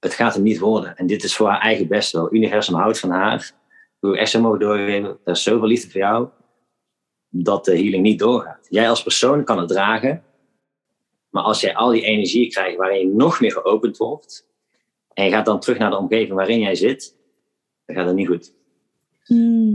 het 0.00 0.14
gaat 0.14 0.34
hem 0.34 0.42
niet 0.42 0.58
worden. 0.58 0.96
En 0.96 1.06
dit 1.06 1.24
is 1.24 1.36
voor 1.36 1.48
haar 1.48 1.60
eigen 1.60 1.88
best 1.88 2.12
wel. 2.12 2.34
Universum 2.34 2.74
houdt 2.74 2.98
van 2.98 3.10
haar. 3.10 3.52
Hoe 3.98 4.18
echt 4.18 4.30
zo 4.30 4.40
mogen 4.40 4.58
doorgeven, 4.58 5.18
er 5.24 5.32
is 5.32 5.42
zoveel 5.42 5.66
liefde 5.66 5.90
voor 5.90 6.00
jou, 6.00 6.28
dat 7.28 7.64
de 7.64 7.76
healing 7.76 8.02
niet 8.02 8.18
doorgaat. 8.18 8.66
Jij 8.68 8.88
als 8.88 9.02
persoon 9.02 9.44
kan 9.44 9.58
het 9.58 9.68
dragen, 9.68 10.24
maar 11.30 11.42
als 11.42 11.60
jij 11.60 11.74
al 11.74 11.90
die 11.90 12.02
energie 12.02 12.50
krijgt 12.50 12.76
waarin 12.76 12.98
je 12.98 13.14
nog 13.14 13.40
meer 13.40 13.52
geopend 13.52 13.96
wordt, 13.96 14.48
en 15.12 15.24
je 15.24 15.30
gaat 15.30 15.44
dan 15.44 15.60
terug 15.60 15.78
naar 15.78 15.90
de 15.90 15.96
omgeving 15.96 16.32
waarin 16.32 16.60
jij 16.60 16.74
zit, 16.74 17.16
dan 17.86 17.96
gaat 17.96 18.06
het 18.06 18.14
niet 18.14 18.26
goed. 18.26 18.52
Hmm. 19.24 19.74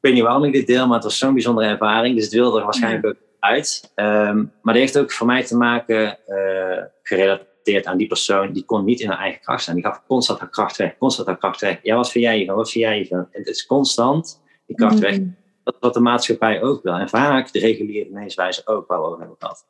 Ik 0.00 0.06
weet 0.06 0.14
niet 0.14 0.22
waarom 0.22 0.44
ik 0.44 0.52
dit 0.52 0.66
deel, 0.66 0.86
maar 0.86 0.94
het 0.94 1.04
was 1.04 1.18
zo'n 1.18 1.32
bijzondere 1.32 1.68
ervaring. 1.68 2.14
Dus 2.14 2.24
het 2.24 2.32
wilde 2.32 2.58
er 2.58 2.64
waarschijnlijk 2.64 3.06
ook 3.06 3.16
uit. 3.38 3.92
Um, 3.94 4.52
maar 4.62 4.74
dat 4.74 4.82
heeft 4.82 4.98
ook 4.98 5.12
voor 5.12 5.26
mij 5.26 5.44
te 5.44 5.56
maken, 5.56 6.18
uh, 6.28 6.82
gerelateerd 7.02 7.86
aan 7.86 7.96
die 7.96 8.06
persoon, 8.06 8.52
die 8.52 8.64
kon 8.64 8.84
niet 8.84 9.00
in 9.00 9.08
haar 9.08 9.18
eigen 9.18 9.40
kracht 9.40 9.62
staan. 9.62 9.74
Die 9.74 9.84
gaf 9.84 10.02
constant 10.06 10.38
haar 10.38 10.50
kracht 10.50 10.76
weg, 10.76 10.96
constant 10.98 11.26
haar 11.26 11.38
kracht 11.38 11.60
weg. 11.60 11.78
Ja, 11.82 11.96
wat 11.96 12.10
vind 12.10 12.24
jij 12.24 12.36
hiervan? 12.36 12.56
Wat 12.56 12.70
vind 12.70 12.84
jij 12.84 12.96
hiervan? 12.96 13.18
En 13.18 13.28
het 13.30 13.46
is 13.46 13.66
constant 13.66 14.42
die 14.66 14.76
kracht 14.76 14.98
weg. 14.98 15.18
Mhm. 15.18 15.28
Dat 15.64 15.74
is 15.74 15.80
wat 15.80 15.94
de 15.94 16.00
maatschappij 16.00 16.62
ook 16.62 16.82
wil. 16.82 16.94
En 16.94 17.08
vaak 17.08 17.52
de 17.52 17.58
reguliere 17.58 18.08
geneeswijze 18.08 18.66
ook, 18.66 18.86
waar 18.88 19.00
we 19.00 19.06
over 19.06 19.18
hebben 19.18 19.36
gehad. 19.38 19.66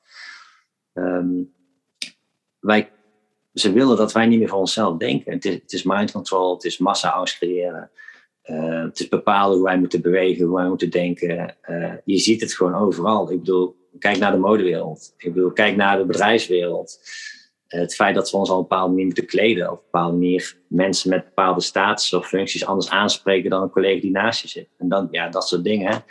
Ehm, 1.00 1.42
wij, 2.58 2.90
ze 3.52 3.72
willen 3.72 3.96
dat 3.96 4.12
wij 4.12 4.26
niet 4.26 4.38
meer 4.38 4.48
voor 4.48 4.58
onszelf 4.58 4.96
denken. 4.96 5.32
Het 5.32 5.44
is, 5.44 5.54
het 5.54 5.72
is 5.72 5.82
mind 5.82 6.12
control, 6.12 6.54
het 6.54 6.64
is 6.64 6.78
massa-angst 6.78 7.36
creëren. 7.36 7.90
Eh, 8.42 8.82
het 8.82 9.00
is 9.00 9.08
bepalen 9.08 9.56
hoe 9.56 9.64
wij 9.64 9.78
moeten 9.78 10.02
bewegen, 10.02 10.46
hoe 10.46 10.56
wij 10.56 10.68
moeten 10.68 10.90
denken. 10.90 11.56
Eh, 11.60 11.92
je 12.04 12.18
ziet 12.18 12.40
het 12.40 12.54
gewoon 12.54 12.74
overal. 12.74 13.30
Ik 13.30 13.38
bedoel, 13.38 13.76
kijk 13.98 14.18
naar 14.18 14.32
de 14.32 14.38
modewereld. 14.38 15.14
Ik 15.16 15.34
bedoel, 15.34 15.52
kijk 15.52 15.76
naar 15.76 15.98
de 15.98 16.04
bedrijfswereld. 16.04 17.00
Eh, 17.66 17.80
het 17.80 17.94
feit 17.94 18.14
dat 18.14 18.30
we 18.30 18.36
ons 18.36 18.50
op 18.50 18.56
een 18.56 18.62
bepaalde 18.62 18.88
manier 18.88 19.04
moeten 19.04 19.26
kleden. 19.26 19.70
Of 19.70 19.72
op 19.72 19.78
een 19.78 19.90
bepaalde 19.90 20.16
manier 20.16 20.56
mensen 20.68 21.10
met 21.10 21.24
bepaalde 21.24 21.60
status 21.60 22.12
of 22.12 22.28
functies 22.28 22.66
anders 22.66 22.90
aanspreken 22.90 23.50
dan 23.50 23.62
een 23.62 23.70
collega 23.70 24.00
die 24.00 24.10
naast 24.10 24.42
je 24.42 24.48
zit. 24.48 24.68
En 24.78 24.88
dan, 24.88 25.08
ja, 25.10 25.28
dat 25.28 25.48
soort 25.48 25.64
dingen. 25.64 26.04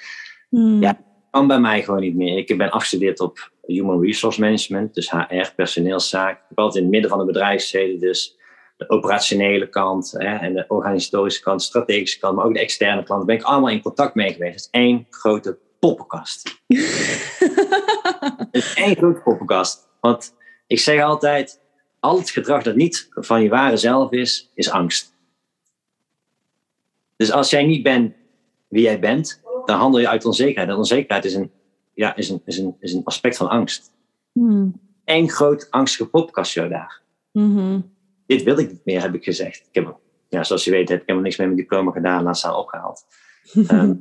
Mhm. 0.49 0.81
Ja. 0.81 1.08
Kan 1.31 1.47
bij 1.47 1.59
mij 1.59 1.83
gewoon 1.83 1.99
niet 1.99 2.15
meer. 2.15 2.37
Ik 2.37 2.57
ben 2.57 2.69
afgestudeerd 2.69 3.19
op 3.19 3.51
Human 3.65 4.01
Resource 4.01 4.41
Management, 4.41 4.93
dus 4.93 5.11
HR, 5.11 5.53
personeelszaak. 5.55 6.37
Ik 6.37 6.45
heb 6.49 6.57
altijd 6.57 6.75
in 6.75 6.81
het 6.81 6.91
midden 6.91 7.09
van 7.09 7.19
de 7.19 7.25
bedrijfssteden, 7.25 7.99
dus 7.99 8.37
de 8.77 8.89
operationele 8.89 9.69
kant 9.69 10.11
hè, 10.17 10.35
en 10.35 10.53
de 10.53 10.65
organisatorische 10.67 11.41
kant, 11.41 11.59
de 11.59 11.65
strategische 11.65 12.19
kant, 12.19 12.35
maar 12.35 12.45
ook 12.45 12.53
de 12.53 12.59
externe 12.59 13.03
kant. 13.03 13.17
Daar 13.17 13.25
ben 13.25 13.35
ik 13.35 13.43
allemaal 13.43 13.69
in 13.69 13.81
contact 13.81 14.15
mee 14.15 14.33
geweest. 14.33 14.53
Het 14.53 14.63
is 14.63 14.67
één 14.71 15.07
grote 15.09 15.57
poppenkast. 15.79 16.61
Het 18.37 18.47
is 18.51 18.73
één 18.73 18.95
grote 18.95 19.21
poppenkast. 19.21 19.87
Want 19.99 20.35
ik 20.67 20.79
zeg 20.79 21.01
altijd, 21.01 21.61
al 21.99 22.17
het 22.17 22.29
gedrag 22.29 22.63
dat 22.63 22.75
niet 22.75 23.09
van 23.11 23.43
je 23.43 23.49
ware 23.49 23.77
zelf 23.77 24.11
is, 24.11 24.51
is 24.53 24.69
angst. 24.69 25.15
Dus 27.15 27.31
als 27.31 27.49
jij 27.49 27.65
niet 27.65 27.83
bent 27.83 28.13
wie 28.67 28.83
jij 28.83 28.99
bent, 28.99 29.41
dan 29.69 29.79
handel 29.79 29.99
je 29.99 30.07
uit 30.07 30.25
onzekerheid. 30.25 30.69
En 30.69 30.75
onzekerheid 30.75 31.25
is 31.25 31.33
een, 31.33 31.51
ja, 31.93 32.15
is 32.15 32.29
een, 32.29 32.41
is 32.45 32.57
een, 32.57 32.75
is 32.79 32.93
een 32.93 33.03
aspect 33.03 33.37
van 33.37 33.49
angst. 33.49 33.91
Mhm. 34.31 34.69
Eén 35.05 35.29
groot 35.29 35.67
angstige 35.69 36.09
poppenkastshow 36.09 36.69
daar. 36.69 37.01
Mhm. 37.31 37.79
Dit 38.25 38.43
wil 38.43 38.57
ik 38.57 38.69
niet 38.69 38.85
meer, 38.85 39.01
heb 39.01 39.13
ik 39.13 39.23
gezegd. 39.23 39.67
Ik 39.71 39.75
heb, 39.75 39.99
ja, 40.29 40.43
zoals 40.43 40.63
je 40.63 40.71
weet, 40.71 40.89
heb 40.89 40.97
ik 41.01 41.05
helemaal 41.05 41.23
niks 41.23 41.37
meer 41.37 41.47
met 41.47 41.55
mijn 41.55 41.67
diploma 41.67 41.91
gedaan, 41.91 42.23
laat 42.23 42.37
staan 42.37 42.55
opgehaald. 42.55 43.05
Ehm, 43.67 43.93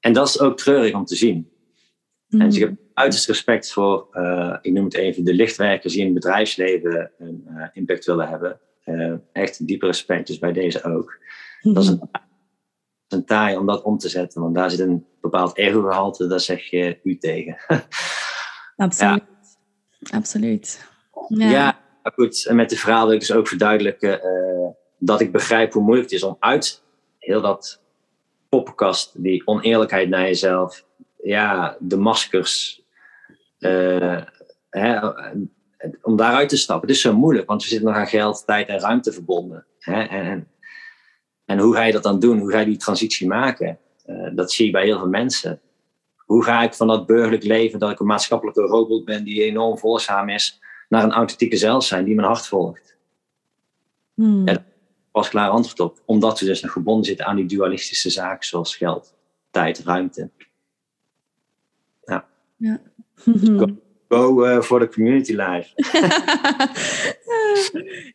en 0.00 0.12
dat 0.12 0.28
is 0.28 0.40
ook 0.40 0.56
treurig 0.56 0.94
om 0.94 1.04
te 1.04 1.16
zien. 1.16 1.50
En 2.28 2.38
dus 2.38 2.54
ik 2.54 2.60
heb 2.60 2.74
uiterst 2.94 3.26
respect 3.26 3.72
voor, 3.72 4.08
eh, 4.12 4.56
ik 4.60 4.72
noem 4.72 4.84
het 4.84 4.94
even, 4.94 5.24
de 5.24 5.34
lichtwerkers 5.34 5.92
die 5.92 6.02
in 6.02 6.14
het 6.14 6.22
bedrijfsleven 6.22 7.10
een 7.18 7.44
eh, 7.46 7.68
impact 7.72 8.04
willen 8.04 8.28
hebben. 8.28 8.60
Eh, 8.84 9.14
echt 9.32 9.66
diepe 9.66 9.86
respect, 9.86 10.26
dus 10.26 10.38
bij 10.38 10.52
deze 10.52 10.82
ook. 10.82 11.18
Dat 11.62 11.82
is 11.82 11.88
een 11.90 12.10
taai 13.24 13.56
om 13.56 13.66
dat 13.66 13.82
om 13.82 13.98
te 13.98 14.08
zetten, 14.08 14.42
want 14.42 14.54
daar 14.54 14.70
zit 14.70 14.78
een 14.78 15.06
bepaald 15.20 15.56
ego-gehalte, 15.56 16.26
daar 16.26 16.40
zeg 16.40 16.70
je 16.70 17.00
u 17.02 17.18
tegen. 17.18 17.56
Absoluut. 18.76 19.22
Absoluut. 20.10 20.86
Ja. 21.28 21.50
Ja, 21.50 21.80
maar 22.02 22.12
goed. 22.12 22.46
En 22.46 22.56
met 22.56 22.70
de 22.70 22.76
verhaal 22.76 23.04
wil 23.04 23.14
ik 23.14 23.20
dus 23.20 23.32
ook 23.32 23.48
verduidelijken 23.48 24.22
eh, 24.22 24.68
dat 24.98 25.20
ik 25.20 25.32
begrijp 25.32 25.72
hoe 25.72 25.82
moeilijk 25.82 26.10
het 26.10 26.18
is 26.18 26.26
om 26.26 26.36
uit 26.38 26.82
heel 27.18 27.40
dat 27.40 27.82
poppenkast, 28.48 29.22
die 29.22 29.46
oneerlijkheid 29.46 30.08
naar 30.08 30.22
jezelf, 30.22 30.84
ja, 31.22 31.76
de 31.80 31.96
maskers, 31.96 32.82
eh, 33.58 34.22
hè, 34.70 34.98
om 36.02 36.16
daaruit 36.16 36.48
te 36.48 36.56
stappen. 36.56 36.88
Het 36.88 36.96
is 36.96 37.02
zo 37.02 37.16
moeilijk, 37.16 37.46
want 37.48 37.62
we 37.62 37.68
zitten 37.68 37.88
nog 37.88 37.96
aan 37.96 38.06
geld, 38.06 38.46
tijd 38.46 38.68
en 38.68 38.80
ruimte 38.80 39.12
verbonden. 39.12 39.66
Hè? 39.78 40.02
En, 40.02 40.48
en, 41.48 41.58
hoe 41.58 41.74
ga 41.74 41.82
je 41.82 41.92
dat 41.92 42.02
dan 42.02 42.18
doen? 42.18 42.38
Hoe 42.38 42.50
ga 42.50 42.58
je 42.58 42.66
die 42.66 42.76
transitie 42.76 43.26
maken? 43.26 43.78
Eh, 44.04 44.28
dat 44.34 44.52
zie 44.52 44.66
je 44.66 44.72
bij 44.72 44.84
heel 44.84 44.98
veel 44.98 45.08
mensen. 45.08 45.60
Hoe 46.16 46.44
ga 46.44 46.62
ik 46.62 46.74
van 46.74 46.86
dat 46.86 47.06
burgerlijk 47.06 47.44
leven, 47.44 47.78
dat 47.78 47.90
ik 47.90 48.00
een 48.00 48.06
maatschappelijke 48.06 48.60
robot 48.60 49.04
ben 49.04 49.24
die 49.24 49.42
enorm 49.42 49.78
volgzaam 49.78 50.28
is, 50.28 50.60
naar 50.88 51.04
een 51.04 51.12
authentieke 51.12 51.56
zelf 51.56 51.84
zijn 51.84 52.04
die 52.04 52.14
mijn 52.14 52.26
hart 52.26 52.46
volgt? 52.46 52.96
Hmm. 54.14 54.48
Ja. 54.48 54.64
Pas 55.10 55.28
klaar 55.28 55.50
antwoord 55.50 55.80
op. 55.80 56.02
Omdat 56.04 56.40
we 56.40 56.46
dus 56.46 56.62
nog 56.62 56.72
gebonden 56.72 57.04
zitten 57.04 57.26
aan 57.26 57.36
die 57.36 57.46
dualistische 57.46 58.10
zaken 58.10 58.46
zoals 58.46 58.76
geld, 58.76 59.14
tijd, 59.50 59.78
ruimte. 59.78 60.30
Ja. 62.58 62.80
Go 64.08 64.42
eh, 64.42 64.60
voor 64.60 64.78
de 64.78 64.88
community 64.88 65.32
live. 65.32 65.68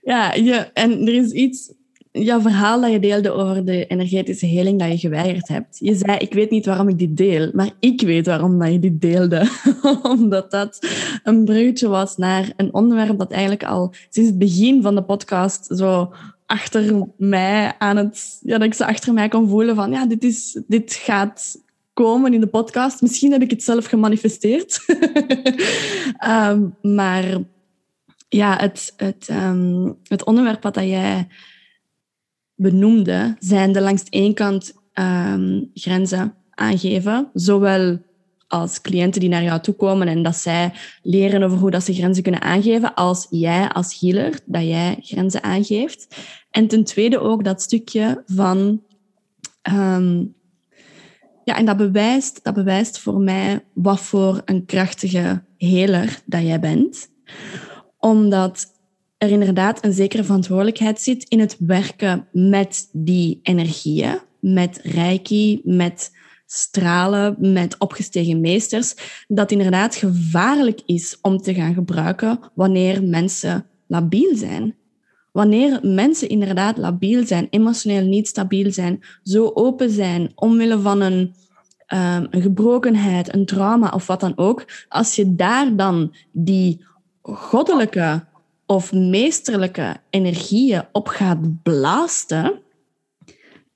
ja, 0.12 0.34
je, 0.34 0.56
en 0.74 1.08
er 1.08 1.14
is 1.14 1.32
iets, 1.32 1.74
jouw 2.14 2.42
verhaal 2.42 2.82
dat 2.82 2.92
je 2.92 3.00
deelde 3.00 3.32
over 3.32 3.66
de 3.66 3.86
energetische 3.86 4.46
heling 4.46 4.80
dat 4.80 4.92
je 4.92 4.98
geweigerd 4.98 5.48
hebt. 5.48 5.78
Je 5.80 5.96
zei, 5.96 6.18
ik 6.18 6.34
weet 6.34 6.50
niet 6.50 6.66
waarom 6.66 6.88
ik 6.88 6.98
dit 7.00 7.18
deel, 7.18 7.52
maar 7.54 7.70
ik 7.80 8.02
weet 8.02 8.26
waarom 8.26 8.60
dat 8.60 8.72
je 8.72 8.80
dit 8.80 9.02
deelde. 9.02 9.50
Omdat 10.04 10.52
dat 10.52 10.80
een 11.24 11.46
bruggetje 11.46 11.88
was 11.88 12.18
naar 12.18 12.54
een 12.58 12.74
onderwerp 12.74 13.18
dat 13.18 13.32
eigenlijk 13.32 13.64
al 13.64 13.94
sinds 14.10 14.30
het 14.30 14.40
begin 14.40 14.82
van 14.82 14.96
de 14.96 15.04
podcast 15.04 15.68
zo 15.70 16.14
achter 16.46 17.08
mij 17.18 17.76
aan 17.78 17.98
het... 17.98 18.40
Ja, 18.42 18.58
dat 18.58 18.68
ik 18.68 18.74
ze 18.74 18.86
achter 18.86 19.14
mij 19.14 19.28
kon 19.28 19.50
voelen 19.50 19.76
van, 19.76 19.92
ja, 19.92 20.06
dit, 20.06 20.24
is, 20.24 20.62
dit 20.68 20.94
gaat 20.94 21.62
komen 21.94 22.34
in 22.34 22.40
de 22.40 22.48
podcast. 22.48 23.02
Misschien 23.02 23.32
heb 23.32 23.42
ik 23.42 23.50
het 23.50 23.64
zelf 23.64 23.86
gemanifesteerd. 23.86 24.86
Ehm, 26.18 26.68
maar 26.82 27.38
ja, 28.30 28.58
het, 28.58 28.94
het, 28.98 29.28
ehm, 29.30 29.92
het 30.04 30.26
onderwerp 30.26 30.64
wat 30.64 30.74
dat 30.74 30.84
jij 30.84 31.28
benoemde, 32.56 33.36
zijn 33.40 33.72
de 33.72 33.82
langs 33.82 34.04
ene 34.10 34.34
kant 34.34 34.74
ehm, 34.94 35.62
grenzen 35.74 36.34
aangeven, 36.50 37.30
zowel 37.34 38.00
als 38.48 38.82
cliënten 38.82 39.20
die 39.20 39.30
naar 39.30 39.44
jou 39.44 39.62
toe 39.62 39.74
komen 39.74 40.08
en 40.08 40.24
dat 40.24 40.36
zij 40.36 40.74
leren 41.02 41.44
over 41.44 41.58
hoe 41.58 41.72
dat 41.72 41.84
ze 41.84 41.94
grenzen 41.94 42.24
kunnen 42.24 42.42
aangeven, 42.42 42.94
als 42.94 43.28
jij 43.30 43.70
als 43.70 44.00
healer, 44.00 44.40
dat 44.46 44.64
jij 44.64 44.98
grenzen 45.02 45.44
aangeeft. 45.44 46.16
En 46.52 46.68
ten 46.68 46.84
tweede 46.84 47.20
ook 47.20 47.44
dat 47.44 47.62
stukje 47.62 48.24
van... 48.26 48.82
ehm, 49.62 50.26
ja, 51.44 51.58
en 51.58 51.66
dat 51.66 51.78
bewijst, 51.78 52.44
dat 52.44 52.54
bewijst 52.54 53.00
voor 53.00 53.20
mij 53.20 53.66
wat 53.74 54.00
voor 54.00 54.42
een 54.46 54.66
krachtige 54.66 55.44
heler 55.58 56.22
dat 56.26 56.42
jij 56.42 56.60
bent. 56.60 57.10
Omdat 57.98 58.73
er 59.24 59.32
inderdaad 59.32 59.86
een 59.86 59.94
zekere 59.94 60.24
verantwoordelijkheid 60.24 61.02
zit 61.02 61.24
in 61.30 61.40
het 61.40 61.56
werken 61.60 62.28
met 62.32 62.90
die 62.92 63.40
energieën, 63.44 64.20
met 64.40 64.80
reiki, 64.84 65.62
met 65.64 66.12
stralen, 66.46 67.36
met 67.40 67.76
opgestegen 67.78 68.42
meesters, 68.42 68.96
dat 69.28 69.52
inderdaad 69.52 69.96
gevaarlijk 69.96 70.82
is 70.86 71.18
om 71.22 71.38
te 71.38 71.54
gaan 71.54 71.74
gebruiken 71.74 72.40
wanneer 72.54 73.04
mensen 73.04 73.66
labiel 73.88 74.36
zijn. 74.36 74.76
Wanneer 75.32 75.80
mensen 75.82 76.30
inderdaad 76.30 76.78
labiel 76.78 77.26
zijn, 77.26 77.48
emotioneel 77.50 78.06
niet 78.06 78.28
stabiel 78.28 78.72
zijn, 78.72 79.04
zo 79.24 79.52
open 79.54 79.90
zijn 79.90 80.32
omwille 80.36 80.80
van 80.80 81.02
een, 81.02 81.36
um, 81.94 82.28
een 82.30 82.42
gebrokenheid, 82.42 83.34
een 83.34 83.46
trauma 83.46 83.90
of 83.90 84.08
wat 84.08 84.20
dan 84.20 84.38
ook, 84.38 84.66
als 84.90 85.16
je 85.16 85.36
daar 85.36 85.76
dan 85.76 86.16
die 86.32 86.86
goddelijke 87.22 88.32
of 88.66 88.94
meesterlijke 88.94 89.96
energieën 90.10 90.84
op 90.92 91.08
gaat 91.08 91.64
blaasten, 91.64 92.62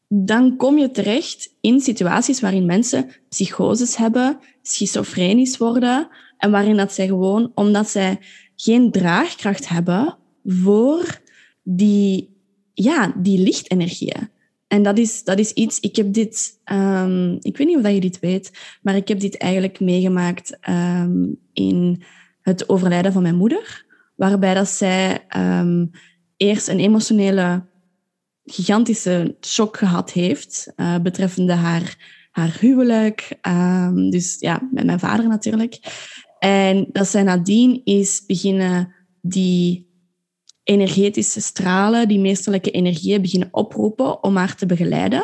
dan 0.07 0.57
kom 0.57 0.77
je 0.77 0.91
terecht 0.91 1.55
in 1.61 1.79
situaties 1.79 2.39
waarin 2.39 2.65
mensen 2.65 3.09
psychoses 3.29 3.95
hebben, 3.95 4.39
schizofrenisch 4.61 5.57
worden 5.57 6.07
en 6.38 6.51
waarin 6.51 6.77
dat 6.77 6.93
zij 6.93 7.07
gewoon, 7.07 7.51
omdat 7.55 7.89
zij 7.89 8.19
geen 8.55 8.91
draagkracht 8.91 9.67
hebben 9.67 10.17
voor 10.45 11.21
die, 11.63 12.29
ja, 12.73 13.13
die 13.17 13.39
lichtenergieën. 13.39 14.29
En 14.67 14.83
dat 14.83 14.97
is, 14.97 15.23
dat 15.23 15.39
is 15.39 15.51
iets, 15.51 15.79
ik 15.79 15.95
heb 15.95 16.13
dit, 16.13 16.59
um, 16.71 17.38
ik 17.41 17.57
weet 17.57 17.67
niet 17.67 17.77
of 17.77 17.83
dat 17.83 17.93
je 17.93 17.99
dit 17.99 18.19
weet, 18.19 18.51
maar 18.81 18.95
ik 18.95 19.07
heb 19.07 19.19
dit 19.19 19.38
eigenlijk 19.38 19.79
meegemaakt 19.79 20.57
um, 20.69 21.39
in 21.53 22.03
het 22.41 22.69
overlijden 22.69 23.13
van 23.13 23.21
mijn 23.21 23.35
moeder, 23.35 23.85
waarbij 24.18 24.53
dat 24.53 24.68
zij 24.68 25.26
um, 25.38 25.89
eerst 26.38 26.68
een 26.68 26.80
emotionele, 26.80 27.65
gigantische 28.43 29.38
shock 29.45 29.78
gehad 29.78 30.11
heeft 30.11 30.74
uh, 30.76 30.99
betreffende 30.99 31.53
haar, 31.53 31.97
haar 32.32 32.57
huwelijk. 32.59 33.38
dus 34.09 34.39
ja, 34.39 34.68
met 34.72 34.86
mijn 34.86 34.99
vader 34.99 35.28
natuurlijk. 35.28 35.80
En 36.39 36.88
dat 36.91 37.07
zij 37.07 37.24
nadien 37.24 37.82
is 37.84 38.24
beginnen 38.26 38.93
die 39.22 39.88
energetische 40.63 41.41
stralen, 41.41 42.07
die 42.07 42.20
meesterlijke 42.20 42.72
energieën 42.72 43.22
beginnen 43.22 43.49
oproepen 43.51 44.24
om 44.24 44.36
haar 44.36 44.55
te 44.55 44.65
begeleiden. 44.65 45.24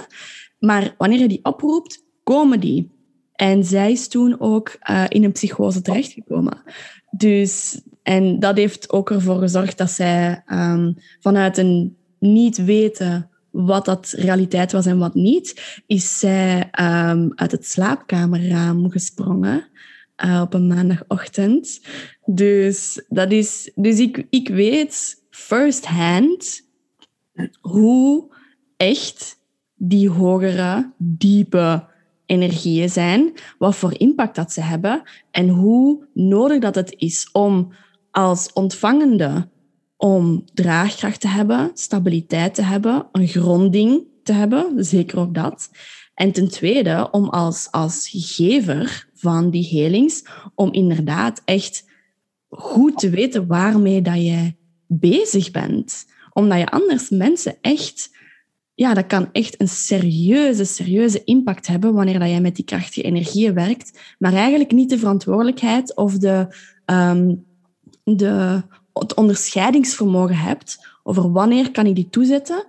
Maar 0.60 0.96
wanneer 0.98 1.20
je 1.20 1.28
die 1.28 1.46
oproept, 1.46 2.04
komen 2.24 2.60
die. 2.60 2.92
En 3.34 3.64
zij 3.64 3.92
is 3.92 4.08
toen 4.08 4.40
ook 4.40 4.78
uh, 4.90 5.06
in 5.08 5.24
een 5.24 5.32
psychose 5.32 5.82
terechtgekomen. 5.82 6.64
Dus 7.12 7.82
En 8.04 8.40
dat 8.40 8.58
heeft 8.58 8.92
ook 8.92 9.12
ervoor 9.12 9.38
gezorgd 9.38 9.78
dat 9.78 9.92
zij 9.92 10.42
ehm, 10.46 10.94
vanuit 11.20 11.58
een 11.58 11.98
niet 12.20 12.66
weten 12.66 13.30
wat 13.52 13.86
dat 13.86 14.14
realiteit 14.18 14.72
was 14.72 14.86
en 14.86 14.98
wat 14.98 15.14
niet, 15.14 15.82
is 15.88 16.20
zij 16.20 16.58
um, 16.60 17.32
uit 17.36 17.52
het 17.52 17.66
slaapkamerraam 17.66 18.92
gesprongen 18.92 19.68
uh, 20.26 20.42
op 20.42 20.54
een 20.54 20.68
maandagochtend. 20.68 21.82
Dus, 22.26 23.06
dat 23.08 23.32
is, 23.32 23.72
dus 23.76 24.00
ik, 24.00 24.28
ik 24.30 24.50
weet 24.50 25.24
first 25.30 25.86
hand 25.86 26.62
hoe 27.62 28.36
echt 28.78 29.38
die 29.76 30.10
hogere, 30.10 30.92
diepe 30.98 31.92
energieën 32.26 32.90
zijn, 32.90 33.34
wat 33.58 33.76
voor 33.76 34.00
impact 34.00 34.36
dat 34.36 34.52
ze 34.52 34.62
hebben 34.62 35.02
en 35.32 35.50
hoe 35.50 36.08
nodig 36.14 36.60
dat 36.60 36.76
het 36.76 36.94
is 36.98 37.30
om 37.32 37.74
als 38.14 38.54
ontvangende 38.54 39.50
om 39.98 40.44
draagkracht 40.54 41.20
te 41.20 41.28
hebben, 41.28 41.72
stabiliteit 41.74 42.56
te 42.56 42.62
hebben, 42.62 43.08
een 43.12 43.28
gronding 43.28 44.04
te 44.24 44.34
hebben, 44.34 44.86
zeker 44.86 45.20
ook 45.20 45.34
dat. 45.34 45.70
En 46.14 46.32
ten 46.32 46.50
tweede, 46.50 47.08
om 47.12 47.30
als, 47.30 47.68
als 47.72 48.10
gever 48.12 49.08
van 49.14 49.50
die 49.50 49.68
helings, 49.68 50.26
om 50.56 50.74
inderdaad 50.74 51.42
echt 51.46 51.90
goed 52.50 52.98
te 52.98 53.10
weten 53.10 53.48
waarmee 53.48 54.02
dat 54.02 54.16
je 54.16 54.54
bezig 54.88 55.52
bent. 55.52 56.06
Omdat 56.34 56.60
je 56.60 56.70
anders 56.70 57.10
mensen 57.10 57.58
echt... 57.62 58.12
Ja, 58.76 58.94
dat 58.94 59.08
kan 59.08 59.30
echt 59.32 59.62
een 59.62 59.68
serieuze, 59.68 60.66
serieuze 60.66 61.24
impact 61.24 61.68
hebben 61.68 61.94
wanneer 61.94 62.20
dat 62.20 62.30
jij 62.30 62.42
met 62.42 62.56
die 62.56 62.66
krachtige 62.66 63.02
energieën 63.02 63.54
werkt, 63.54 64.16
maar 64.20 64.34
eigenlijk 64.34 64.72
niet 64.72 64.90
de 64.90 64.98
verantwoordelijkheid 64.98 65.96
of 65.96 66.18
de, 66.18 66.56
um, 66.86 67.46
de 68.04 68.62
het 68.94 69.14
onderscheidingsvermogen 69.14 70.36
hebt 70.36 70.88
over 71.04 71.32
wanneer 71.32 71.72
kan 71.72 71.86
ik 71.86 71.96
die 71.96 72.10
toezetten, 72.10 72.66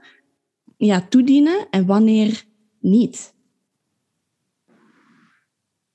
ja, 0.76 1.07
toedienen 1.09 1.66
en 1.70 1.87
wanneer 1.87 2.45
niet. 2.80 3.35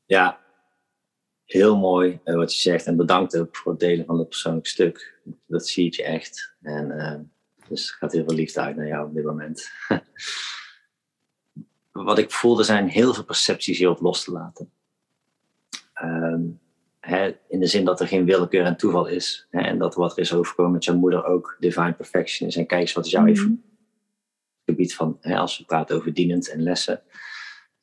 Ja, 0.05 0.39
heel 1.45 1.77
mooi 1.77 2.19
uh, 2.25 2.35
wat 2.35 2.55
je 2.55 2.61
zegt. 2.61 2.85
En 2.85 2.95
bedankt 2.95 3.37
ook 3.37 3.55
voor 3.55 3.71
het 3.71 3.79
delen 3.81 4.05
van 4.05 4.17
het 4.17 4.29
persoonlijk 4.29 4.67
stuk. 4.67 5.19
Dat 5.45 5.67
zie 5.67 5.95
je 5.95 6.03
echt. 6.03 6.55
En 6.61 6.91
uh, 6.91 7.15
dus 7.67 7.91
gaat 7.91 8.11
heel 8.11 8.23
veel 8.23 8.35
liefde 8.35 8.59
uit 8.59 8.75
naar 8.75 8.87
jou 8.87 9.07
op 9.07 9.13
dit 9.13 9.25
moment. 9.25 9.71
wat 11.91 12.17
ik 12.17 12.31
voelde 12.31 12.63
zijn 12.63 12.87
heel 12.87 13.13
veel 13.13 13.23
percepties 13.23 13.77
hierop 13.77 13.99
los 13.99 14.23
te 14.23 14.31
laten. 14.31 14.71
Um, 16.03 16.59
in 17.47 17.59
de 17.59 17.67
zin 17.67 17.85
dat 17.85 17.99
er 17.99 18.07
geen 18.07 18.25
willekeur 18.25 18.65
en 18.65 18.77
toeval 18.77 19.07
is. 19.07 19.47
Hè, 19.49 19.61
en 19.61 19.77
dat 19.77 19.95
wat 19.95 20.11
er 20.11 20.19
is 20.19 20.33
overkomen 20.33 20.71
met 20.71 20.83
jouw 20.83 20.95
moeder 20.95 21.25
ook 21.25 21.57
divine 21.59 21.93
perfection 21.93 22.47
is. 22.47 22.55
En 22.55 22.65
kijk 22.65 22.81
eens 22.81 22.93
wat 22.93 23.05
is 23.05 23.11
jouw 23.11 23.25
mm 23.25 23.67
gebied 24.69 24.95
van, 24.95 25.17
hè, 25.21 25.37
als 25.37 25.57
we 25.57 25.65
praten 25.65 25.95
over 25.95 26.13
dienend 26.13 26.49
en 26.49 26.61
lessen. 26.61 27.01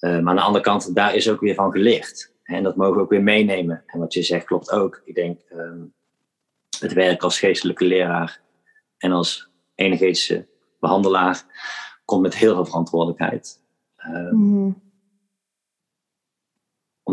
Uh, 0.01 0.11
maar 0.11 0.31
aan 0.31 0.37
de 0.37 0.43
andere 0.43 0.65
kant, 0.65 0.95
daar 0.95 1.15
is 1.15 1.31
ook 1.31 1.41
weer 1.41 1.55
van 1.55 1.71
geleerd. 1.71 2.33
En 2.43 2.63
dat 2.63 2.77
mogen 2.77 2.95
we 2.95 3.01
ook 3.01 3.11
weer 3.11 3.23
meenemen. 3.23 3.83
En 3.87 3.99
wat 3.99 4.13
je 4.13 4.23
zegt 4.23 4.45
klopt 4.45 4.71
ook. 4.71 5.03
Ik 5.05 5.15
denk, 5.15 5.41
um, 5.53 5.95
het 6.79 6.93
werk 6.93 7.23
als 7.23 7.39
geestelijke 7.39 7.85
leraar 7.85 8.41
en 8.99 9.13
als 9.13 9.51
energetische 9.75 10.47
behandelaar 10.81 11.45
komt 12.05 12.23
met 12.23 12.37
heel 12.37 12.55
veel 12.55 12.65
verantwoordelijkheid. 12.65 13.63
Um, 14.09 14.86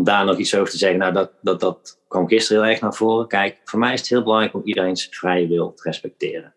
daar 0.04 0.24
nog 0.24 0.38
iets 0.38 0.54
over 0.54 0.70
te 0.70 0.78
zeggen, 0.78 0.98
nou, 0.98 1.12
dat, 1.12 1.32
dat, 1.40 1.60
dat 1.60 2.00
kwam 2.08 2.28
gisteren 2.28 2.62
heel 2.62 2.72
erg 2.72 2.80
naar 2.80 2.94
voren. 2.94 3.28
Kijk, 3.28 3.60
voor 3.64 3.78
mij 3.78 3.92
is 3.92 4.00
het 4.00 4.08
heel 4.08 4.22
belangrijk 4.22 4.54
om 4.54 4.62
iedereen's 4.64 5.08
vrije 5.10 5.48
wil 5.48 5.74
te 5.74 5.82
respecteren. 5.82 6.54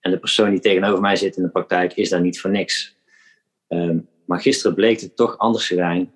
En 0.00 0.10
de 0.10 0.18
persoon 0.18 0.50
die 0.50 0.60
tegenover 0.60 1.00
mij 1.00 1.16
zit 1.16 1.36
in 1.36 1.42
de 1.42 1.48
praktijk 1.48 1.92
is 1.92 2.10
daar 2.10 2.20
niet 2.20 2.40
voor 2.40 2.50
niks. 2.50 2.96
Ehm, 3.68 3.98
maar 4.26 4.40
gisteren 4.40 4.74
bleek 4.74 5.00
het 5.00 5.16
toch 5.16 5.38
anders 5.38 5.68
te 5.68 5.74
zijn 5.74 6.12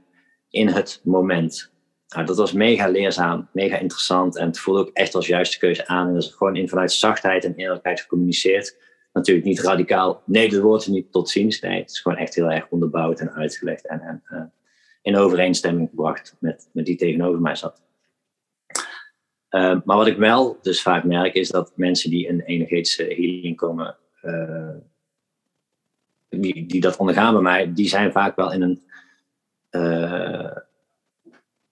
in 0.50 0.68
het 0.68 1.00
moment. 1.04 1.72
Nou, 2.08 2.26
dat 2.26 2.36
was 2.36 2.52
mega 2.52 2.88
leerzaam, 2.88 3.48
mega 3.52 3.78
interessant 3.78 4.36
en 4.36 4.46
het 4.46 4.58
voelde 4.58 4.80
ook 4.80 4.90
echt 4.92 5.14
als 5.14 5.26
juiste 5.26 5.58
keuze 5.58 5.86
aan. 5.86 6.06
En 6.06 6.14
dat 6.14 6.22
is 6.22 6.34
gewoon 6.34 6.56
in, 6.56 6.68
vanuit 6.68 6.92
zachtheid 6.92 7.44
en 7.44 7.54
eerlijkheid 7.54 8.00
gecommuniceerd. 8.00 8.76
Natuurlijk 9.12 9.46
niet 9.46 9.60
radicaal, 9.60 10.22
nee, 10.26 10.48
de 10.48 10.60
woorden 10.60 10.92
niet 10.92 11.12
tot 11.12 11.28
ziens. 11.28 11.60
Nee, 11.60 11.80
het 11.80 11.90
is 11.90 12.00
gewoon 12.00 12.18
echt 12.18 12.34
heel 12.34 12.50
erg 12.50 12.66
onderbouwd 12.68 13.20
en 13.20 13.32
uitgelegd 13.32 13.86
en, 13.86 14.00
en 14.00 14.22
uh, 14.32 14.40
in 15.02 15.16
overeenstemming 15.16 15.88
gebracht 15.88 16.36
met, 16.40 16.68
met 16.72 16.86
die 16.86 16.96
tegenover 16.96 17.40
mij 17.40 17.54
zat. 17.54 17.82
Uh, 19.50 19.80
maar 19.84 19.96
wat 19.96 20.06
ik 20.06 20.16
wel 20.16 20.58
dus 20.62 20.82
vaak 20.82 21.04
merk 21.04 21.34
is 21.34 21.48
dat 21.48 21.72
mensen 21.76 22.10
die 22.10 22.28
een 22.28 22.40
energetische 22.40 23.02
healing 23.02 23.56
komen, 23.56 23.96
uh, 24.22 24.74
die, 26.28 26.66
die 26.66 26.80
dat 26.80 26.96
ondergaan 26.96 27.32
bij 27.32 27.42
mij, 27.42 27.72
die 27.72 27.88
zijn 27.88 28.12
vaak 28.12 28.36
wel 28.36 28.52
in 28.52 28.62
een, 28.62 28.82
uh, 29.70 30.56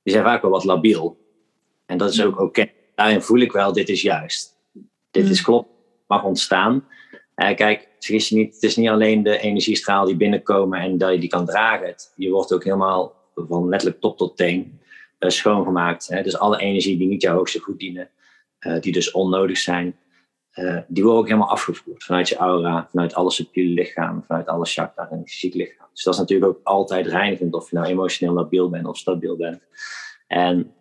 die 0.03 0.13
zijn 0.13 0.25
vaak 0.25 0.43
wel 0.43 0.51
wat 0.51 0.65
labiel. 0.65 1.19
En 1.87 1.99
dat 1.99 2.13
is 2.13 2.23
ook 2.23 2.41
oké. 2.41 2.71
Daarin 2.95 3.23
voel 3.23 3.41
ik 3.41 3.53
wel, 3.53 3.73
dit 3.73 3.89
is 3.89 4.03
juist. 4.03 4.57
Dit 5.11 5.29
is 5.29 5.39
mm. 5.39 5.45
klopt, 5.45 5.69
mag 6.07 6.25
ontstaan. 6.25 6.85
Kijk, 7.37 7.89
vergis 7.99 8.29
je 8.29 8.37
niet, 8.37 8.55
het 8.55 8.63
is 8.63 8.77
niet 8.77 8.89
alleen 8.89 9.23
de 9.23 9.39
energiestraal 9.39 10.05
die 10.05 10.17
binnenkomen 10.17 10.81
en 10.81 10.99
dat 10.99 11.13
je 11.13 11.19
die 11.19 11.29
kan 11.29 11.47
dragen. 11.47 11.95
je 12.15 12.31
wordt 12.31 12.53
ook 12.53 12.65
helemaal 12.65 13.15
van 13.35 13.69
letterlijk 13.69 14.01
top 14.01 14.17
tot 14.17 14.37
teen 14.37 14.81
uh, 15.19 15.31
schoongemaakt. 15.31 16.09
Hè? 16.09 16.23
Dus 16.23 16.39
alle 16.39 16.59
energie 16.59 16.99
die 16.99 17.09
niet 17.09 17.23
jouw 17.23 17.37
hoogste 17.37 17.59
goed 17.59 17.79
dienen, 17.79 18.11
uh, 18.61 18.81
die 18.81 18.93
dus 18.93 19.11
onnodig 19.11 19.59
zijn, 19.59 19.97
die 20.89 21.03
worden 21.03 21.21
ook 21.21 21.27
helemaal 21.27 21.51
afgevoerd 21.51 22.05
vanuit 22.05 22.29
je 22.29 22.37
aura, 22.37 22.89
vanuit 22.91 23.15
alle 23.15 23.31
subtiele 23.31 23.75
lichaam, 23.75 24.25
vanuit 24.27 24.47
alle 24.47 24.65
chakra 24.65 25.09
en 25.11 25.23
fysiek 25.27 25.55
lichaam. 25.55 25.87
Dus 25.93 26.03
dat 26.03 26.15
is 26.15 26.21
natuurlijk 26.21 26.51
ook 26.51 26.61
altijd 26.63 27.07
reinigend 27.07 27.55
of 27.55 27.71
je 27.71 27.77
nou 27.77 27.89
emotioneel 27.89 28.35
labiel 28.35 28.71
bent 28.71 28.87
of 28.87 28.97
stabiel 28.97 29.37
bent. 29.37 29.61
En 30.27 30.73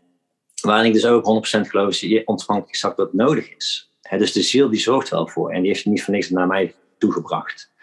waarin 0.62 0.88
ik 0.88 0.94
dus 0.94 1.06
ook 1.06 1.46
100% 1.58 1.62
geloof 1.62 1.90
is, 1.90 2.00
je 2.00 2.28
ontvangt 2.28 2.68
exact 2.68 2.98
wat 2.98 3.14
nodig 3.14 3.56
is. 3.56 3.95
Dus 4.10 4.32
de 4.32 4.42
ziel 4.42 4.70
die 4.70 4.80
zorgt 4.80 5.10
wel 5.10 5.28
voor 5.28 5.52
en 5.52 5.62
die 5.62 5.72
heeft 5.72 5.86
niet 5.86 6.04
voor 6.04 6.14
niks 6.14 6.30
naar 6.30 6.48
mij 6.48 6.76
toegebracht. 6.98 7.74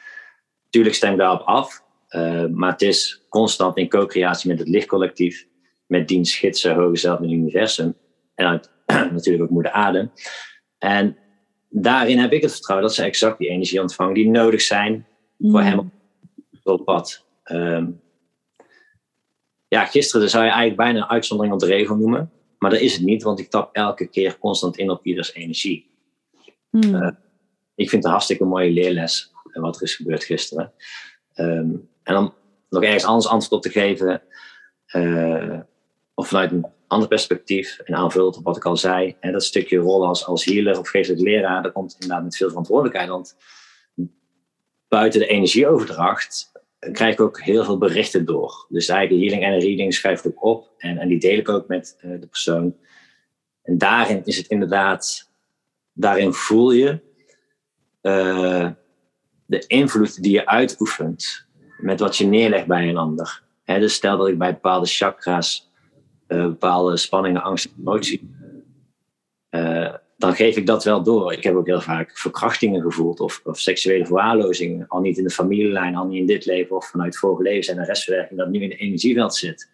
Tuurlijk 0.71 0.95
stem 0.95 1.13
ik 1.13 1.19
daarop 1.19 1.47
af, 1.47 1.85
uh, 2.11 2.47
maar 2.47 2.71
het 2.71 2.83
is 2.83 3.25
constant 3.29 3.77
in 3.77 3.89
co-creatie 3.89 4.49
met 4.49 4.59
het 4.59 4.69
lichtcollectief, 4.69 5.47
met 5.87 6.09
dienst 6.09 6.35
gidsen, 6.35 6.75
hoge 6.75 6.97
zelf 6.97 7.19
het 7.19 7.31
universum. 7.31 7.95
En 8.35 8.47
uit, 8.47 8.71
natuurlijk 9.13 9.45
ook 9.45 9.51
moeder 9.51 9.73
aarde. 9.73 10.11
En 10.79 11.17
daarin 11.69 12.19
heb 12.19 12.33
ik 12.33 12.43
het 12.43 12.53
vertrouwen 12.53 12.89
dat 12.89 12.97
ze 12.97 13.03
exact 13.03 13.39
die 13.39 13.49
energie 13.49 13.81
ontvangen 13.81 14.15
die 14.15 14.29
nodig 14.29 14.61
zijn 14.61 15.07
voor 15.39 15.63
hem 15.63 15.79
op 16.63 16.77
het 16.77 16.85
pad. 16.85 17.27
Um, 17.45 18.01
ja, 19.69 19.85
gisteren 19.85 20.31
zou 20.31 20.45
je 20.45 20.51
eigenlijk 20.51 20.81
bijna 20.81 20.99
een 20.99 21.11
uitzondering 21.11 21.55
op 21.55 21.61
de 21.61 21.67
regel 21.67 21.97
noemen. 21.97 22.31
Maar 22.59 22.71
dat 22.71 22.81
is 22.81 22.93
het 22.93 23.03
niet, 23.03 23.23
want 23.23 23.39
ik 23.39 23.51
tap 23.51 23.75
elke 23.75 24.07
keer 24.07 24.39
constant 24.39 24.77
in 24.77 24.91
op 24.91 25.07
ieders 25.07 25.35
energie. 25.35 25.92
Mm. 26.73 26.95
Uh, 26.95 27.11
ik 27.75 27.89
vind 27.89 27.91
het 27.91 28.05
een 28.05 28.11
hartstikke 28.11 28.45
mooie 28.45 28.71
leerles 28.71 29.33
wat 29.53 29.77
er 29.77 29.83
is 29.83 29.95
gebeurd 29.95 30.25
gisteren. 30.25 30.73
Um, 31.35 31.89
en 32.03 32.15
dan 32.15 32.35
nog 32.69 32.83
ergens 32.83 33.05
anders 33.05 33.27
antwoord 33.27 33.53
op 33.53 33.73
te 33.73 33.79
geven, 33.81 34.23
uh, 34.93 35.61
of 36.15 36.29
vanuit 36.29 36.51
een 36.51 36.67
ander 36.87 37.09
perspectief, 37.09 37.79
en 37.79 37.95
aanvullend 37.95 38.37
op 38.37 38.45
wat 38.45 38.57
ik 38.57 38.65
al 38.65 38.77
zei, 38.77 39.17
en 39.21 39.33
dat 39.33 39.45
stukje 39.45 39.79
rol 39.79 40.07
als, 40.07 40.27
als 40.27 40.45
healer 40.45 40.79
of 40.79 40.89
geestelijk 40.89 41.23
leraar, 41.23 41.63
dat 41.63 41.73
komt 41.73 41.93
inderdaad 41.93 42.25
met 42.25 42.37
veel 42.37 42.49
verantwoordelijkheid. 42.49 43.09
Want 43.09 43.37
buiten 44.89 45.21
de 45.21 45.27
energieoverdracht 45.27 46.53
krijg 46.93 47.13
ik 47.13 47.21
ook 47.21 47.41
heel 47.41 47.65
veel 47.65 47.79
berichten 47.79 48.25
door. 48.25 48.67
Dus 48.69 48.87
de 48.87 48.93
healing 48.93 49.43
en 49.43 49.59
reading 49.59 49.95
schrijf 49.95 50.25
ik 50.25 50.27
ook 50.27 50.45
op 50.45 50.71
en, 50.79 50.99
en 50.99 51.09
die 51.09 51.19
deel 51.19 51.39
ik 51.39 51.49
ook 51.49 51.69
met 51.69 51.97
de 52.01 52.27
persoon. 52.31 52.77
En 53.63 53.79
daarin 53.79 54.25
is 54.25 54.37
het 54.37 54.47
inderdaad, 54.47 55.32
daarin 55.93 56.33
voel 56.33 56.71
je 56.71 57.01
uh, 58.03 58.71
de 59.47 59.65
invloed 59.67 60.23
die 60.23 60.33
je 60.33 60.47
uitoefent 60.47 61.47
met 61.79 62.01
wat 62.01 62.17
je 62.17 62.27
neerlegt 62.27 62.67
bij 62.67 62.89
een 62.89 62.97
ander. 62.97 63.43
dus 63.65 63.95
stel 63.95 64.19
dat 64.19 64.29
ik 64.29 64.39
bij 64.39 64.53
bepaalde 64.53 64.87
chakra's 64.87 65.71
uh, 66.29 66.43
bepaalde 66.43 66.97
spanningen, 66.97 67.43
angst 67.43 67.73
emotie, 67.79 68.31
uh, 69.51 69.95
dan 70.17 70.35
geef 70.35 70.57
ik 70.57 70.67
dat 70.67 70.85
wel 70.85 71.03
door. 71.03 71.33
Ik 71.33 71.43
heb 71.43 71.55
ook 71.55 71.67
heel 71.67 71.81
vaak 71.81 72.19
verkrachtingen 72.19 72.83
gevoeld 72.83 73.21
of, 73.21 73.41
of 73.45 73.59
seksuele 73.59 74.07
verwaarlozingen, 74.07 74.89
al 74.89 75.01
niet 75.01 75.19
in 75.19 75.25
de 75.25 75.31
familielijn, 75.31 75.97
al 75.97 76.07
niet 76.07 76.21
in 76.21 76.27
dit 76.27 76.47
leven 76.47 76.77
of 76.77 76.91
vanuit 76.91 77.19
vorige 77.19 77.43
levens 77.43 77.69
en 77.69 77.77
de 77.77 77.85
restverwerking 77.85 78.39
dat 78.39 78.49
nu 78.49 78.63
in 78.63 78.71
het 78.71 78.79
energieveld 78.79 79.35
zit. 79.35 79.71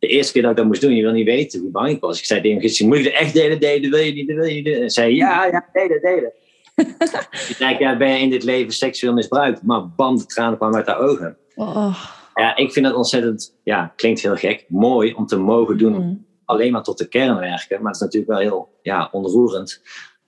De 0.00 0.06
eerste 0.06 0.32
keer 0.32 0.42
dat 0.42 0.50
ik 0.50 0.56
dat 0.56 0.66
moest 0.66 0.80
doen, 0.80 0.94
je 0.94 1.02
wil 1.02 1.12
niet 1.12 1.26
weten 1.26 1.60
hoe 1.60 1.70
bang 1.70 1.88
ik 1.88 2.00
was. 2.00 2.18
Ik 2.18 2.24
zei 2.24 2.40
tegen 2.40 2.76
hem, 2.76 2.88
moet 2.88 2.98
ik 2.98 3.04
het 3.04 3.12
echt 3.12 3.34
delen, 3.34 3.60
delen, 3.60 3.90
wil 3.90 4.00
je 4.00 4.12
niet, 4.12 4.26
wil 4.26 4.44
je 4.44 4.62
niet? 4.62 4.66
En 4.66 4.90
zei 4.90 5.16
ja, 5.16 5.46
ja, 5.46 5.68
delen, 5.72 6.00
delen. 6.00 6.32
ik 7.70 7.78
ja, 7.78 7.96
ben 7.96 8.10
je 8.10 8.18
in 8.18 8.30
dit 8.30 8.42
leven 8.42 8.72
seksueel 8.72 9.12
misbruikt? 9.12 9.62
Maar 9.62 9.88
bam, 9.88 10.16
de 10.16 10.26
tranen 10.26 10.56
kwamen 10.56 10.76
uit 10.76 10.86
haar 10.86 10.98
ogen. 10.98 11.36
Oh. 11.54 12.04
Ja, 12.34 12.56
ik 12.56 12.72
vind 12.72 12.86
het 12.86 12.94
ontzettend, 12.94 13.58
ja, 13.64 13.92
klinkt 13.96 14.20
heel 14.20 14.36
gek, 14.36 14.64
mooi 14.68 15.12
om 15.12 15.26
te 15.26 15.36
mogen 15.36 15.78
doen. 15.78 15.92
Mm. 15.92 16.26
Alleen 16.44 16.72
maar 16.72 16.82
tot 16.82 16.98
de 16.98 17.08
kern 17.08 17.38
werken. 17.38 17.82
Maar 17.82 17.92
het 17.92 17.94
is 17.94 18.00
natuurlijk 18.00 18.32
wel 18.32 18.40
heel 18.40 18.78
ja, 18.82 19.08
onroerend 19.12 19.82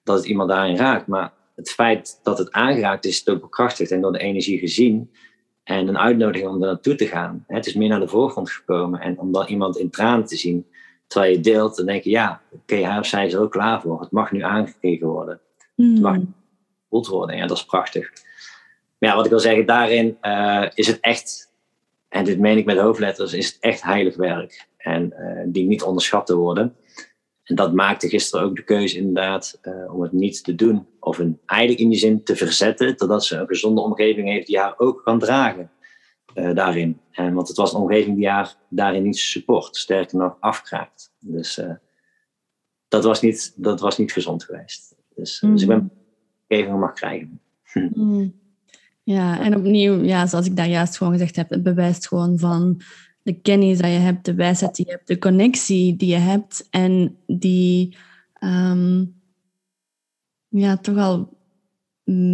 dat 0.05 0.17
het 0.17 0.27
iemand 0.27 0.49
daarin 0.49 0.77
raakt. 0.77 1.07
Maar 1.07 1.33
het 1.57 1.71
feit 1.71 2.21
dat 2.23 2.39
het 2.39 2.53
aangeraakt 2.53 3.05
is, 3.05 3.11
is 3.11 3.19
het 3.19 3.29
ook 3.29 3.41
bekrachtigd 3.41 3.91
en 3.91 4.01
door 4.01 4.13
de 4.13 4.19
energie 4.19 4.59
gezien. 4.59 5.11
En 5.65 5.89
een 5.89 5.99
uitnodiging 5.99 6.49
om 6.51 6.55
er 6.63 6.67
naartoe 6.67 6.95
te 6.95 7.07
gaan. 7.07 7.45
Het 7.47 7.67
is 7.67 7.75
meer 7.75 7.89
naar 7.89 8.01
de 8.01 8.09
voorgrond 8.09 8.51
gekomen. 8.51 9.01
En 9.01 9.19
om 9.19 9.33
dan 9.33 9.47
iemand 9.47 9.77
in 9.79 9.91
tranen 9.91 10.27
te 10.27 10.37
zien, 10.37 10.67
terwijl 11.07 11.33
je 11.33 11.41
deelt, 11.41 11.77
dan 11.77 11.87
denk 11.87 12.03
je, 12.03 12.11
ja, 12.11 12.41
oké, 12.51 12.75
hij 12.75 12.99
of 12.99 13.07
zij 13.07 13.27
is 13.27 13.33
er 13.33 13.41
ook 13.41 13.51
klaar 13.51 13.81
voor. 13.81 14.01
Het 14.01 14.11
mag 14.11 14.33
nu 14.33 14.43
aangekeken 14.43 15.07
worden. 15.07 15.41
Het 15.77 16.01
mag 16.01 16.15
Hmm. 16.15 16.35
gevoeld 16.83 17.07
worden. 17.07 17.37
Ja, 17.37 17.47
dat 17.47 17.57
is 17.57 17.65
prachtig. 17.65 18.11
Maar 18.99 19.11
ja, 19.11 19.17
wat 19.17 19.25
ik 19.25 19.31
wil 19.31 19.41
zeggen, 19.41 19.67
daarin 19.67 20.17
eh, 20.21 20.67
is 20.75 20.87
het 20.87 21.01
echt, 21.01 21.53
en 22.09 22.25
dit 22.25 22.39
meen 22.39 22.59
ik 22.59 22.65
met 22.65 22.79
hoofdletters, 22.79 23.33
is 23.33 23.47
het 23.47 23.57
echt 23.61 23.83
heilig 23.83 24.17
werk. 24.17 24.67
En 24.77 25.13
eh, 25.13 25.43
die 25.47 25.67
niet 25.67 25.83
onderschat 25.83 26.27
te 26.27 26.37
worden. 26.37 26.77
En 27.53 27.59
dat 27.59 27.73
maakte 27.73 28.09
gisteren 28.09 28.47
ook 28.47 28.57
de 28.57 28.65
keuze 28.65 28.97
inderdaad 28.97 29.59
eh, 29.63 29.95
om 29.95 30.03
het 30.03 30.13
niet 30.13 30.45
te 30.45 30.55
doen. 30.55 30.87
Of 31.01 31.19
een, 31.19 31.39
eigenlijk 31.47 31.81
in 31.81 31.89
die 31.89 31.99
zin 31.99 32.23
te 32.25 32.37
verzetten, 32.37 32.97
totdat 32.97 33.25
ze 33.25 33.37
een 33.37 33.47
gezonde 33.47 33.81
omgeving 33.81 34.29
heeft 34.29 34.47
die 34.47 34.59
haar 34.59 34.75
ook 34.79 35.03
kan 35.05 35.19
dragen 35.19 35.71
eh, 36.35 36.55
daarin. 36.55 37.01
En, 37.11 37.35
want 37.35 37.49
het 37.49 37.57
was 37.57 37.73
een 37.73 37.81
omgeving 37.81 38.17
die 38.17 38.29
haar 38.29 38.57
daarin 38.69 39.03
niet 39.03 39.19
support, 39.19 39.77
sterker 39.77 40.19
nog 40.19 40.37
afkraakt. 40.41 41.13
Dus 41.19 41.59
eh, 41.59 41.75
dat, 42.89 43.05
was 43.05 43.21
niet, 43.21 43.53
dat 43.57 43.81
was 43.81 43.99
niet 43.99 44.13
gezond 44.13 44.45
geweest. 44.45 44.95
Dus, 45.15 45.41
dus 45.41 45.63
ik 45.63 45.69
ben 45.69 45.91
omgeving 46.49 46.79
mag 46.79 46.93
krijgen. 46.93 47.41
Hmm. 47.73 48.33
Ja, 49.05 49.41
en 49.41 49.57
opnieuw, 49.57 50.03
ja, 50.03 50.27
zoals 50.27 50.47
ik 50.47 50.57
daar 50.57 50.69
juist 50.69 50.97
gewoon 50.97 51.13
gezegd 51.13 51.37
heb, 51.37 51.51
het 51.51 51.63
bewijst 51.63 52.09
gewoon 52.09 52.39
van 52.39 52.81
de 53.23 53.41
kennis 53.41 53.79
die 53.79 53.91
je 53.91 53.99
hebt, 53.99 54.25
de 54.25 54.35
wijsheid 54.35 54.75
die 54.75 54.87
je 54.87 54.93
hebt, 54.93 55.07
de 55.07 55.19
connectie 55.19 55.97
die 55.97 56.09
je 56.09 56.17
hebt 56.17 56.69
en 56.71 57.17
die 57.27 57.97
ehm, 58.33 59.05
ja, 60.49 60.77
toch 60.77 60.97
al 60.97 61.39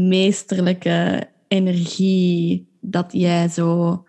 meesterlijke 0.09 1.29
energie 1.49 2.69
dat 2.81 3.13
jij 3.13 3.49
zo 3.49 4.05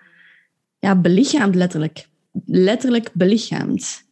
ja, 0.79 0.95
belichaamt 0.95 1.55
letterlijk. 1.55 2.07
Letterlijk 2.45 3.09
belichaamt. 3.13 4.08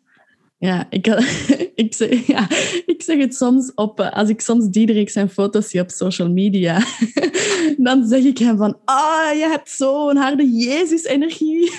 Ja, 0.59 0.87
ik, 0.89 1.07
ik, 1.75 1.93
zeg, 1.93 2.27
ja, 2.27 2.47
ik 2.85 3.01
zeg 3.01 3.17
het 3.17 3.35
soms 3.35 3.71
op, 3.75 3.99
eh, 3.99 4.11
als 4.11 4.29
ik 4.29 4.41
soms 4.41 4.69
Diederik 4.69 5.09
zijn 5.09 5.29
foto's 5.29 5.69
zie 5.69 5.81
op 5.81 5.89
social 5.89 6.31
media, 6.31 6.83
dan 7.77 8.07
zeg 8.07 8.23
ik 8.23 8.37
hem 8.37 8.57
van, 8.57 8.77
ah, 8.85 9.33
je 9.33 9.47
hebt 9.49 9.69
zo'n 9.69 10.15
harde 10.15 10.49
Jezus-energie. 10.49 11.71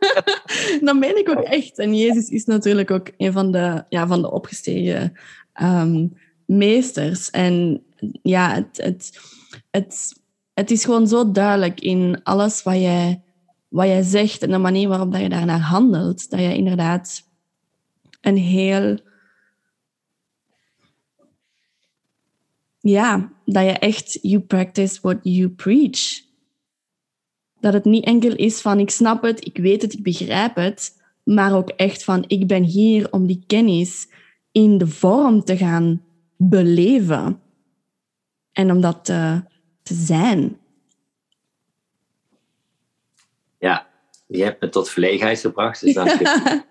dat 0.80 0.96
meen 0.96 1.18
ik 1.18 1.28
ook 1.28 1.44
echt. 1.44 1.78
En 1.78 1.96
Jezus 1.96 2.28
is 2.28 2.44
natuurlijk 2.44 2.90
ook 2.90 3.10
een 3.16 3.32
van 3.32 3.52
de, 3.52 3.84
ja, 3.88 4.06
van 4.06 4.22
de 4.22 4.30
opgestegen 4.30 5.12
ehm, 5.52 6.06
meesters. 6.46 7.30
En 7.30 7.82
ja, 8.22 8.54
het, 8.54 8.84
het, 8.84 9.20
het, 9.70 10.12
het 10.54 10.70
is 10.70 10.84
gewoon 10.84 11.08
zo 11.08 11.30
duidelijk 11.30 11.80
in 11.80 12.20
alles 12.22 12.62
wat 12.62 12.74
jij, 12.74 13.22
wat 13.68 13.86
jij 13.86 14.02
zegt 14.02 14.42
en 14.42 14.50
de 14.50 14.58
manier 14.58 14.88
waarop 14.88 15.12
dat 15.12 15.20
je 15.20 15.28
daarnaar 15.28 15.60
handelt, 15.60 16.30
dat 16.30 16.40
je 16.40 16.56
inderdaad 16.56 17.30
een 18.22 18.36
heel. 18.36 18.98
Ja, 22.80 23.32
dat 23.44 23.64
je 23.64 23.78
echt 23.78 24.18
you 24.22 24.40
practice 24.40 24.98
what 25.00 25.18
you 25.22 25.48
preach. 25.48 26.20
Dat 27.60 27.72
het 27.72 27.84
niet 27.84 28.04
enkel 28.04 28.34
is 28.34 28.60
van 28.60 28.78
ik 28.78 28.90
snap 28.90 29.22
het, 29.22 29.44
ik 29.46 29.56
weet 29.56 29.82
het, 29.82 29.92
ik 29.92 30.02
begrijp 30.02 30.56
het, 30.56 31.02
maar 31.22 31.56
ook 31.56 31.68
echt 31.68 32.04
van 32.04 32.24
ik 32.26 32.46
ben 32.46 32.62
hier 32.62 33.12
om 33.12 33.26
die 33.26 33.44
kennis 33.46 34.08
in 34.52 34.78
de 34.78 34.86
vorm 34.86 35.44
te 35.44 35.56
gaan 35.56 36.02
beleven 36.36 37.40
en 38.52 38.70
om 38.70 38.80
dat 38.80 39.04
te, 39.04 39.42
te 39.82 39.94
zijn. 39.94 40.56
Ja, 43.58 43.86
je 44.36 44.44
hebt 44.44 44.60
me 44.60 44.68
tot 44.68 44.90
verlegenheid 44.90 45.40
gebracht, 45.40 45.80
dus 45.80 45.92
je. 45.92 46.62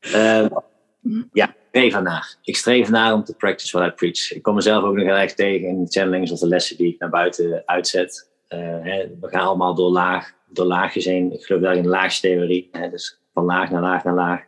uh, 0.00 0.46
ja, 1.32 1.48
ik 1.48 1.54
streef 1.68 1.94
ernaar. 1.94 2.36
Ik 2.42 2.56
streef 2.56 2.86
ernaar 2.86 3.12
om 3.12 3.24
te 3.24 3.34
practice 3.34 3.78
what 3.78 3.90
I 3.90 3.94
preach. 3.94 4.32
Ik 4.32 4.42
kom 4.42 4.54
mezelf 4.54 4.84
ook 4.84 4.94
nog 4.94 5.04
heel 5.04 5.14
erg 5.14 5.34
tegen 5.34 5.68
in 5.68 5.86
channelings 5.88 6.30
of 6.30 6.38
de 6.38 6.48
lessen 6.48 6.76
die 6.76 6.92
ik 6.92 6.98
naar 6.98 7.10
buiten 7.10 7.62
uitzet. 7.66 8.30
Uh, 8.48 8.58
hè, 8.60 9.08
we 9.20 9.28
gaan 9.28 9.46
allemaal 9.46 9.74
door, 9.74 9.90
laag, 9.90 10.32
door 10.48 10.66
laagjes 10.66 11.04
heen. 11.04 11.32
Ik 11.32 11.44
geloof 11.44 11.60
wel 11.60 11.72
in 11.72 11.86
laagstheorie. 11.86 12.68
Hè, 12.72 12.90
dus 12.90 13.20
van 13.32 13.44
laag 13.44 13.70
naar 13.70 13.82
laag 13.82 14.04
naar 14.04 14.14
laag. 14.14 14.40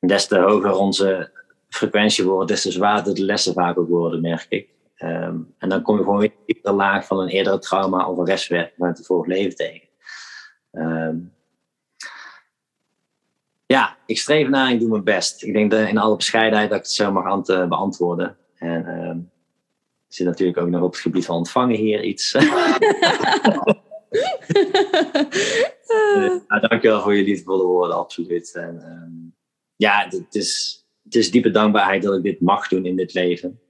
En 0.00 0.08
des 0.08 0.26
te 0.26 0.38
hoger 0.38 0.72
onze 0.72 1.30
frequentie 1.68 2.24
wordt, 2.24 2.48
des 2.48 2.62
te 2.62 2.70
zwaarder 2.70 3.14
de 3.14 3.24
lessen 3.24 3.52
vaak 3.52 3.78
ook 3.78 3.88
worden, 3.88 4.20
merk 4.20 4.46
ik. 4.48 4.68
Um, 5.02 5.54
en 5.58 5.68
dan 5.68 5.82
kom 5.82 5.96
je 5.96 6.02
gewoon 6.02 6.18
weer 6.18 6.32
de 6.62 6.72
laag 6.72 7.06
van 7.06 7.20
een 7.20 7.28
eerdere 7.28 7.58
trauma 7.58 8.08
of 8.08 8.18
een 8.18 8.24
restwerk 8.24 8.72
vanuit 8.76 8.98
het 8.98 9.06
vorige 9.06 9.28
leven 9.28 9.56
tegen. 9.56 9.87
Um, 10.72 11.32
ja, 13.66 13.96
ik 14.06 14.18
streef 14.18 14.48
naar 14.48 14.66
en 14.66 14.72
ik 14.72 14.80
doe 14.80 14.88
mijn 14.88 15.04
best. 15.04 15.42
Ik 15.42 15.52
denk 15.52 15.70
dat 15.70 15.88
in 15.88 15.98
alle 15.98 16.16
bescheidenheid 16.16 16.68
dat 16.68 16.78
ik 16.78 16.84
het 16.84 16.92
zo 16.92 17.12
mag 17.12 17.44
beantwoorden. 17.68 18.36
En 18.54 18.88
um, 18.88 19.30
zit 20.08 20.26
natuurlijk 20.26 20.58
ook 20.58 20.68
nog 20.68 20.82
op 20.82 20.92
het 20.92 21.00
gebied 21.00 21.24
van 21.24 21.36
ontvangen 21.36 21.76
hier 21.76 22.02
iets. 22.02 22.34
uh, 22.34 22.42
nou, 26.48 26.68
dankjewel 26.68 27.02
voor 27.02 27.14
je 27.14 27.24
liefdevolle 27.24 27.64
woorden, 27.64 27.96
absoluut. 27.96 28.54
En, 28.54 28.74
um, 28.74 29.34
ja, 29.76 30.06
het 30.08 30.34
is, 30.34 30.84
het 31.04 31.14
is 31.14 31.30
diepe 31.30 31.50
dankbaarheid 31.50 32.02
dat 32.02 32.16
ik 32.16 32.22
dit 32.22 32.40
mag 32.40 32.68
doen 32.68 32.84
in 32.84 32.96
dit 32.96 33.14
leven. 33.14 33.60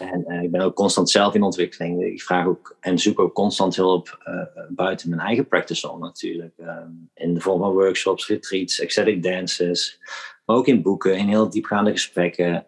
En 0.00 0.24
uh, 0.28 0.42
ik 0.42 0.50
ben 0.50 0.60
ook 0.60 0.74
constant 0.74 1.10
zelf 1.10 1.34
in 1.34 1.42
ontwikkeling. 1.42 2.04
Ik 2.04 2.22
vraag 2.22 2.46
ook 2.46 2.76
en 2.80 2.98
zoek 2.98 3.20
ook 3.20 3.34
constant 3.34 3.76
hulp 3.76 4.18
uh, 4.24 4.62
buiten 4.68 5.08
mijn 5.08 5.20
eigen 5.20 5.48
practice 5.48 5.90
om 5.90 6.00
natuurlijk. 6.00 6.54
Um, 6.58 7.10
in 7.14 7.34
de 7.34 7.40
vorm 7.40 7.60
van 7.60 7.72
workshops, 7.72 8.26
retreats, 8.26 8.80
ecstatic 8.80 9.22
dances. 9.22 9.98
Maar 10.44 10.56
ook 10.56 10.66
in 10.66 10.82
boeken, 10.82 11.16
in 11.16 11.28
heel 11.28 11.50
diepgaande 11.50 11.90
gesprekken. 11.90 12.66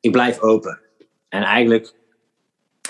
Ik 0.00 0.12
blijf 0.12 0.40
open. 0.40 0.80
En 1.28 1.42
eigenlijk 1.42 1.94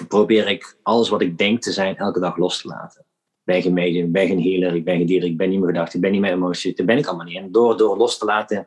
probeer 0.09 0.49
ik 0.49 0.77
alles 0.83 1.09
wat 1.09 1.21
ik 1.21 1.39
denk 1.39 1.63
te 1.63 1.73
zijn 1.73 1.97
elke 1.97 2.21
dag 2.21 2.37
los 2.37 2.61
te 2.61 2.69
laten. 2.69 3.01
Ik 3.01 3.53
ben 3.53 3.63
geen 3.63 3.73
medium, 3.73 4.07
ik 4.07 4.13
ben 4.13 4.27
geen 4.27 4.43
healer, 4.43 4.75
ik 4.75 4.85
ben 4.85 4.97
geen 4.97 5.07
dierer, 5.07 5.29
ik 5.29 5.37
ben 5.37 5.49
niet 5.49 5.59
meer 5.59 5.69
gedacht, 5.69 5.95
ik 5.95 6.01
ben 6.01 6.11
niet 6.11 6.21
meer 6.21 6.33
emotie. 6.33 6.75
Dat 6.75 6.87
ben 6.87 6.99
ik 6.99 7.07
allemaal 7.07 7.27
niet. 7.27 7.37
En 7.37 7.53
door, 7.53 7.77
door 7.77 7.97
los 7.97 8.19
te 8.19 8.25
laten 8.25 8.67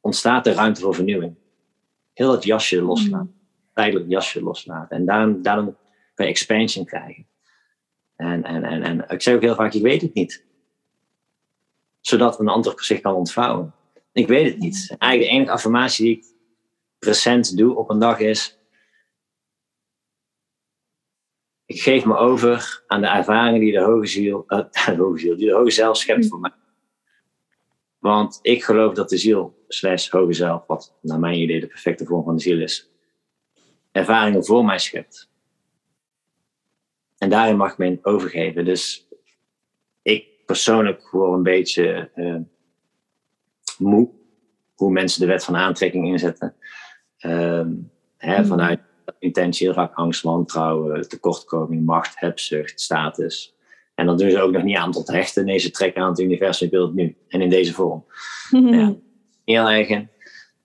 ontstaat 0.00 0.46
er 0.46 0.54
ruimte 0.54 0.80
voor 0.80 0.94
vernieuwing. 0.94 1.34
Heel 2.12 2.30
dat 2.30 2.44
jasje 2.44 2.82
loslaten. 2.82 3.32
Mm 3.34 3.39
tijdelijk 3.80 4.10
jasje 4.10 4.42
loslaten. 4.42 4.96
En 4.96 5.04
daarom, 5.04 5.42
daarom 5.42 5.76
kan 6.14 6.26
je 6.26 6.32
expansion 6.32 6.84
krijgen. 6.84 7.26
En, 8.16 8.44
en, 8.44 8.64
en, 8.64 8.82
en 8.82 9.04
ik 9.08 9.22
zeg 9.22 9.34
ook 9.34 9.42
heel 9.42 9.54
vaak, 9.54 9.72
ik 9.72 9.82
weet 9.82 10.02
het 10.02 10.14
niet. 10.14 10.44
Zodat 12.00 12.40
een 12.40 12.48
ander 12.48 12.82
zich 12.82 13.00
kan 13.00 13.14
ontvouwen. 13.14 13.74
Ik 14.12 14.26
weet 14.26 14.50
het 14.50 14.58
niet. 14.58 14.94
Eigenlijk 14.98 15.30
de 15.30 15.36
enige 15.36 15.52
affirmatie 15.52 16.04
die 16.04 16.16
ik 16.16 16.24
recent 16.98 17.56
doe 17.56 17.76
op 17.76 17.90
een 17.90 17.98
dag 17.98 18.18
is... 18.18 18.58
Ik 21.66 21.80
geef 21.80 22.04
me 22.04 22.16
over 22.16 22.82
aan 22.86 23.00
de 23.00 23.06
ervaringen 23.06 23.60
die 23.60 23.72
de 23.72 23.80
hoge 23.80 24.06
ziel, 24.06 24.44
uh, 24.48 24.58
de 24.96 25.02
hoge 25.02 25.18
ziel, 25.18 25.36
die 25.36 25.46
de 25.46 25.54
hoge 25.54 25.70
zelf 25.70 25.96
schept 25.96 26.28
voor 26.28 26.40
mij. 26.40 26.52
Want 27.98 28.38
ik 28.42 28.64
geloof 28.64 28.94
dat 28.94 29.08
de 29.08 29.16
ziel, 29.16 29.64
slash 29.68 30.08
hoge 30.08 30.32
zelf, 30.32 30.66
wat 30.66 30.98
naar 31.02 31.18
mijn 31.18 31.38
idee 31.38 31.60
de 31.60 31.66
perfecte 31.66 32.04
vorm 32.04 32.24
van 32.24 32.36
de 32.36 32.42
ziel 32.42 32.60
is, 32.60 32.89
ervaringen 33.92 34.44
voor 34.44 34.64
mij 34.64 34.78
schept. 34.78 35.30
En 37.18 37.30
daarin 37.30 37.56
mag 37.56 37.72
ik 37.72 37.78
me 37.78 37.86
in 37.86 37.98
overgeven. 38.02 38.64
Dus 38.64 39.08
ik 40.02 40.26
persoonlijk 40.46 41.10
word 41.10 41.32
een 41.32 41.42
beetje 41.42 42.10
uh, 42.14 42.36
moe 43.78 44.10
hoe 44.74 44.92
mensen 44.92 45.20
de 45.20 45.26
wet 45.26 45.44
van 45.44 45.56
aantrekking 45.56 46.06
inzetten. 46.06 46.54
Um, 47.20 47.90
hè, 48.16 48.44
vanuit 48.44 48.80
intentie, 49.18 49.72
rak, 49.72 49.94
angst, 49.94 50.22
wantrouwen, 50.22 51.08
tekortkoming, 51.08 51.84
macht, 51.84 52.20
hebzucht, 52.20 52.80
status. 52.80 53.54
En 53.94 54.06
dan 54.06 54.16
doen 54.16 54.30
ze 54.30 54.40
ook 54.40 54.52
nog 54.52 54.62
niet 54.62 54.76
aan 54.76 54.92
tot 54.92 55.08
hechten. 55.08 55.44
Nee, 55.44 55.58
ze 55.58 55.70
trekken 55.70 56.02
aan 56.02 56.10
het 56.10 56.20
universum, 56.20 56.66
ik 56.66 56.72
wil 56.72 56.86
het 56.86 56.94
nu. 56.94 57.16
En 57.28 57.40
in 57.40 57.50
deze 57.50 57.72
vorm. 57.72 58.04
Ja, 58.70 58.94
heel 59.44 59.68
eigen. 59.68 60.10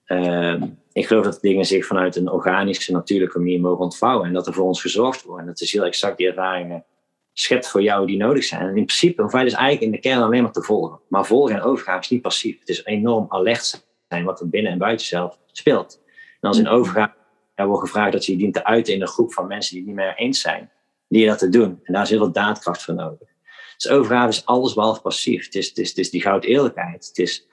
Um, 0.06 0.78
ik 0.96 1.06
geloof 1.06 1.24
dat 1.24 1.40
dingen 1.40 1.64
zich 1.64 1.86
vanuit 1.86 2.16
een 2.16 2.30
organische, 2.30 2.92
natuurlijke 2.92 3.38
manier 3.38 3.60
mogen 3.60 3.84
ontvouwen. 3.84 4.26
En 4.26 4.32
dat 4.32 4.46
er 4.46 4.52
voor 4.52 4.64
ons 4.64 4.80
gezorgd 4.80 5.22
wordt. 5.22 5.40
En 5.40 5.46
dat 5.46 5.60
is 5.60 5.72
heel 5.72 5.84
exact 5.84 6.16
die 6.16 6.26
ervaringen 6.26 6.84
schept 7.32 7.68
voor 7.68 7.82
jou 7.82 8.06
die 8.06 8.16
nodig 8.16 8.44
zijn. 8.44 8.60
En 8.60 8.66
in 8.66 8.72
principe 8.72 9.22
hoef 9.22 9.32
je 9.32 9.38
dus 9.38 9.52
eigenlijk 9.52 9.82
in 9.82 9.90
de 9.90 9.98
kern 9.98 10.22
alleen 10.22 10.42
maar 10.42 10.52
te 10.52 10.62
volgen. 10.62 11.00
Maar 11.08 11.26
volgen 11.26 11.54
en 11.54 11.62
overgave 11.62 12.00
is 12.00 12.08
niet 12.08 12.22
passief. 12.22 12.58
Het 12.58 12.68
is 12.68 12.84
enorm 12.84 13.26
alert 13.28 13.86
zijn 14.08 14.24
wat 14.24 14.40
er 14.40 14.48
binnen 14.48 14.72
en 14.72 14.78
buiten 14.78 15.06
zelf 15.06 15.38
speelt. 15.52 16.00
En 16.40 16.48
als 16.48 16.58
in 16.58 16.68
overgave 16.68 17.14
er 17.54 17.66
wordt 17.66 17.82
gevraagd 17.82 18.12
dat 18.12 18.26
je 18.26 18.32
je 18.32 18.38
dient 18.38 18.54
te 18.54 18.64
uiten 18.64 18.94
in 18.94 19.00
een 19.00 19.08
groep 19.08 19.32
van 19.32 19.46
mensen 19.46 19.70
die 19.74 19.80
het 19.80 19.88
niet 19.88 20.04
meer 20.04 20.14
eens 20.16 20.40
zijn, 20.40 20.70
die 21.08 21.20
je 21.20 21.26
dat 21.26 21.38
te 21.38 21.48
doen. 21.48 21.80
En 21.82 21.92
daar 21.92 22.02
is 22.02 22.10
heel 22.10 22.18
veel 22.18 22.32
daadkracht 22.32 22.82
voor 22.82 22.94
nodig. 22.94 23.28
Dus 23.76 23.88
overgave 23.88 24.28
is 24.28 24.44
alles 24.44 24.74
behalve 24.74 25.00
passief. 25.00 25.44
Het 25.44 25.54
is, 25.54 25.68
het 25.68 25.78
is, 25.78 25.88
het 25.88 25.98
is 25.98 26.10
die 26.10 26.22
goud 26.22 26.44
eerlijkheid. 26.44 27.06
Het 27.06 27.18
is 27.18 27.46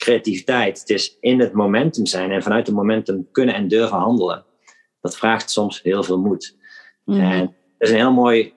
creativiteit. 0.00 0.80
Het 0.80 0.90
is 0.90 1.16
in 1.20 1.40
het 1.40 1.52
momentum 1.52 2.06
zijn 2.06 2.30
en 2.30 2.42
vanuit 2.42 2.66
het 2.66 2.76
momentum 2.76 3.28
kunnen 3.32 3.54
en 3.54 3.68
durven 3.68 3.96
handelen. 3.96 4.44
Dat 5.00 5.16
vraagt 5.16 5.50
soms 5.50 5.82
heel 5.82 6.02
veel 6.02 6.18
moed. 6.18 6.56
Mhm. 7.04 7.20
En 7.20 7.40
dat 7.78 7.88
is 7.88 7.90
een 7.90 8.00
heel 8.00 8.12
mooi, 8.12 8.54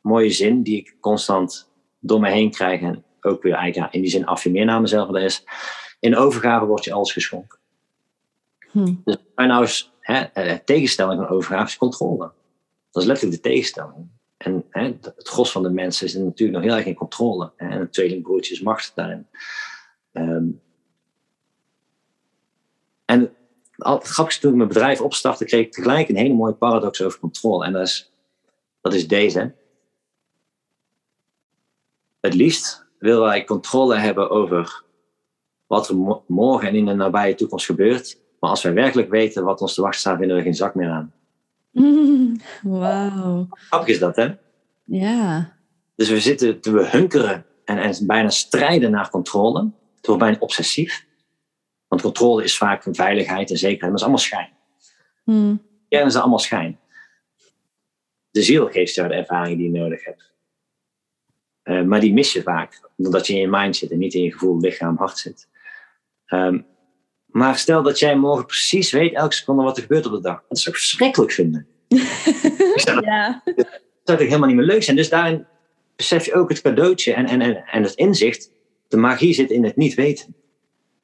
mooie 0.00 0.30
zin 0.30 0.62
die 0.62 0.76
ik 0.76 0.96
constant 1.00 1.70
door 1.98 2.20
me 2.20 2.30
heen 2.30 2.50
krijg. 2.50 2.80
En 2.80 3.04
ook 3.20 3.42
weer 3.42 3.54
eigenlijk 3.54 3.92
ja, 3.92 3.98
in 3.98 4.02
die 4.02 4.10
zin 4.10 4.26
affirmeer 4.26 4.64
naar 4.64 4.80
mezelf. 4.80 5.08
Dat 5.08 5.22
is, 5.22 5.44
in 6.00 6.16
overgave 6.16 6.66
wordt 6.66 6.84
je 6.84 6.92
alles 6.92 7.12
geschonken. 7.12 7.58
Hm. 8.70 8.94
Dus 9.04 9.16
nou 9.34 9.60
eens, 9.60 9.92
hè, 10.00 10.20
eh, 10.20 10.58
tegenstelling 10.64 11.20
van 11.20 11.28
overgave 11.28 11.66
is 11.66 11.76
controle. 11.76 12.32
Dat 12.90 13.02
is 13.02 13.08
letterlijk 13.08 13.42
de 13.42 13.48
tegenstelling. 13.48 14.08
En 14.36 14.64
hè, 14.70 14.82
het 14.82 15.28
gros 15.28 15.52
van 15.52 15.62
de 15.62 15.70
mensen 15.70 16.06
is 16.06 16.14
natuurlijk 16.14 16.58
nog 16.58 16.66
heel 16.66 16.76
erg 16.76 16.86
in 16.86 16.94
controle. 16.94 17.52
En 17.56 17.72
een 17.72 17.90
tweelingbroertje 17.90 18.54
is 18.54 18.60
machtig 18.60 18.94
daarin. 18.94 19.26
Ehm, 20.12 20.44
en 23.08 23.32
al- 23.76 23.98
het 23.98 24.06
grappigste 24.06 24.40
toen 24.42 24.50
ik 24.50 24.56
mijn 24.56 24.68
bedrijf 24.68 25.00
opstartte, 25.00 25.44
kreeg 25.44 25.66
ik 25.66 25.72
tegelijk 25.72 26.08
een 26.08 26.16
hele 26.16 26.34
mooie 26.34 26.52
paradox 26.52 27.02
over 27.02 27.18
controle. 27.18 27.64
En 27.64 27.72
dat 27.72 27.82
is, 27.86 28.12
dat 28.80 28.94
is 28.94 29.08
deze. 29.08 29.54
Het 32.20 32.34
liefst 32.34 32.86
willen 32.98 33.22
wij 33.22 33.44
controle 33.44 33.96
hebben 33.96 34.30
over 34.30 34.82
wat 35.66 35.88
er 35.88 35.96
mo- 35.96 36.24
morgen 36.26 36.68
en 36.68 36.74
in 36.74 36.86
de 36.86 36.94
nabije 36.94 37.34
toekomst 37.34 37.66
gebeurt. 37.66 38.18
Maar 38.40 38.50
als 38.50 38.62
wij 38.62 38.72
werkelijk 38.72 39.10
weten 39.10 39.44
wat 39.44 39.60
ons 39.60 39.74
te 39.74 39.80
wachten 39.80 40.00
staat, 40.00 40.18
vinden 40.18 40.36
we 40.36 40.42
geen 40.42 40.54
zak 40.54 40.74
meer 40.74 40.90
aan. 40.90 41.12
Wauw. 42.62 43.46
Grappig 43.50 43.88
is 43.88 43.98
dat, 43.98 44.16
hè? 44.16 44.34
Ja. 44.84 45.56
Dus 45.94 46.08
we 46.08 46.20
zitten 46.20 46.60
te 46.60 46.70
we 46.70 46.88
hunkeren 46.88 47.44
en, 47.64 47.78
en 47.78 48.06
bijna 48.06 48.30
strijden 48.30 48.90
naar 48.90 49.10
controle. 49.10 49.70
Het 49.96 50.06
wordt 50.06 50.22
bijna 50.22 50.36
obsessief. 50.40 51.06
Want 51.88 52.02
controle 52.02 52.44
is 52.44 52.56
vaak 52.56 52.84
een 52.84 52.94
veiligheid 52.94 53.50
en 53.50 53.56
zekerheid, 53.56 53.80
maar 53.80 53.90
dat 53.90 53.98
is 53.98 54.04
allemaal 54.04 54.24
schijn. 54.24 54.50
Hm. 55.24 55.56
Ja, 55.88 55.98
dat 55.98 56.08
is 56.08 56.16
allemaal 56.16 56.38
schijn. 56.38 56.78
De 58.30 58.42
ziel 58.42 58.66
geeft 58.66 58.94
jou 58.94 59.08
de 59.08 59.14
ervaring 59.14 59.56
die 59.56 59.72
je 59.72 59.78
nodig 59.78 60.04
hebt. 60.04 60.32
Eh, 61.62 61.82
maar 61.82 62.00
die 62.00 62.12
mis 62.12 62.32
je 62.32 62.42
vaak, 62.42 62.90
omdat 62.96 63.26
je 63.26 63.32
in 63.32 63.40
je 63.40 63.48
mind 63.48 63.76
zit 63.76 63.90
en 63.90 63.98
niet 63.98 64.14
in 64.14 64.22
je 64.22 64.32
gevoel, 64.32 64.60
lichaam, 64.60 64.96
hart 64.96 65.18
zit. 65.18 65.48
Ehm, 66.26 66.60
maar 67.26 67.58
stel 67.58 67.82
dat 67.82 67.98
jij 67.98 68.16
morgen 68.16 68.46
precies 68.46 68.90
weet, 68.90 69.14
elke 69.14 69.34
seconde, 69.34 69.62
wat 69.62 69.76
er 69.76 69.82
gebeurt 69.82 70.06
op 70.06 70.12
de 70.12 70.20
dag. 70.20 70.44
Dat 70.48 70.58
zou 70.58 70.74
ik 70.74 70.80
verschrikkelijk 70.80 71.32
vinden. 71.32 71.66
Ik 71.88 73.00
Ja. 73.04 73.42
dat 73.44 73.80
zou 74.04 74.18
toch 74.18 74.18
helemaal 74.18 74.48
niet 74.48 74.56
meer 74.56 74.66
leuk 74.66 74.82
zijn. 74.82 74.96
Dus 74.96 75.08
daarin 75.08 75.46
besef 75.96 76.24
je 76.24 76.34
ook 76.34 76.48
het 76.48 76.60
cadeautje 76.60 77.12
en, 77.12 77.26
en, 77.26 77.40
en, 77.40 77.64
en 77.64 77.82
het 77.82 77.94
inzicht. 77.94 78.50
De 78.88 78.96
magie 78.96 79.34
zit 79.34 79.50
in 79.50 79.64
het 79.64 79.76
niet 79.76 79.94
weten. 79.94 80.34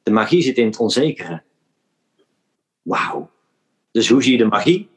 De 0.04 0.10
magie 0.10 0.42
zit 0.42 0.56
in 0.56 0.66
het 0.66 0.78
onzekere. 0.78 1.42
Wauw. 2.82 3.30
Dus 3.90 4.08
hoe 4.08 4.22
zie 4.22 4.32
je 4.32 4.38
de 4.38 4.44
magie? 4.44 4.88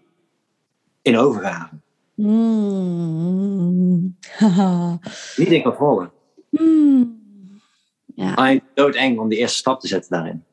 In 1.02 1.18
overgave. 1.18 1.76
Mm. 2.16 4.18
Haha. 4.38 5.00
Niet 5.38 5.52
in 5.52 5.64
controle. 5.64 6.12
Mm. 6.50 7.22
Ja. 8.16 8.60
Doodeng 8.74 9.20
om 9.20 9.30
die 9.30 9.38
eerste 9.38 9.58
stap 9.58 9.80
te 9.80 9.88
zetten 9.88 10.12
daarin. 10.12 10.44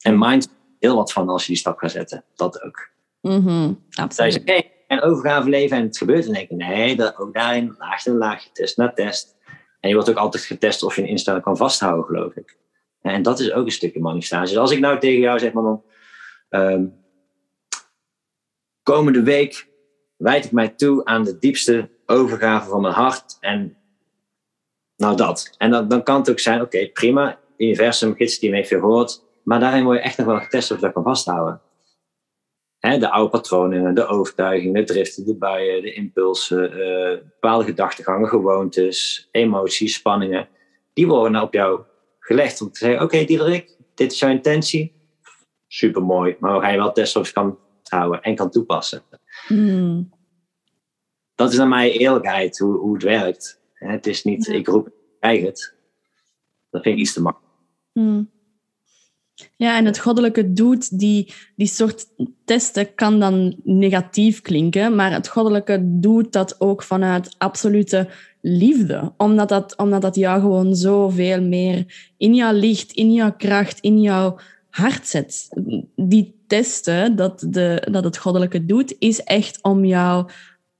En 0.00 0.18
mind 0.18 0.48
heel 0.78 0.96
wat 0.96 1.12
van 1.12 1.28
als 1.28 1.42
je 1.42 1.48
die 1.48 1.56
stap 1.56 1.78
gaat 1.78 1.90
zetten. 1.90 2.24
Dat 2.34 2.62
ook. 2.62 2.88
Mhm. 3.20 3.72
Absoluut. 3.90 4.32
zegt, 4.32 4.50
oké, 4.50 4.62
en 4.86 5.02
overgave 5.02 5.48
leven 5.48 5.76
en 5.76 5.82
het 5.82 5.98
gebeurt. 5.98 6.26
En 6.26 6.32
dan 6.32 6.34
denk 6.34 6.50
nee, 6.50 6.96
dat, 6.96 7.18
ook 7.18 7.34
daarin 7.34 7.74
laagje 7.78 8.10
en 8.10 8.16
laagje, 8.16 8.50
test 8.52 8.76
na 8.76 8.92
test. 8.92 9.36
En 9.80 9.88
je 9.88 9.94
wordt 9.94 10.10
ook 10.10 10.16
altijd 10.16 10.44
getest 10.44 10.82
of 10.82 10.96
je 10.96 11.02
een 11.02 11.08
instelling 11.08 11.42
kan 11.42 11.56
vasthouden, 11.56 12.04
geloof 12.04 12.34
ik. 12.34 12.56
En 13.12 13.22
dat 13.22 13.40
is 13.40 13.52
ook 13.52 13.64
een 13.64 13.72
stukje 13.72 14.00
manifestatie. 14.00 14.48
Dus 14.48 14.58
als 14.58 14.70
ik 14.70 14.78
nou 14.78 14.98
tegen 14.98 15.20
jou 15.20 15.38
zeg, 15.38 15.52
man, 15.52 15.82
ehm, 16.48 16.86
komende 18.82 19.22
week 19.22 19.68
wijd 20.16 20.44
ik 20.44 20.52
mij 20.52 20.68
toe 20.68 21.04
aan 21.04 21.24
de 21.24 21.38
diepste 21.38 21.88
overgave 22.06 22.68
van 22.68 22.80
mijn 22.80 22.94
hart. 22.94 23.36
En 23.40 23.76
nou 24.96 25.16
dat. 25.16 25.54
En 25.58 25.88
dan, 25.88 26.02
kan 26.02 26.18
het 26.18 26.30
ook 26.30 26.38
zijn, 26.38 26.60
oké, 26.60 26.88
prima, 26.88 27.38
universum, 27.56 28.14
gids 28.14 28.38
die 28.38 28.54
heeft 28.54 28.68
gehoord. 28.68 29.24
Maar 29.42 29.60
daarin 29.60 29.84
word 29.84 29.98
je 29.98 30.04
echt 30.04 30.18
nog 30.18 30.26
wel 30.26 30.40
getest 30.40 30.70
of 30.70 30.76
je 30.76 30.82
dat 30.82 30.92
kan 30.92 31.02
vasthouden. 31.02 31.60
De 32.78 33.10
oude 33.10 33.30
patronen, 33.30 33.94
de 33.94 34.06
overtuigingen, 34.06 34.74
de 34.74 34.92
driften, 34.92 35.24
de 35.24 35.36
buien, 35.36 35.82
de 35.82 35.92
impulsen, 35.92 36.72
eh, 36.72 37.18
bepaalde 37.18 37.64
gedachtegangen, 37.64 38.28
gewoontes, 38.28 39.28
emoties, 39.30 39.94
spanningen. 39.94 40.48
Die 40.92 41.06
worden 41.06 41.32
nou 41.32 41.44
op 41.44 41.52
jou 41.52 41.80
gelegd 42.24 42.60
om 42.60 42.70
te 42.70 42.78
zeggen, 42.78 43.02
oké 43.02 43.24
Diederik, 43.24 43.76
dit 43.94 44.12
is 44.12 44.18
jouw 44.18 44.30
intentie. 44.30 44.92
Supermooi, 45.66 46.36
maar 46.40 46.60
gaan 46.60 46.72
je 46.72 46.78
wel 46.78 46.92
testen 46.92 47.20
of 47.20 47.26
je 47.26 47.32
kan 47.32 47.58
houden 47.82 48.22
en 48.22 48.34
kan 48.34 48.50
toepassen. 48.50 49.02
Mm. 49.48 50.12
Dat 51.34 51.52
is 51.52 51.58
naar 51.58 51.68
mij 51.68 51.92
eerlijkheid, 51.92 52.58
hoe, 52.58 52.78
hoe 52.78 52.94
het 52.94 53.02
werkt. 53.02 53.60
Het 53.72 54.06
is 54.06 54.24
niet, 54.24 54.44
Ja. 54.46 54.52
ik 54.52 54.66
roep, 54.66 54.86
ik 54.86 54.92
krijg 55.20 55.42
het. 55.44 55.74
Dat 56.70 56.82
vind 56.82 56.94
ik 56.94 57.00
iets 57.00 57.12
te 57.12 57.22
makkelijk. 57.22 57.52
Mm. 57.92 58.32
Ja, 59.56 59.76
en 59.76 59.84
het 59.84 59.98
goddelijke 59.98 60.52
doet, 60.52 60.98
die, 60.98 61.34
die 61.56 61.66
soort 61.66 62.06
testen 62.44 62.94
kan 62.94 63.20
dan 63.20 63.60
negatief 63.64 64.40
klinken, 64.40 64.94
maar 64.94 65.12
het 65.12 65.28
goddelijke 65.28 65.78
doet 65.82 66.32
dat 66.32 66.60
ook 66.60 66.82
vanuit 66.82 67.34
absolute 67.38 68.08
liefde. 68.46 69.12
Omdat 69.16 69.48
dat, 69.48 69.76
omdat 69.76 70.02
dat 70.02 70.14
jou 70.14 70.40
gewoon 70.40 70.76
zoveel 70.76 71.42
meer 71.42 72.10
in 72.16 72.34
jouw 72.34 72.52
licht, 72.52 72.92
in 72.92 73.12
jouw 73.12 73.32
kracht, 73.36 73.80
in 73.80 74.00
jouw 74.00 74.38
hart 74.70 75.06
zet. 75.06 75.48
Die 75.96 76.34
testen 76.46 77.16
dat, 77.16 77.46
de, 77.48 77.88
dat 77.90 78.04
het 78.04 78.16
goddelijke 78.16 78.64
doet, 78.64 78.96
is 78.98 79.22
echt 79.22 79.62
om 79.62 79.84
jou, 79.84 80.30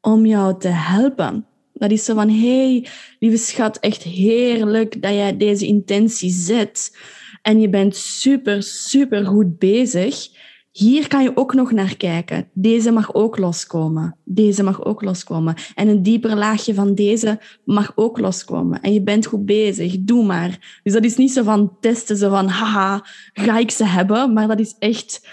om 0.00 0.26
jou 0.26 0.58
te 0.58 0.68
helpen. 0.68 1.46
Dat 1.72 1.90
is 1.90 2.04
zo 2.04 2.14
van, 2.14 2.28
hey, 2.28 2.86
lieve 3.18 3.36
schat, 3.36 3.78
echt 3.78 4.02
heerlijk 4.02 5.02
dat 5.02 5.12
jij 5.12 5.36
deze 5.36 5.66
intentie 5.66 6.30
zet. 6.30 6.98
En 7.42 7.60
je 7.60 7.68
bent 7.68 7.96
super, 7.96 8.62
super 8.62 9.26
goed 9.26 9.58
bezig. 9.58 10.28
Hier 10.76 11.08
kan 11.08 11.22
je 11.22 11.36
ook 11.36 11.54
nog 11.54 11.72
naar 11.72 11.96
kijken. 11.96 12.48
Deze 12.52 12.90
mag 12.90 13.14
ook 13.14 13.38
loskomen. 13.38 14.16
Deze 14.24 14.62
mag 14.62 14.84
ook 14.84 15.02
loskomen. 15.02 15.54
En 15.74 15.88
een 15.88 16.02
dieper 16.02 16.36
laagje 16.36 16.74
van 16.74 16.94
deze 16.94 17.40
mag 17.64 17.92
ook 17.94 18.18
loskomen. 18.18 18.80
En 18.80 18.92
je 18.92 19.02
bent 19.02 19.26
goed 19.26 19.46
bezig. 19.46 19.96
Doe 20.00 20.24
maar. 20.24 20.80
Dus 20.82 20.92
dat 20.92 21.04
is 21.04 21.16
niet 21.16 21.32
zo 21.32 21.42
van 21.42 21.76
testen, 21.80 22.16
zo 22.16 22.30
van 22.30 22.48
haha, 22.48 23.06
ga 23.32 23.58
ik 23.58 23.70
ze 23.70 23.84
hebben? 23.84 24.32
Maar 24.32 24.48
dat 24.48 24.60
is 24.60 24.76
echt, 24.78 25.28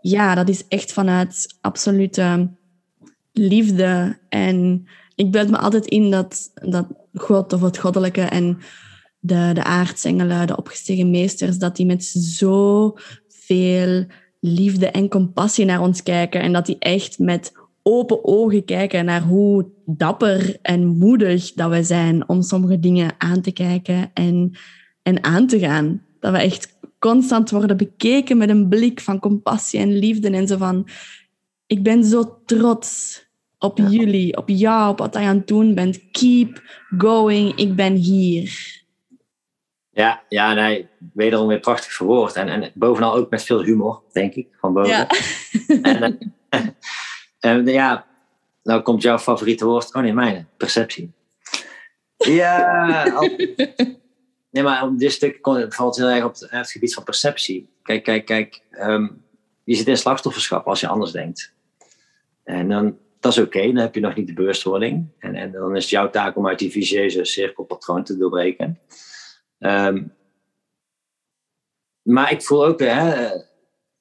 ja, 0.00 0.34
dat 0.34 0.48
is 0.48 0.68
echt 0.68 0.92
vanuit 0.92 1.56
absolute 1.60 2.50
liefde. 3.32 4.18
En 4.28 4.86
ik 5.14 5.30
beeld 5.30 5.50
me 5.50 5.58
altijd 5.58 5.86
in 5.86 6.10
dat, 6.10 6.50
dat 6.54 6.86
God 7.14 7.52
of 7.52 7.60
het 7.60 7.78
goddelijke 7.78 8.22
en 8.22 8.58
de, 9.18 9.50
de 9.54 9.64
aartsengelen, 9.64 10.46
de 10.46 10.56
opgestegen 10.56 11.10
meesters, 11.10 11.58
dat 11.58 11.76
die 11.76 11.86
met 11.86 12.04
zoveel 12.04 14.06
liefde 14.46 14.86
en 14.86 15.08
compassie 15.08 15.64
naar 15.64 15.80
ons 15.80 16.02
kijken 16.02 16.40
en 16.40 16.52
dat 16.52 16.66
die 16.66 16.78
echt 16.78 17.18
met 17.18 17.52
open 17.82 18.24
ogen 18.24 18.64
kijken 18.64 19.04
naar 19.04 19.22
hoe 19.22 19.66
dapper 19.86 20.58
en 20.62 20.86
moedig 20.86 21.52
dat 21.52 21.70
we 21.70 21.82
zijn 21.82 22.28
om 22.28 22.42
sommige 22.42 22.80
dingen 22.80 23.14
aan 23.18 23.40
te 23.40 23.52
kijken 23.52 24.10
en, 24.14 24.52
en 25.02 25.24
aan 25.24 25.46
te 25.46 25.58
gaan. 25.58 26.02
Dat 26.20 26.32
we 26.32 26.38
echt 26.38 26.78
constant 26.98 27.50
worden 27.50 27.76
bekeken 27.76 28.36
met 28.36 28.48
een 28.48 28.68
blik 28.68 29.00
van 29.00 29.18
compassie 29.18 29.80
en 29.80 29.98
liefde 29.98 30.30
en 30.30 30.46
zo 30.46 30.56
van 30.56 30.88
ik 31.66 31.82
ben 31.82 32.04
zo 32.04 32.42
trots 32.44 33.22
op 33.58 33.78
Ja. 33.78 33.88
jullie, 33.88 34.36
op 34.36 34.48
jou, 34.48 34.90
op 34.90 34.98
wat 34.98 35.14
je 35.14 35.20
aan 35.20 35.36
het 35.36 35.46
doen 35.46 35.74
bent. 35.74 36.10
Keep 36.10 36.62
going, 36.98 37.54
ik 37.54 37.76
ben 37.76 37.94
hier. 37.94 38.82
Ja, 39.94 40.22
ja 40.28 40.54
nee, 40.54 40.88
wederom 41.12 41.46
weer 41.46 41.60
prachtig 41.60 41.92
verwoord. 41.92 42.34
En, 42.34 42.48
en 42.48 42.70
bovenal 42.74 43.14
ook 43.14 43.30
met 43.30 43.42
veel 43.42 43.62
humor, 43.62 44.02
denk 44.12 44.34
ik, 44.34 44.48
van 44.60 44.72
boven. 44.72 44.90
Ja. 44.90 45.06
En, 45.82 46.18
eh, 46.48 46.60
en, 47.50 47.66
ja, 47.66 48.06
nou 48.62 48.82
komt 48.82 49.02
jouw 49.02 49.18
favoriete 49.18 49.64
woord. 49.64 49.94
Oh 49.94 50.02
nee, 50.02 50.12
mijne. 50.12 50.44
Perceptie. 50.56 51.12
Ja, 52.16 53.02
al- 53.16 53.36
nee, 54.50 54.62
maar 54.62 54.82
op 54.82 54.98
dit 54.98 55.12
stuk 55.12 55.38
valt 55.68 55.96
heel 55.96 56.08
erg 56.08 56.24
op 56.24 56.32
het, 56.32 56.50
het 56.50 56.70
gebied 56.70 56.94
van 56.94 57.04
perceptie. 57.04 57.68
Kijk, 57.82 58.02
kijk, 58.04 58.24
kijk. 58.24 58.60
ehm, 58.70 59.08
je 59.64 59.74
zit 59.74 59.86
in 59.88 59.96
slachtofferschap 59.96 60.66
als 60.66 60.80
je 60.80 60.86
anders 60.88 61.12
denkt. 61.12 61.52
En 62.44 62.68
dan, 62.68 62.98
dat 63.20 63.32
is 63.32 63.38
oké, 63.38 63.66
dan 63.66 63.76
heb 63.76 63.94
je 63.94 64.00
nog 64.00 64.14
niet 64.14 64.26
de 64.26 64.32
bewustwording. 64.32 65.08
En, 65.18 65.34
en 65.34 65.52
dan 65.52 65.76
is 65.76 65.82
het 65.82 65.90
jouw 65.90 66.10
taak 66.10 66.36
om 66.36 66.46
uit 66.48 66.58
die 66.58 66.70
vicieuze 66.70 67.24
cirkelpatroon 67.24 68.04
te 68.04 68.16
doorbreken. 68.16 68.78
Ehm, 69.64 70.04
maar 72.02 72.32
ik 72.32 72.42
voel 72.42 72.66
ook, 72.66 72.80
hè, 72.80 73.30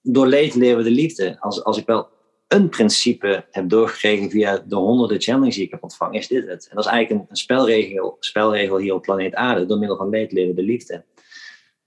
door 0.01 0.27
leed 0.27 0.55
leren 0.55 0.77
we 0.77 0.83
de 0.83 0.91
liefde. 0.91 1.39
Als, 1.39 1.63
als 1.63 1.77
ik 1.77 1.85
wel 1.85 2.09
een 2.47 2.69
principe 2.69 3.45
heb 3.51 3.69
doorgekregen 3.69 4.29
via 4.29 4.57
de 4.57 4.75
honderden 4.75 5.21
channelings 5.21 5.55
die 5.55 5.65
ik 5.65 5.71
heb 5.71 5.83
ontvangen, 5.83 6.19
is 6.19 6.27
dit 6.27 6.47
het. 6.47 6.67
En 6.69 6.75
dat 6.75 6.85
is 6.85 6.91
eigenlijk 6.91 7.21
een, 7.21 7.29
een 7.29 7.35
spelregel, 7.35 8.17
spelregel 8.19 8.77
hier 8.77 8.93
op 8.93 9.01
planeet 9.01 9.35
Aarde. 9.35 9.65
Door 9.65 9.77
middel 9.77 9.97
van 9.97 10.09
leed 10.09 10.31
leren 10.31 10.55
we 10.55 10.61
de 10.61 10.67
liefde. 10.67 11.05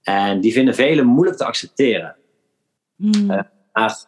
En 0.03 0.41
die 0.41 0.53
vinden 0.53 0.75
velen 0.75 1.07
moeilijk 1.07 1.37
te 1.37 1.45
accepteren. 1.45 2.17
Hmm. 2.97 3.31
Uh, 3.31 3.43
maar 3.73 4.05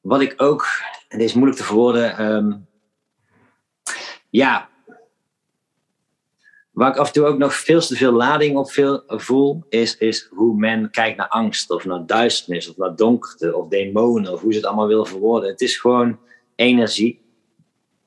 wat 0.00 0.20
ik 0.20 0.34
ook, 0.36 0.66
en 1.08 1.18
dit 1.18 1.28
is 1.28 1.34
moeilijk 1.34 1.58
te 1.58 1.64
verwoorden, 1.64 2.32
um, 2.32 2.66
ja, 4.28 4.69
waar 6.80 6.90
ik 6.90 6.96
af 6.96 7.06
en 7.06 7.12
toe 7.12 7.26
ook 7.26 7.38
nog 7.38 7.54
veel 7.54 7.80
te 7.80 7.96
veel 7.96 8.12
lading 8.12 8.56
op 8.56 8.70
veel, 8.70 9.02
voel, 9.06 9.64
is, 9.68 9.96
is 9.96 10.28
hoe 10.30 10.56
men 10.56 10.90
kijkt 10.90 11.16
naar 11.16 11.28
angst, 11.28 11.70
of 11.70 11.84
naar 11.84 12.06
duisternis, 12.06 12.68
of 12.68 12.76
naar 12.76 12.96
donkerte, 12.96 13.56
of 13.56 13.68
demonen, 13.68 14.32
of 14.32 14.40
hoe 14.40 14.52
ze 14.52 14.58
het 14.58 14.66
allemaal 14.66 14.86
willen 14.86 15.06
verwoorden. 15.06 15.50
Het 15.50 15.60
is 15.60 15.76
gewoon 15.76 16.18
energie 16.54 17.20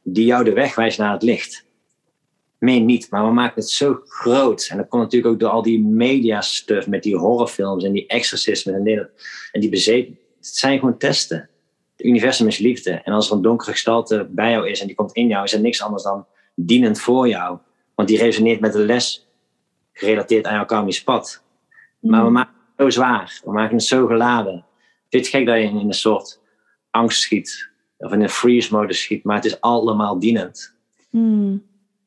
die 0.03 0.25
jou 0.25 0.43
de 0.43 0.53
weg 0.53 0.75
wijst 0.75 0.97
naar 0.97 1.11
het 1.13 1.23
licht. 1.23 1.65
Meer 2.57 2.79
niet, 2.79 3.09
maar 3.09 3.25
we 3.25 3.31
maken 3.31 3.61
het 3.61 3.69
zo 3.69 4.01
groot. 4.05 4.67
En 4.71 4.77
dat 4.77 4.87
komt 4.87 5.03
natuurlijk 5.03 5.33
ook 5.33 5.39
door 5.39 5.49
al 5.49 5.61
die 5.61 5.81
media-stuff 5.81 6.87
met 6.87 7.03
die 7.03 7.17
horrorfilms 7.17 7.83
en 7.83 7.91
die 7.91 8.07
exorcismen 8.07 8.75
en, 8.75 9.09
en 9.51 9.61
die 9.61 9.69
bezeten. 9.69 10.17
Het 10.37 10.47
zijn 10.47 10.79
gewoon 10.79 10.97
testen. 10.97 11.49
Het 11.95 12.05
universum 12.05 12.47
is 12.47 12.57
liefde. 12.57 12.91
En 12.91 13.13
als 13.13 13.29
er 13.29 13.35
een 13.35 13.41
donkere 13.41 13.71
gestalte 13.71 14.27
bij 14.29 14.51
jou 14.51 14.69
is 14.69 14.81
en 14.81 14.87
die 14.87 14.95
komt 14.95 15.13
in 15.13 15.27
jou, 15.27 15.43
is 15.43 15.51
het 15.51 15.61
niks 15.61 15.81
anders 15.81 16.03
dan 16.03 16.25
dienend 16.55 16.99
voor 16.99 17.27
jou. 17.27 17.57
Want 17.95 18.07
die 18.07 18.17
resoneert 18.17 18.59
met 18.59 18.73
de 18.73 18.79
les 18.85 19.27
gerelateerd 19.93 20.45
aan 20.45 20.53
jouw 20.53 20.65
karmisch 20.65 21.03
pad. 21.03 21.43
Maar 21.99 22.19
we 22.19 22.25
Hmm. 22.25 22.33
maken 22.33 22.53
het 22.75 22.85
zo 22.85 22.89
zwaar. 22.89 23.41
We 23.43 23.51
maken 23.51 23.75
het 23.75 23.85
zo 23.85 24.07
geladen. 24.07 24.53
Vind 24.53 24.65
je 25.09 25.17
het 25.17 25.27
gek 25.27 25.45
dat 25.45 25.55
je 25.55 25.63
in 25.63 25.75
een 25.87 25.93
soort 25.93 26.39
angst 26.91 27.21
schiet? 27.21 27.69
Of 27.97 28.11
in 28.11 28.21
een 28.21 28.29
freeze-mode 28.29 28.93
schiet. 28.93 29.23
Maar 29.23 29.35
het 29.35 29.45
is 29.45 29.61
allemaal 29.61 30.19
dienend. 30.19 30.75
Hmm. 31.09 31.63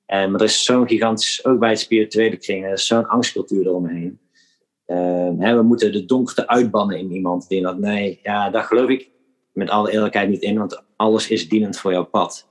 En, 0.07 0.31
maar 0.31 0.41
er 0.41 0.47
is 0.47 0.65
zo'n 0.65 0.89
gigantisch, 0.89 1.45
ook 1.45 1.59
bij 1.59 1.71
het 1.71 1.81
spirituele 1.81 2.37
kring, 2.37 2.65
er 2.65 2.73
is 2.73 2.87
zo'n 2.87 3.07
angstcultuur 3.09 3.67
eromheen. 3.67 4.19
Ehm, 4.87 5.39
hè, 5.39 5.57
we 5.57 5.63
moeten 5.63 5.93
de 5.93 6.05
donkerte 6.05 6.49
uitbannen 6.49 6.99
in 6.99 7.13
iemand. 7.13 7.49
Die 7.49 7.63
dat, 7.63 7.79
nee, 7.79 8.19
ja, 8.23 8.51
daar 8.51 8.63
geloof 8.63 8.89
ik 8.89 9.11
met 9.53 9.71
alle 9.71 9.91
eerlijkheid 9.91 10.29
niet 10.29 10.43
in, 10.43 10.59
want 10.59 10.83
alles 10.97 11.29
is 11.29 11.49
dienend 11.49 11.79
voor 11.79 11.93
jouw 11.93 12.05
pad. 12.05 12.49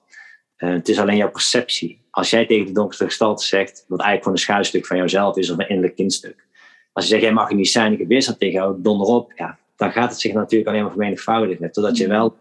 Eh, 0.56 0.70
het 0.70 0.90
is 0.90 1.00
alleen 1.00 1.18
jouw 1.18 1.32
perceptie. 1.32 2.02
Als 2.12 2.30
jij 2.30 2.46
tegen 2.46 2.66
de 2.66 2.72
donkere 2.72 3.06
gestalte 3.06 3.46
zegt, 3.46 3.86
wat 3.88 4.00
eigenlijk 4.00 4.18
gewoon 4.18 4.34
een 4.34 4.44
schuilstuk 4.44 4.86
van 4.86 4.98
jouzelf 4.98 5.38
is, 5.38 5.50
of 5.50 5.58
een 5.58 5.68
innerlijk 5.68 5.96
kindstuk. 5.96 6.48
Als 6.94 7.04
je 7.04 7.10
zegt, 7.10 7.24
jij 7.24 7.34
mag 7.34 7.50
er 7.50 7.56
niet 7.56 7.70
zijn, 7.70 7.94
ik 7.94 8.00
heb 8.00 8.08
weerstand 8.08 8.40
tegen 8.40 8.60
jou, 8.60 8.82
donder 8.82 9.08
op. 9.08 9.32
Ja, 9.36 9.60
dan 9.76 9.92
gaat 9.92 10.10
het 10.10 10.20
zich 10.20 10.34
natuurlijk 10.34 10.70
alleen 10.70 10.82
maar 10.82 10.92
vermenigvoudigen. 10.92 11.72
Totdat 11.72 11.98
je 11.98 12.08
wel, 12.08 12.38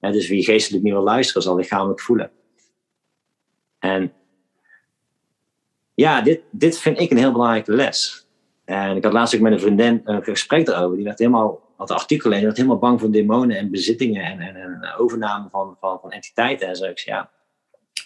hè, 0.00 0.10
dus 0.12 0.28
wie 0.28 0.44
geestelijk 0.44 0.84
niet 0.84 0.92
wil 0.92 1.02
luisteren, 1.02 1.42
zal 1.42 1.56
lichamelijk 1.56 2.00
voelen. 2.00 2.30
En 3.78 4.12
ja, 5.94 6.20
dit, 6.20 6.40
dit 6.50 6.78
vind 6.78 7.00
ik 7.00 7.10
een 7.10 7.16
heel 7.16 7.32
belangrijke 7.32 7.72
les. 7.72 8.26
En 8.64 8.96
ik 8.96 9.04
had 9.04 9.12
laatst 9.12 9.34
ook 9.34 9.40
met 9.40 9.52
een 9.52 9.60
vriendin 9.60 10.00
een 10.04 10.22
gesprek 10.22 10.68
erover. 10.68 10.96
Die 10.96 11.04
werd 11.04 11.18
helemaal, 11.18 11.60
had 11.76 11.90
een 11.90 11.96
artikel 11.96 12.30
en 12.30 12.36
die 12.36 12.44
werd 12.44 12.56
helemaal 12.56 12.78
bang 12.78 13.00
voor 13.00 13.10
demonen 13.10 13.56
en 13.56 13.70
bezittingen 13.70 14.24
en, 14.24 14.40
en, 14.40 14.56
en 14.56 14.94
overname 14.98 15.48
van, 15.50 15.76
van, 15.80 16.00
van 16.00 16.12
entiteiten. 16.12 16.68
En 16.68 16.76
zo. 16.76 16.84
Ik 16.84 16.98
zei, 16.98 17.16
ja, 17.16 17.30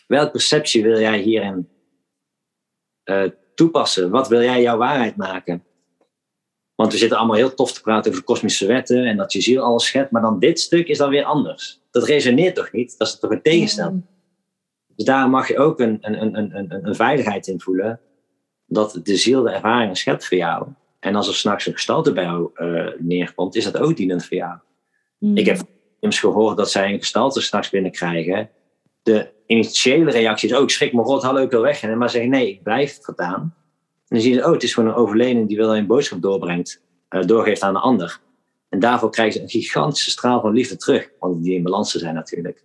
welke 0.07 0.31
perceptie 0.31 0.83
wil 0.83 1.01
jij 1.01 1.19
hierin 1.19 1.69
uh, 3.05 3.31
toepassen? 3.55 4.11
Wat 4.11 4.29
wil 4.29 4.43
jij 4.43 4.63
jouw 4.63 4.77
waarheid 4.77 5.17
maken? 5.17 5.65
Want 6.75 6.93
we 6.93 6.99
zitten 6.99 7.19
allemaal 7.19 7.37
heel 7.37 7.55
tof 7.55 7.73
te 7.73 7.81
praten 7.81 8.11
over 8.11 8.25
kosmische 8.25 8.67
wetten 8.67 9.05
en 9.05 9.17
dat 9.17 9.33
je 9.33 9.41
ziel 9.41 9.63
alles 9.63 9.87
schept. 9.87 10.11
Maar 10.11 10.23
dan 10.23 10.39
dit 10.39 10.61
stuk 10.61 10.89
is 10.89 10.99
dan 10.99 11.11
weer 11.11 11.25
anders. 11.25 11.81
Dat 11.91 12.05
resoneert 12.05 12.55
toch 12.55 12.73
niet? 12.73 12.99
Dat 12.99 13.09
is 13.09 13.19
toch 13.19 13.31
een 13.31 13.43
tegenstelling? 13.43 14.03
Ja. 14.07 14.15
Dus 14.97 15.05
daar 15.05 15.31
mag 15.31 15.49
je 15.49 15.59
ook 15.59 15.81
een, 15.81 15.99
een, 16.01 16.37
een, 16.37 16.57
een, 16.57 16.87
een 16.87 16.95
veiligheid 16.95 17.47
in 17.47 17.61
voelen. 17.61 18.01
Dat 18.67 19.01
de 19.03 19.17
ziel 19.17 19.43
de 19.43 19.51
ervaringen 19.51 19.97
schept 19.97 20.27
voor 20.27 20.37
jou. 20.37 20.69
En 21.01 21.15
als 21.15 21.29
er 21.29 21.35
s'nachts 21.35 21.67
een 21.67 21.73
gestalte 21.73 22.13
bij 22.13 22.25
jou 22.25 22.51
uh, 22.55 22.89
neerkomt, 22.99 23.57
is 23.57 23.65
dat 23.65 23.79
ook 23.79 23.97
dienend 23.97 24.25
voor 24.25 24.37
jou. 24.37 24.59
Mm. 25.19 25.37
Ik 25.37 25.47
heb 25.47 25.61
immers 26.01 26.21
gehoord 26.21 26.57
dat 26.57 26.71
zij 26.71 26.93
een 26.93 26.99
gestalte 26.99 27.41
s'nachts 27.41 27.71
binnenkrijgen. 27.71 28.51
De 29.03 29.31
initiële 29.47 30.11
reactie 30.11 30.49
is 30.49 30.55
ook, 30.55 30.63
oh, 30.63 30.69
schrik 30.69 30.93
me 30.93 31.03
rot, 31.03 31.23
hallo, 31.23 31.43
ik 31.43 31.51
wil 31.51 31.63
weg. 31.63 31.83
En 31.83 31.99
maar 31.99 32.11
zeggen, 32.11 32.31
nee, 32.31 32.49
ik 32.49 32.63
blijf 32.63 32.99
verdaan. 33.03 33.41
En 33.41 34.17
dan 34.17 34.21
zie 34.21 34.35
je, 34.35 34.47
oh, 34.47 34.53
het 34.53 34.63
is 34.63 34.75
gewoon 34.75 34.89
een 34.89 34.95
overleden 34.95 35.47
die 35.47 35.57
wil 35.57 35.77
een 35.77 35.87
boodschap 35.87 36.23
doorbrengt, 36.23 36.83
uh, 37.11 37.23
doorgeeft 37.23 37.63
aan 37.63 37.73
de 37.73 37.81
ander. 37.81 38.21
En 38.69 38.79
daarvoor 38.79 39.11
krijgen 39.11 39.35
ze 39.35 39.41
een 39.43 39.49
gigantische 39.49 40.11
straal 40.11 40.41
van 40.41 40.53
liefde 40.53 40.77
terug. 40.77 41.11
Want 41.19 41.43
die 41.43 41.55
in 41.55 41.63
balans 41.63 41.93
zijn 41.93 42.15
natuurlijk 42.15 42.65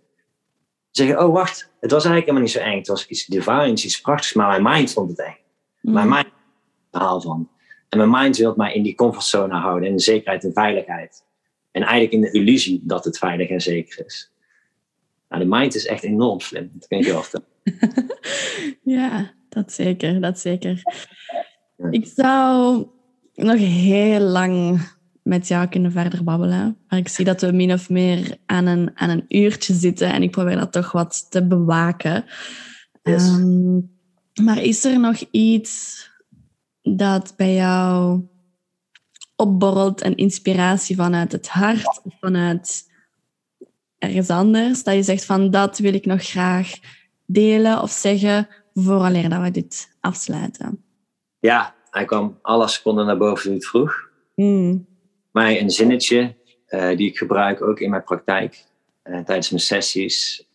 zeggen, 0.90 1.24
oh 1.24 1.32
wacht, 1.32 1.70
het 1.80 1.90
was 1.90 2.04
eigenlijk 2.04 2.26
helemaal 2.26 2.42
niet 2.42 2.50
zo 2.50 2.58
eng. 2.58 2.78
Het 2.78 2.86
was 2.86 3.06
iets 3.06 3.26
divines, 3.26 3.84
iets 3.84 4.00
prachtigs, 4.00 4.32
maar 4.32 4.48
mijn 4.48 4.76
mind 4.76 4.92
vond 4.92 5.10
het 5.10 5.18
eng. 5.18 5.36
Mm. 5.80 5.92
Mijn 5.92 6.08
mind 6.08 6.26
verhaal 6.90 7.20
van. 7.20 7.48
En 7.88 7.98
mijn 7.98 8.10
mind 8.10 8.36
wil 8.36 8.54
mij 8.56 8.74
in 8.74 8.82
die 8.82 8.94
comfortzone 8.94 9.54
houden, 9.54 9.88
in 9.88 9.96
de 9.96 10.02
zekerheid 10.02 10.44
en 10.44 10.52
veiligheid. 10.52 11.24
En 11.70 11.82
eigenlijk 11.82 12.12
in 12.12 12.20
de 12.20 12.30
illusie 12.30 12.80
dat 12.84 13.04
het 13.04 13.18
veilig 13.18 13.48
en 13.48 13.60
zeker 13.60 14.06
is. 14.06 14.32
Nou, 15.28 15.42
de 15.42 15.48
mind 15.48 15.74
is 15.74 15.86
echt 15.86 16.02
enorm 16.02 16.40
slim, 16.40 16.70
dat 16.72 16.88
kan 16.88 16.98
ik 16.98 17.04
je 17.04 17.12
wel 17.12 17.22
vertellen. 17.22 17.48
ja, 18.98 19.32
dat 19.48 19.72
zeker, 19.72 20.20
dat 20.20 20.38
zeker. 20.38 20.82
Ja. 21.76 21.90
Ik 21.90 22.06
zou 22.14 22.86
nog 23.34 23.58
heel 23.58 24.20
lang 24.20 24.80
met 25.22 25.48
jou 25.48 25.68
kunnen 25.68 25.92
verder 25.92 26.24
babbelen. 26.24 26.76
Maar 26.88 26.98
ik 26.98 27.08
zie 27.08 27.24
dat 27.24 27.40
we 27.40 27.52
min 27.52 27.72
of 27.72 27.90
meer 27.90 28.36
aan 28.46 28.66
een, 28.66 28.90
aan 28.94 29.10
een 29.10 29.24
uurtje 29.28 29.74
zitten 29.74 30.12
en 30.12 30.22
ik 30.22 30.30
probeer 30.30 30.56
dat 30.56 30.72
toch 30.72 30.92
wat 30.92 31.26
te 31.30 31.46
bewaken. 31.46 32.24
Yes. 33.02 33.28
Um, 33.28 33.90
maar 34.42 34.62
is 34.62 34.84
er 34.84 35.00
nog 35.00 35.22
iets 35.30 36.04
dat 36.94 37.34
bij 37.36 37.54
jou 37.54 38.20
opborrelt 39.36 40.00
en 40.00 40.16
inspiratie 40.16 40.96
vanuit 40.96 41.32
het 41.32 41.48
hart 41.48 42.00
of 42.04 42.14
vanuit 42.20 42.90
ergens 43.98 44.30
anders, 44.30 44.82
dat 44.82 44.94
je 44.94 45.02
zegt 45.02 45.24
van 45.24 45.50
dat 45.50 45.78
wil 45.78 45.94
ik 45.94 46.06
nog 46.06 46.22
graag 46.22 46.72
delen 47.26 47.82
of 47.82 47.90
zeggen 47.90 48.48
vooraleer 48.74 49.28
dat 49.28 49.42
we 49.42 49.50
dit 49.50 49.96
afsluiten? 50.00 50.84
Ja, 51.38 51.74
hij 51.90 52.04
kwam 52.04 52.38
alle 52.42 52.68
seconden 52.68 53.06
naar 53.06 53.18
boven 53.18 53.42
toen 53.42 53.54
het 53.54 53.66
vroeg. 53.66 54.10
Mm 54.34 54.94
mij 55.36 55.60
een 55.60 55.70
zinnetje 55.70 56.34
uh, 56.68 56.96
die 56.96 57.08
ik 57.08 57.18
gebruik 57.18 57.62
ook 57.62 57.80
in 57.80 57.90
mijn 57.90 58.04
praktijk 58.04 58.64
uh, 59.04 59.18
tijdens 59.18 59.50
mijn 59.50 59.62
sessies. 59.62 60.46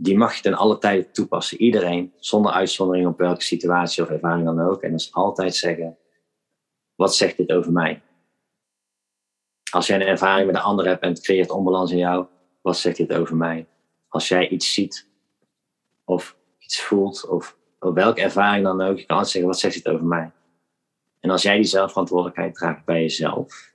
Die 0.00 0.16
mag 0.16 0.34
je 0.34 0.42
ten 0.42 0.54
alle 0.54 0.78
tijden 0.78 1.12
toepassen. 1.12 1.60
Iedereen, 1.60 2.12
zonder 2.16 2.52
uitzondering 2.52 3.06
op 3.06 3.18
welke 3.18 3.42
situatie 3.42 4.02
of 4.02 4.08
ervaring 4.08 4.44
dan 4.44 4.60
ook. 4.60 4.82
En 4.82 4.90
dat 4.90 5.00
is 5.00 5.12
altijd 5.12 5.54
zeggen, 5.54 5.96
wat 6.94 7.16
zegt 7.16 7.36
dit 7.36 7.52
over 7.52 7.72
mij? 7.72 8.02
Als 9.70 9.86
jij 9.86 10.00
een 10.00 10.06
ervaring 10.06 10.46
met 10.46 10.56
een 10.56 10.62
ander 10.62 10.86
hebt 10.86 11.02
en 11.02 11.08
het 11.08 11.20
creëert 11.20 11.50
onbalans 11.50 11.90
in 11.90 11.98
jou, 11.98 12.26
wat 12.60 12.76
zegt 12.76 12.96
dit 12.96 13.12
over 13.12 13.36
mij? 13.36 13.66
Als 14.08 14.28
jij 14.28 14.48
iets 14.48 14.72
ziet 14.74 15.08
of 16.04 16.36
iets 16.58 16.80
voelt 16.80 17.28
of, 17.28 17.56
of 17.78 17.94
welke 17.94 18.20
ervaring 18.20 18.64
dan 18.64 18.80
ook, 18.80 18.98
je 18.98 19.06
kan 19.06 19.16
altijd 19.16 19.32
zeggen, 19.32 19.50
wat 19.50 19.60
zegt 19.60 19.74
dit 19.74 19.88
over 19.88 20.06
mij? 20.06 20.30
En 21.20 21.30
als 21.30 21.42
jij 21.42 21.56
die 21.56 21.64
zelfverantwoordelijkheid 21.64 22.54
draagt 22.54 22.84
bij 22.84 23.00
jezelf, 23.00 23.72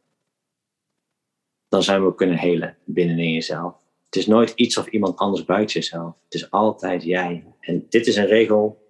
dan 1.67 1.83
zijn 1.83 2.01
we 2.01 2.07
ook 2.07 2.17
kunnen 2.17 2.37
helen 2.37 2.77
binnenin 2.83 3.31
jezelf. 3.31 3.82
Het 4.13 4.21
is 4.21 4.27
nooit 4.27 4.51
iets 4.55 4.77
of 4.77 4.87
iemand 4.87 5.17
anders 5.17 5.45
buiten 5.45 5.79
jezelf. 5.79 6.15
Het 6.23 6.33
is 6.33 6.51
altijd 6.51 7.03
jij. 7.03 7.45
En 7.59 7.85
dit 7.89 8.07
is 8.07 8.15
een 8.15 8.25
regel, 8.25 8.87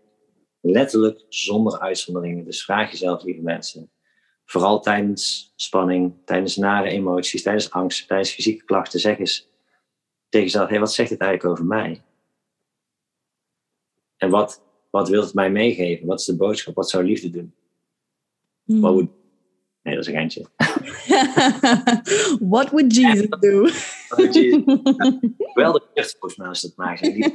letterlijk 0.61 1.26
zonder 1.30 1.80
uitzonderingen. 1.80 2.45
Dus 2.45 2.63
vraag 2.63 2.91
jezelf, 2.91 3.24
lieve 3.24 3.41
mensen, 3.41 3.91
vooral 4.45 4.80
tijdens 4.80 5.53
spanning, 5.55 6.13
tijdens 6.26 6.55
nare 6.55 6.89
emoties, 6.89 7.43
tijdens 7.43 7.71
angst, 7.71 8.07
tijdens 8.07 8.32
fysieke 8.32 8.63
klachten, 8.63 8.99
zeg 8.99 9.19
eens 9.19 9.49
tegen 10.30 10.47
jezelf, 10.47 10.69
hey, 10.69 10.80
wat 10.80 10.93
zegt 10.93 11.09
het 11.09 11.19
eigenlijk 11.19 11.51
over 11.51 11.65
mij? 11.65 12.01
En 14.17 14.30
wat, 14.30 14.61
wat 14.89 15.09
wil 15.09 15.21
het 15.21 15.34
mij 15.34 15.51
meegeven? 15.51 16.07
Wat 16.07 16.19
is 16.19 16.26
de 16.26 16.36
boodschap? 16.36 16.76
Wat 16.76 16.89
zou 16.89 17.03
liefde 17.03 17.30
doen? 17.30 17.53
Hmm. 18.63 18.82
Wat 18.82 18.93
would... 18.93 19.09
Nee, 19.84 19.95
dat 19.95 20.07
is 20.07 20.13
een 20.13 20.17
geintje. 20.17 20.45
What 22.49 22.69
would 22.69 22.95
Jesus 22.95 23.30
do? 23.39 23.69
Wel 25.53 25.72
de 25.72 25.82
shirt 25.93 26.11
volgens 26.11 26.36
mij 26.36 26.47
als 26.47 26.61
dat 26.61 26.76
maakt. 26.76 27.01
Die 27.01 27.34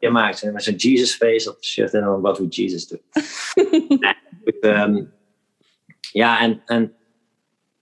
je 0.00 0.10
maakt 0.10 0.52
met 0.52 0.62
zo'n 0.62 0.74
Jesus 0.74 1.14
face 1.14 1.50
op 1.50 1.60
de 1.60 1.66
shirt 1.66 1.94
en 1.94 2.00
dan 2.00 2.20
what 2.20 2.38
would 2.38 2.54
Jesus 2.54 2.86
do? 2.86 2.96
nee, 3.98 4.14
um, 4.60 5.12
ja, 6.12 6.40
en, 6.40 6.62
en 6.66 6.94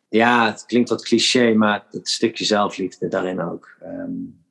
ja, 0.09 0.47
het 0.47 0.64
klinkt 0.66 0.89
wat 0.89 1.05
cliché, 1.05 1.55
maar 1.55 1.87
het 1.91 2.09
stukje 2.09 2.45
zelfliefde 2.45 3.09
daarin 3.09 3.41
ook. 3.41 3.76
Um, 3.82 4.45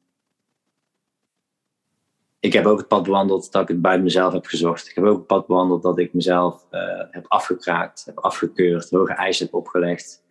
ik 2.39 2.53
heb 2.53 2.65
ook 2.65 2.77
het 2.77 2.88
pad 2.88 3.03
bewandeld 3.03 3.51
dat 3.51 3.61
ik 3.61 3.67
het 3.67 3.81
bij 3.81 3.99
mezelf 3.99 4.34
heb 4.34 4.45
gezocht. 4.45 4.89
Ik 4.89 4.95
heb 4.95 5.03
ook 5.03 5.17
het 5.17 5.27
pad 5.27 5.47
bewandeld 5.47 5.84
dat 5.84 5.99
ik 5.99 6.13
mezelf 6.13 6.65
uh, 6.71 7.03
heb 7.11 7.25
afgekraakt, 7.27 8.05
heb 8.05 8.17
afgekeurd, 8.17 8.89
hoge 8.89 9.13
eisen 9.13 9.45
heb 9.45 9.53
opgelegd. 9.53 10.23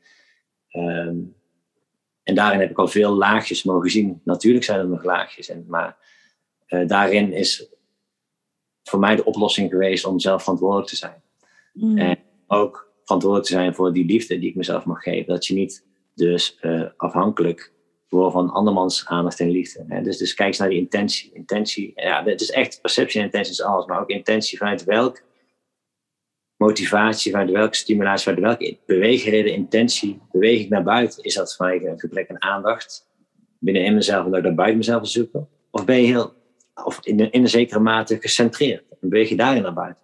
Um, 0.72 1.34
en 2.22 2.34
daarin 2.34 2.60
heb 2.60 2.70
ik 2.70 2.78
al 2.78 2.88
veel 2.88 3.12
laagjes 3.12 3.62
mogen 3.62 3.90
zien. 3.90 4.20
Natuurlijk 4.24 4.64
zijn 4.64 4.78
er 4.78 4.88
nog 4.88 5.04
laagjes, 5.04 5.48
en, 5.48 5.64
maar 5.68 5.96
uh, 6.68 6.86
daarin 6.86 7.32
is 7.32 7.68
voor 8.82 8.98
mij 8.98 9.16
de 9.16 9.24
oplossing 9.24 9.70
geweest 9.70 10.04
om 10.04 10.20
zelf 10.20 10.42
verantwoordelijk 10.42 10.88
te 10.88 10.96
zijn. 10.96 11.22
Mm. 11.72 11.98
En 11.98 12.18
ook 12.46 12.92
verantwoordelijk 13.04 13.48
te 13.50 13.56
zijn 13.56 13.74
voor 13.74 13.92
die 13.92 14.04
liefde 14.04 14.38
die 14.38 14.48
ik 14.48 14.56
mezelf 14.56 14.84
mag 14.84 15.02
geven. 15.02 15.32
Dat 15.32 15.46
je 15.46 15.54
niet 15.54 15.84
dus 16.14 16.56
eh, 16.60 16.84
afhankelijk 16.96 17.72
wordt 18.08 18.32
van 18.32 18.50
andermans 18.50 19.06
aandacht 19.06 19.40
en 19.40 19.50
liefde. 19.50 19.84
Hè. 19.88 20.02
Dus, 20.02 20.16
dus 20.16 20.34
kijk 20.34 20.48
eens 20.48 20.58
naar 20.58 20.68
die 20.68 20.78
intentie. 20.78 21.30
Intentie, 21.32 21.92
ja, 21.94 22.24
het 22.24 22.40
is 22.40 22.50
echt 22.50 22.80
perceptie 22.80 23.20
en 23.20 23.26
intentie 23.26 23.52
is 23.52 23.62
alles, 23.62 23.86
maar 23.86 24.00
ook 24.00 24.08
intentie 24.08 24.58
vanuit 24.58 24.84
welk 24.84 25.22
motivatie, 26.66 27.30
vanuit 27.30 27.50
welke 27.50 27.76
stimulatie, 27.76 28.34
vanuit 28.34 28.58
welke 28.58 28.78
beweegreden, 28.86 29.52
intentie 29.52 30.20
beweeg 30.32 30.60
ik 30.60 30.68
naar 30.68 30.82
buiten. 30.82 31.22
Is 31.24 31.34
dat 31.34 31.56
vanwege 31.56 31.88
een 31.88 32.00
gebrek 32.00 32.30
aan 32.30 32.42
aandacht 32.42 33.06
binnenin 33.58 33.94
mezelf 33.94 34.24
en 34.24 34.30
dat 34.30 34.38
ik 34.38 34.44
dat 34.46 34.54
buiten 34.54 34.76
mezelf 34.78 35.00
wil 35.00 35.10
zoeken? 35.10 35.48
Of 35.70 35.84
ben 35.84 35.96
je 36.00 36.06
heel, 36.06 36.34
of 36.84 36.98
in, 37.06 37.20
een- 37.20 37.30
in 37.30 37.42
een 37.42 37.48
zekere 37.48 37.80
mate 37.80 38.16
gecentreerd 38.20 38.84
en 38.90 38.96
beweeg 39.08 39.28
je 39.28 39.36
daarin 39.36 39.62
naar 39.62 39.74
buiten? 39.74 40.02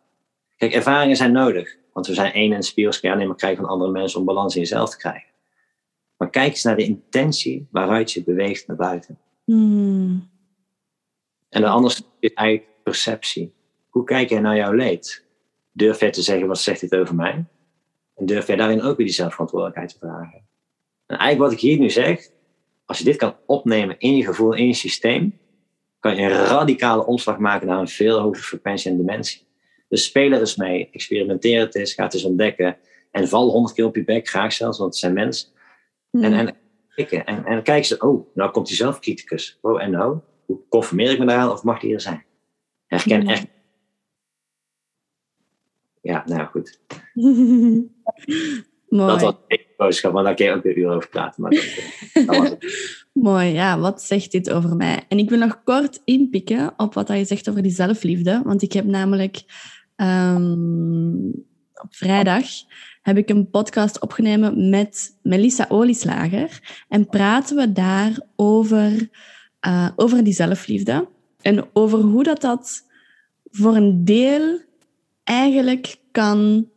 Kijk, 0.56 0.72
ervaringen 0.72 1.16
zijn 1.16 1.32
nodig, 1.32 1.76
want 1.92 2.06
we 2.06 2.14
zijn 2.14 2.32
één 2.32 2.52
en 2.52 2.62
spiegels 2.62 3.00
kan 3.00 3.10
je 3.10 3.16
alleen 3.16 3.28
maar 3.28 3.36
krijgen 3.36 3.60
van 3.60 3.70
andere 3.70 3.90
mensen 3.90 4.20
om 4.20 4.26
balans 4.26 4.54
in 4.54 4.60
jezelf 4.60 4.90
te 4.90 4.96
krijgen. 4.96 5.28
Maar 6.16 6.30
kijk 6.30 6.50
eens 6.50 6.62
naar 6.62 6.76
de 6.76 6.84
intentie 6.84 7.66
waaruit 7.70 8.12
je 8.12 8.24
beweegt 8.24 8.66
naar 8.66 8.76
buiten. 8.76 9.18
Mm. 9.44 10.28
En 11.48 11.60
de 11.60 11.68
andere 11.68 11.94
is 12.20 12.32
eigenlijk 12.34 12.68
perceptie. 12.82 13.52
Hoe 13.88 14.04
kijk 14.04 14.28
jij 14.28 14.40
naar 14.40 14.56
jouw 14.56 14.72
leed? 14.72 15.26
Durf 15.78 16.00
jij 16.00 16.10
te 16.10 16.22
zeggen, 16.22 16.46
wat 16.46 16.60
zegt 16.60 16.80
dit 16.80 16.94
over 16.94 17.14
mij? 17.14 17.44
En 18.16 18.26
durf 18.26 18.46
jij 18.46 18.56
daarin 18.56 18.82
ook 18.82 18.96
weer 18.96 19.06
die 19.06 19.14
zelfverantwoordelijkheid 19.14 19.90
te 19.90 19.98
vragen? 19.98 20.46
En 21.06 21.16
eigenlijk 21.18 21.38
wat 21.38 21.52
ik 21.52 21.68
hier 21.68 21.78
nu 21.78 21.90
zeg, 21.90 22.28
als 22.84 22.98
je 22.98 23.04
dit 23.04 23.16
kan 23.16 23.36
opnemen 23.46 23.98
in 23.98 24.16
je 24.16 24.24
gevoel, 24.24 24.54
in 24.54 24.66
je 24.66 24.74
systeem, 24.74 25.38
kan 26.00 26.16
je 26.16 26.22
een 26.22 26.44
radicale 26.44 27.06
omslag 27.06 27.38
maken 27.38 27.66
naar 27.66 27.78
een 27.78 27.88
veel 27.88 28.20
hogere 28.20 28.42
frequentie 28.42 28.90
en 28.90 28.96
dimensie. 28.96 29.46
Dus 29.88 30.04
speel 30.04 30.32
er 30.32 30.40
eens 30.40 30.56
mee, 30.56 30.88
experimenteer 30.92 31.60
het 31.60 31.74
eens, 31.74 31.94
ga 31.94 32.04
het 32.04 32.14
eens 32.14 32.24
ontdekken. 32.24 32.76
En 33.10 33.28
val 33.28 33.50
honderd 33.50 33.74
keer 33.74 33.84
op 33.84 33.96
je 33.96 34.04
bek, 34.04 34.28
graag 34.28 34.52
zelfs, 34.52 34.78
want 34.78 34.90
het 34.90 35.00
zijn 35.00 35.12
mensen. 35.12 35.48
En, 36.10 36.32
en, 36.32 36.56
kijken. 36.94 37.24
en, 37.24 37.44
en 37.44 37.62
kijk 37.62 37.84
ze, 37.84 37.98
oh, 37.98 38.34
nou 38.34 38.50
komt 38.50 38.66
die 38.66 38.76
zelfcriticus. 38.76 39.58
Oh, 39.60 39.82
en 39.82 39.90
nou? 39.90 40.18
Hoe 40.46 40.58
conformeer 40.68 41.10
ik 41.10 41.18
me 41.18 41.26
daaraan 41.26 41.50
of 41.50 41.62
mag 41.62 41.80
die 41.80 41.94
er 41.94 42.00
zijn? 42.00 42.24
Herken 42.86 43.26
echt. 43.26 43.46
Ja, 46.08 46.22
nou 46.26 46.46
goed. 46.46 46.80
Mooi. 48.88 49.12
Dat 49.12 49.20
was 49.20 49.34
een 49.46 49.60
boodschap, 49.76 50.12
maar 50.12 50.24
daar 50.24 50.34
kun 50.34 50.46
je 50.46 50.52
ook 50.52 50.62
weer 50.62 50.76
uren 50.76 50.94
over 50.94 51.08
praten. 51.08 51.42
Maar 51.42 51.50
dat, 51.50 51.64
dat 52.26 52.36
was 52.36 52.48
het. 52.48 53.06
Mooi, 53.12 53.46
ja. 53.46 53.78
Wat 53.78 54.02
zegt 54.02 54.32
dit 54.32 54.50
over 54.50 54.76
mij? 54.76 55.04
En 55.08 55.18
ik 55.18 55.28
wil 55.28 55.38
nog 55.38 55.62
kort 55.64 56.00
inpikken 56.04 56.72
op 56.76 56.94
wat 56.94 57.08
je 57.08 57.24
zegt 57.24 57.48
over 57.48 57.62
die 57.62 57.72
zelfliefde. 57.72 58.40
Want 58.44 58.62
ik 58.62 58.72
heb 58.72 58.84
namelijk 58.84 59.42
ehm, 59.96 61.28
op 61.74 61.94
vrijdag 61.94 62.46
heb 63.02 63.16
ik 63.16 63.28
een 63.28 63.50
podcast 63.50 64.00
opgenomen 64.00 64.68
met 64.68 65.18
Melissa 65.22 65.66
Olieslager. 65.68 66.82
En 66.88 67.06
praten 67.06 67.56
we 67.56 67.72
daar 67.72 68.20
over, 68.36 69.08
eh, 69.60 69.88
over 69.96 70.24
die 70.24 70.32
zelfliefde. 70.32 71.08
En 71.40 71.68
over 71.72 71.98
hoe 71.98 72.22
dat, 72.22 72.40
dat 72.40 72.86
voor 73.50 73.76
een 73.76 74.04
deel 74.04 74.66
eigenlijk 75.28 75.96
kan... 76.12 76.68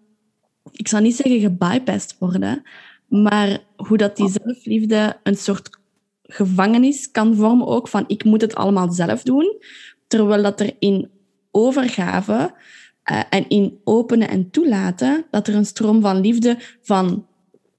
Ik 0.72 0.88
zal 0.88 1.02
niet 1.02 1.16
zeggen 1.16 1.39
gebypast 1.39 2.16
worden, 2.20 2.62
maar 3.08 3.60
hoe 3.76 3.97
dat 3.97 4.16
die 4.16 4.30
zelfliefde 4.30 5.20
een 5.24 5.36
soort 5.36 5.80
gevangenis 6.24 7.12
kan 7.12 7.36
vormen 7.36 7.68
ook 7.68 7.88
van 7.88 8.04
ik 8.08 8.24
moet 8.24 8.41
het 8.41 8.56
allemaal 8.56 8.91
zelf 8.91 9.24
doen, 9.24 9.58
terwijl 10.08 10.43
dat 10.43 10.60
er 10.60 10.76
in 10.80 11.10
overgave 11.52 12.54
eh, 13.04 13.22
en 13.30 13.49
in 13.49 13.80
openen 13.84 14.30
en 14.30 14.49
toelaten, 14.49 15.26
dat 15.32 15.47
er 15.47 15.56
een 15.56 15.66
stroom 15.66 16.02
van 16.02 16.22
liefde 16.22 16.58
van, 16.82 17.28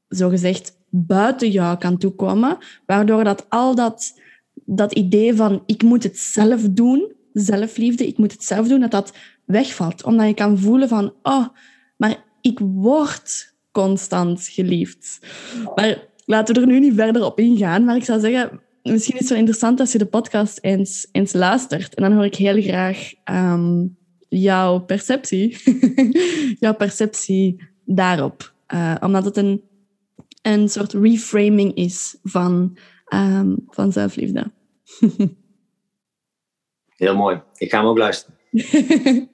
zogezegd, 0.09 0.77
buiten 0.89 1.51
jou 1.51 1.79
kan 1.79 1.99
toekomen, 1.99 2.59
waardoor 2.87 3.25
dat 3.25 3.47
al 3.49 3.75
dat, 3.75 4.21
dat 4.55 4.93
idee 4.93 5.35
van 5.35 5.63
ik 5.67 5.83
moet 5.83 6.03
het 6.03 6.19
zelf 6.19 6.63
doen, 6.71 7.13
zelfliefde, 7.33 8.07
ik 8.07 8.19
moet 8.19 8.33
het 8.33 8.45
zelf 8.45 8.69
doen, 8.69 8.81
dat 8.81 8.91
dat 8.91 9.13
wegvalt. 9.53 10.05
Omdat 10.05 10.27
je 10.27 10.35
kan 10.35 10.59
voelen 10.59 10.89
van, 10.89 11.15
oh, 11.23 11.47
maar 11.97 12.25
ik 12.41 12.59
word 12.59 13.55
constant 13.73 14.49
geliefd. 14.49 15.19
Maar 15.75 16.09
laten 16.25 16.55
we 16.55 16.61
er 16.61 16.67
nu 16.67 16.79
niet 16.79 16.95
verder 16.95 17.25
op 17.25 17.39
ingaan. 17.39 17.85
Maar 17.85 17.97
ik 17.97 18.05
zou 18.05 18.21
zeggen, 18.21 18.61
misschien 18.83 19.15
is 19.15 19.21
het 19.21 19.29
wel 19.29 19.39
interessant 19.39 19.81
als 19.81 19.93
je 19.93 19.99
de 19.99 20.07
podcast 20.07 20.59
eens, 20.61 21.09
eens 21.13 21.33
luistert. 21.33 21.95
En 21.95 22.03
dan 22.03 22.13
hoor 22.13 22.25
ik 22.25 22.35
heel 22.35 22.63
graag 22.63 23.13
ehm, 23.25 23.87
jouw 24.29 24.79
perceptie. 24.79 25.57
jouw 26.65 26.75
perceptie 26.75 27.69
daarop. 27.85 28.53
Eh, 28.67 28.95
omdat 29.01 29.25
het 29.25 29.37
een, 29.37 29.63
een 30.43 30.69
soort 30.69 30.93
reframing 30.93 31.75
is 31.75 32.19
van, 32.23 32.79
ehm, 33.05 33.55
van 33.67 33.93
zelfliefde. 33.93 34.53
Heel 37.03 37.17
mooi. 37.17 37.43
Ik 37.57 37.71
ga 37.71 37.79
hem 37.79 37.87
ook 37.87 37.99
luisteren. 37.99 38.37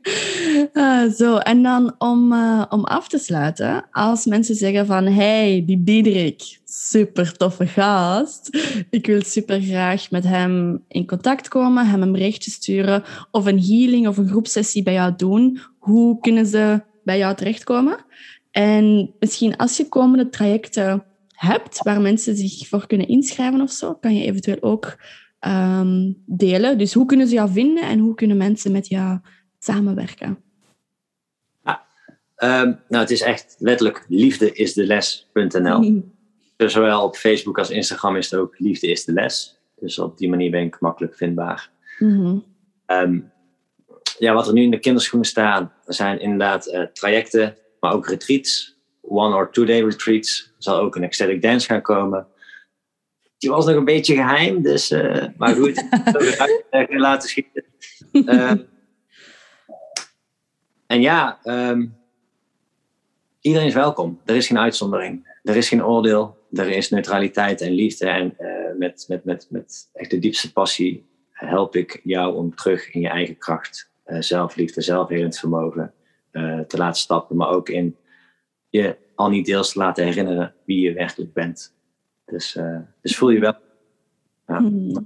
Ah, 0.72 1.10
zo, 1.10 1.36
en 1.36 1.62
dan 1.62 1.94
om, 1.98 2.32
eh, 2.32 2.64
om 2.68 2.84
af 2.84 3.08
te 3.08 3.18
sluiten, 3.18 3.88
als 3.90 4.26
mensen 4.26 4.54
zeggen 4.54 4.86
van 4.86 5.06
hey, 5.06 5.62
die 5.66 5.82
Diederik, 5.82 6.58
super 6.64 7.36
toffe 7.36 7.66
gast, 7.66 8.48
ik 8.90 9.06
wil 9.06 9.22
super 9.22 9.60
graag 9.60 10.10
met 10.10 10.24
hem 10.24 10.84
in 10.88 11.06
contact 11.06 11.48
komen, 11.48 11.86
hem 11.86 12.02
een 12.02 12.12
berichtje 12.12 12.50
sturen 12.50 13.02
of 13.30 13.46
een 13.46 13.62
healing 13.62 14.08
of 14.08 14.16
een 14.16 14.28
groepsessie 14.28 14.82
bij 14.82 14.92
jou 14.92 15.14
doen, 15.16 15.60
hoe 15.78 16.20
kunnen 16.20 16.46
ze 16.46 16.82
bij 17.04 17.18
jou 17.18 17.34
terechtkomen? 17.34 17.96
En 18.50 19.14
misschien 19.18 19.56
als 19.56 19.76
je 19.76 19.88
komende 19.88 20.28
trajecten 20.28 21.04
hebt 21.32 21.82
waar 21.82 22.00
mensen 22.00 22.36
zich 22.36 22.68
voor 22.68 22.86
kunnen 22.86 23.08
inschrijven 23.08 23.60
of 23.60 23.70
zo, 23.70 23.94
kan 23.94 24.14
je 24.14 24.24
eventueel 24.24 24.62
ook 24.62 24.96
ehm, 25.38 26.12
delen. 26.26 26.78
Dus 26.78 26.94
hoe 26.94 27.06
kunnen 27.06 27.28
ze 27.28 27.34
jou 27.34 27.50
vinden 27.50 27.82
en 27.82 27.98
hoe 27.98 28.14
kunnen 28.14 28.36
mensen 28.36 28.72
met 28.72 28.88
jou 28.88 29.18
samenwerken? 29.58 30.38
Ehm, 32.38 32.72
nou, 32.88 33.02
het 33.02 33.10
is 33.10 33.20
echt 33.20 33.56
letterlijk 33.58 34.04
liefdeisdeles.nl. 34.08 36.02
Dus 36.56 36.72
Zowel 36.72 37.02
op 37.02 37.16
Facebook 37.16 37.58
als 37.58 37.70
Instagram 37.70 38.16
is 38.16 38.30
het 38.30 38.40
ook 38.40 38.58
Liefde 38.58 38.86
is 38.86 39.04
de 39.04 39.12
Les. 39.12 39.58
Dus 39.76 39.98
op 39.98 40.18
die 40.18 40.28
manier 40.28 40.50
ben 40.50 40.62
ik 40.62 40.80
makkelijk 40.80 41.14
vindbaar. 41.14 41.70
Mhm. 41.98 42.38
Ehm, 42.86 43.20
ja, 44.18 44.34
wat 44.34 44.46
er 44.46 44.52
nu 44.52 44.62
in 44.62 44.70
de 44.70 44.78
kinderschoenen 44.78 45.28
staan, 45.28 45.72
zijn 45.86 46.20
inderdaad 46.20 46.66
eh, 46.66 46.82
trajecten, 46.82 47.56
maar 47.80 47.92
ook 47.92 48.08
retreats. 48.08 48.78
One 49.00 49.34
or 49.34 49.50
two 49.50 49.64
day 49.64 49.82
retreats. 49.82 50.52
Er 50.56 50.62
zal 50.62 50.78
ook 50.78 50.96
een 50.96 51.02
ecstatic 51.02 51.42
dance 51.42 51.66
gaan 51.66 51.82
komen. 51.82 52.26
Die 53.38 53.50
was 53.50 53.66
nog 53.66 53.74
een 53.74 53.84
beetje 53.84 54.14
geheim, 54.14 54.62
dus, 54.62 54.90
eh, 54.90 55.26
maar 55.36 55.54
goed, 55.54 55.84
ook 56.06 56.20
weer 56.20 56.38
uit 56.38 56.64
eh, 56.70 56.98
laten 56.98 57.28
schieten. 57.28 57.64
Ehm, 58.12 58.58
en 60.86 61.00
ja, 61.00 61.38
ehm, 61.42 61.86
iedereen 63.40 63.66
is 63.66 63.74
welkom. 63.74 64.20
Er 64.24 64.36
is 64.36 64.46
geen 64.46 64.58
uitzondering. 64.58 65.36
Er 65.42 65.56
is 65.56 65.68
geen 65.68 65.84
oordeel. 65.84 66.36
Er 66.52 66.68
is 66.68 66.90
neutraliteit 66.90 67.60
en 67.60 67.72
liefde. 67.72 68.06
En 68.08 68.38
eh, 68.38 68.76
met, 68.78 69.04
met, 69.08 69.24
met, 69.24 69.46
met 69.50 69.90
echt 69.92 70.10
de 70.10 70.18
diepste 70.18 70.52
passie 70.52 71.06
help 71.30 71.76
ik 71.76 72.00
jou 72.02 72.34
om 72.34 72.54
terug 72.54 72.94
in 72.94 73.00
je 73.00 73.08
eigen 73.08 73.38
kracht, 73.38 73.90
eh, 74.04 74.20
zelfliefde, 74.20 74.80
zelfhelend 74.80 75.38
vermogen 75.38 75.92
te 76.66 76.76
laten 76.76 77.00
stappen. 77.00 77.36
Maar 77.36 77.48
ook 77.48 77.68
in 77.68 77.96
je 78.68 78.96
al 79.14 79.28
niet 79.28 79.46
deels 79.46 79.72
te 79.72 79.78
laten 79.78 80.04
herinneren 80.04 80.54
wie 80.64 80.80
je 80.80 80.92
werkelijk 80.92 81.32
bent. 81.32 81.77
Dus, 82.30 82.56
eh, 82.56 82.78
dus 83.00 83.16
voel 83.16 83.30
je 83.30 83.40
wel. 83.40 83.56
Ja. 84.46 84.58
Mhm. 84.58 85.02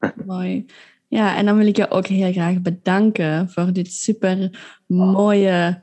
Mooi. 0.26 0.66
Ja, 1.08 1.36
en 1.36 1.44
dan 1.46 1.56
wil 1.56 1.66
ik 1.66 1.76
je 1.76 1.90
ook 1.90 2.06
heel 2.06 2.32
graag 2.32 2.60
bedanken 2.60 3.50
voor 3.50 3.72
dit 3.72 3.92
super 3.92 4.60
mooie, 4.86 5.80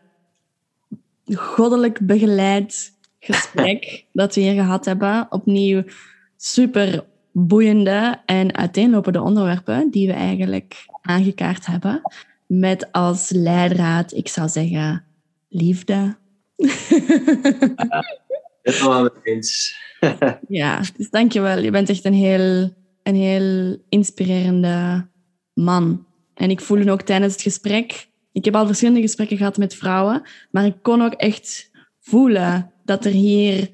goddelijk 1.33 1.99
begeleid 1.99 2.93
gesprek 3.19 4.03
dat 4.13 4.35
we 4.35 4.41
hier 4.41 4.53
gehad 4.53 4.85
hebben. 4.85 5.27
Opnieuw 5.29 5.83
super 6.37 7.05
boeiende 7.31 8.19
en 8.25 8.55
uiteenlopende 8.55 9.21
onderwerpen 9.21 9.91
die 9.91 10.07
we 10.07 10.13
eigenlijk 10.13 10.85
aangekaart 11.01 11.65
hebben. 11.65 12.01
Met 12.45 12.91
als 12.91 13.29
leidraad, 13.29 14.13
ik 14.13 14.27
zou 14.27 14.49
zeggen, 14.49 15.05
liefde. 15.47 16.15
Helemaal 18.73 19.03
met 19.03 19.19
eens. 19.23 19.75
Ja, 20.47 20.81
dus 20.97 21.09
dankjewel. 21.09 21.59
Je 21.59 21.71
bent 21.71 21.89
echt 21.89 22.05
een 22.05 22.13
heel, 22.13 22.73
een 23.03 23.15
heel 23.15 23.77
inspirerende 23.89 25.07
man. 25.53 26.05
En 26.33 26.49
ik 26.49 26.61
voelde 26.61 26.91
ook 26.91 27.01
tijdens 27.01 27.33
het 27.33 27.41
gesprek... 27.41 28.07
Ik 28.31 28.45
heb 28.45 28.55
al 28.55 28.65
verschillende 28.65 29.01
gesprekken 29.01 29.37
gehad 29.37 29.57
met 29.57 29.75
vrouwen, 29.75 30.21
maar 30.51 30.65
ik 30.65 30.75
kon 30.81 31.01
ook 31.01 31.13
echt 31.13 31.71
voelen 31.99 32.71
dat 32.85 33.05
er 33.05 33.11
hier 33.11 33.69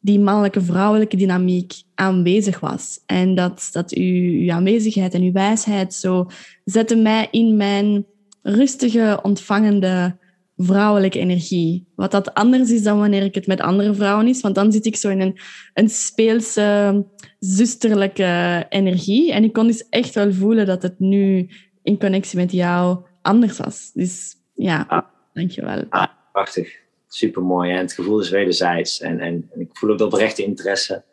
die 0.00 0.20
mannelijke-vrouwelijke 0.20 1.16
dynamiek 1.16 1.72
aanwezig 1.94 2.60
was. 2.60 3.00
En 3.06 3.34
dat, 3.34 3.68
dat 3.72 3.92
uw, 3.92 4.40
uw 4.40 4.52
aanwezigheid 4.52 5.14
en 5.14 5.22
uw 5.22 5.32
wijsheid 5.32 5.94
zo 5.94 6.26
zette 6.64 6.96
mij 6.96 7.28
in 7.30 7.56
mijn 7.56 8.06
rustige, 8.42 9.18
ontvangende 9.22 10.16
vrouwelijke 10.62 11.18
energie. 11.18 11.86
Wat 11.94 12.10
dat 12.10 12.34
anders 12.34 12.70
is 12.70 12.82
dan 12.82 12.98
wanneer 12.98 13.22
ik 13.22 13.34
het 13.34 13.46
met 13.46 13.60
andere 13.60 13.94
vrouwen 13.94 14.26
is. 14.28 14.40
Want 14.40 14.54
dan 14.54 14.72
zit 14.72 14.86
ik 14.86 14.96
zo 14.96 15.08
in 15.08 15.20
een, 15.20 15.38
een 15.74 15.88
speelse, 15.88 17.04
zusterlijke 17.38 18.66
energie. 18.68 19.32
En 19.32 19.44
ik 19.44 19.52
kon 19.52 19.66
dus 19.66 19.88
echt 19.88 20.14
wel 20.14 20.32
voelen 20.32 20.66
dat 20.66 20.82
het 20.82 20.98
nu 20.98 21.48
in 21.82 21.98
connectie 21.98 22.38
met 22.38 22.52
jou 22.52 23.04
anders 23.22 23.58
was. 23.58 23.90
Dus 23.92 24.36
ja, 24.54 24.84
ah. 24.88 25.02
dankjewel. 25.32 25.84
Ah, 25.88 26.08
prachtig. 26.32 26.78
Supermooi. 27.08 27.70
En 27.70 27.78
het 27.78 27.92
gevoel 27.92 28.20
is 28.20 28.30
wederzijds. 28.30 29.00
En, 29.00 29.20
en, 29.20 29.48
en, 29.52 29.60
ik 29.60 29.68
voel 29.72 29.90
ook 29.90 29.98
de 29.98 30.04
oprechte 30.04 30.44
interesse. 30.44 31.04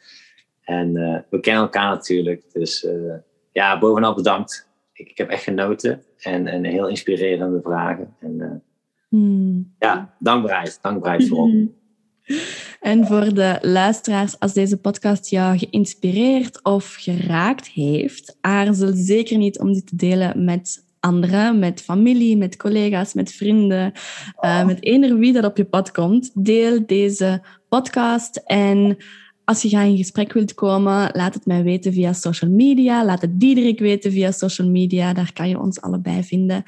En 0.64 0.96
uh, 0.96 1.18
we 1.30 1.40
kennen 1.40 1.64
elkaar 1.64 1.90
natuurlijk. 1.90 2.44
Dus 2.54 2.84
uh, 2.84 3.14
ja, 3.52 3.80
bovenal 3.80 4.16
bedankt. 4.16 4.70
Ik, 4.94 5.10
ik, 5.10 5.18
heb 5.18 5.30
echt 5.30 5.44
genoten. 5.44 6.04
En, 6.18 6.48
en 6.48 6.64
heel 6.64 6.88
inspirerende 6.88 7.62
vragen. 7.62 8.16
En 8.20 8.34
uh, 8.40 8.52
hmm. 9.10 9.74
ja, 9.80 10.16
dankbaarheid. 10.20 10.80
Dankbaarheid 10.82 11.28
voorop. 11.28 11.52
En 12.80 13.06
voor 13.06 13.34
de 13.34 13.58
luisteraars, 13.62 14.40
als 14.40 14.54
deze 14.54 14.78
podcast 14.78 15.30
jou 15.30 15.58
geïnspireerd 15.58 16.64
of 16.64 16.96
geraakt 17.00 17.68
heeft, 17.68 18.38
aarzel 18.42 18.92
zeker 18.94 19.38
niet 19.38 19.60
om 19.60 19.74
dit 19.74 19.88
te 19.88 19.96
delen 19.96 20.44
met 20.44 20.86
anderen, 21.00 21.60
met 21.60 21.82
familie, 21.82 22.38
met 22.38 22.58
collega's, 22.58 23.14
met 23.14 23.32
vrienden, 23.32 23.92
uh, 24.42 24.66
met 24.66 24.84
eender 24.84 25.18
wie 25.18 25.34
dat 25.34 25.44
op 25.44 25.58
je 25.58 25.66
pad 25.66 25.92
komt. 25.92 26.32
Deel 26.34 26.86
deze 26.86 27.44
podcast 27.70 28.36
en 28.46 28.98
als 29.44 29.62
je 29.62 29.70
graag 29.70 29.86
in 29.86 29.98
gesprek 29.98 30.34
wilt 30.34 30.54
komen, 30.54 31.10
laat 31.14 31.34
het 31.34 31.46
mij 31.46 31.64
weten 31.64 31.94
via 31.94 32.14
social 32.14 32.52
media. 32.52 33.06
Laat 33.06 33.22
het 33.22 33.40
Diederik 33.40 33.80
weten 33.80 34.12
via 34.12 34.32
social 34.32 34.70
media. 34.70 35.14
Daar 35.14 35.34
kan 35.34 35.50
je 35.50 35.60
ons 35.60 35.82
allebei 35.82 36.24
vinden. 36.24 36.64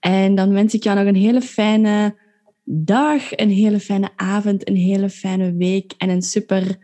En 0.00 0.34
dan 0.34 0.52
wens 0.52 0.74
ik 0.74 0.82
jou 0.82 0.98
nog 0.98 1.06
een 1.06 1.20
hele 1.20 1.40
fijne 1.40 2.18
dag, 2.64 3.36
een 3.36 3.50
hele 3.50 3.80
fijne 3.80 4.10
avond, 4.16 4.68
een 4.68 4.76
hele 4.76 5.10
fijne 5.10 5.56
week 5.56 5.92
en 5.98 6.08
een 6.08 6.22
super 6.22 6.78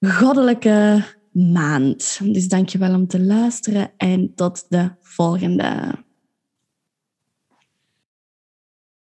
goddelijke 0.00 1.04
maand. 1.32 2.20
Dus 2.22 2.48
dank 2.48 2.68
je 2.68 2.78
wel 2.78 2.94
om 2.94 3.06
te 3.06 3.20
luisteren 3.20 3.90
en 3.96 4.34
tot 4.34 4.66
de 4.68 4.90
volgende. 5.00 5.94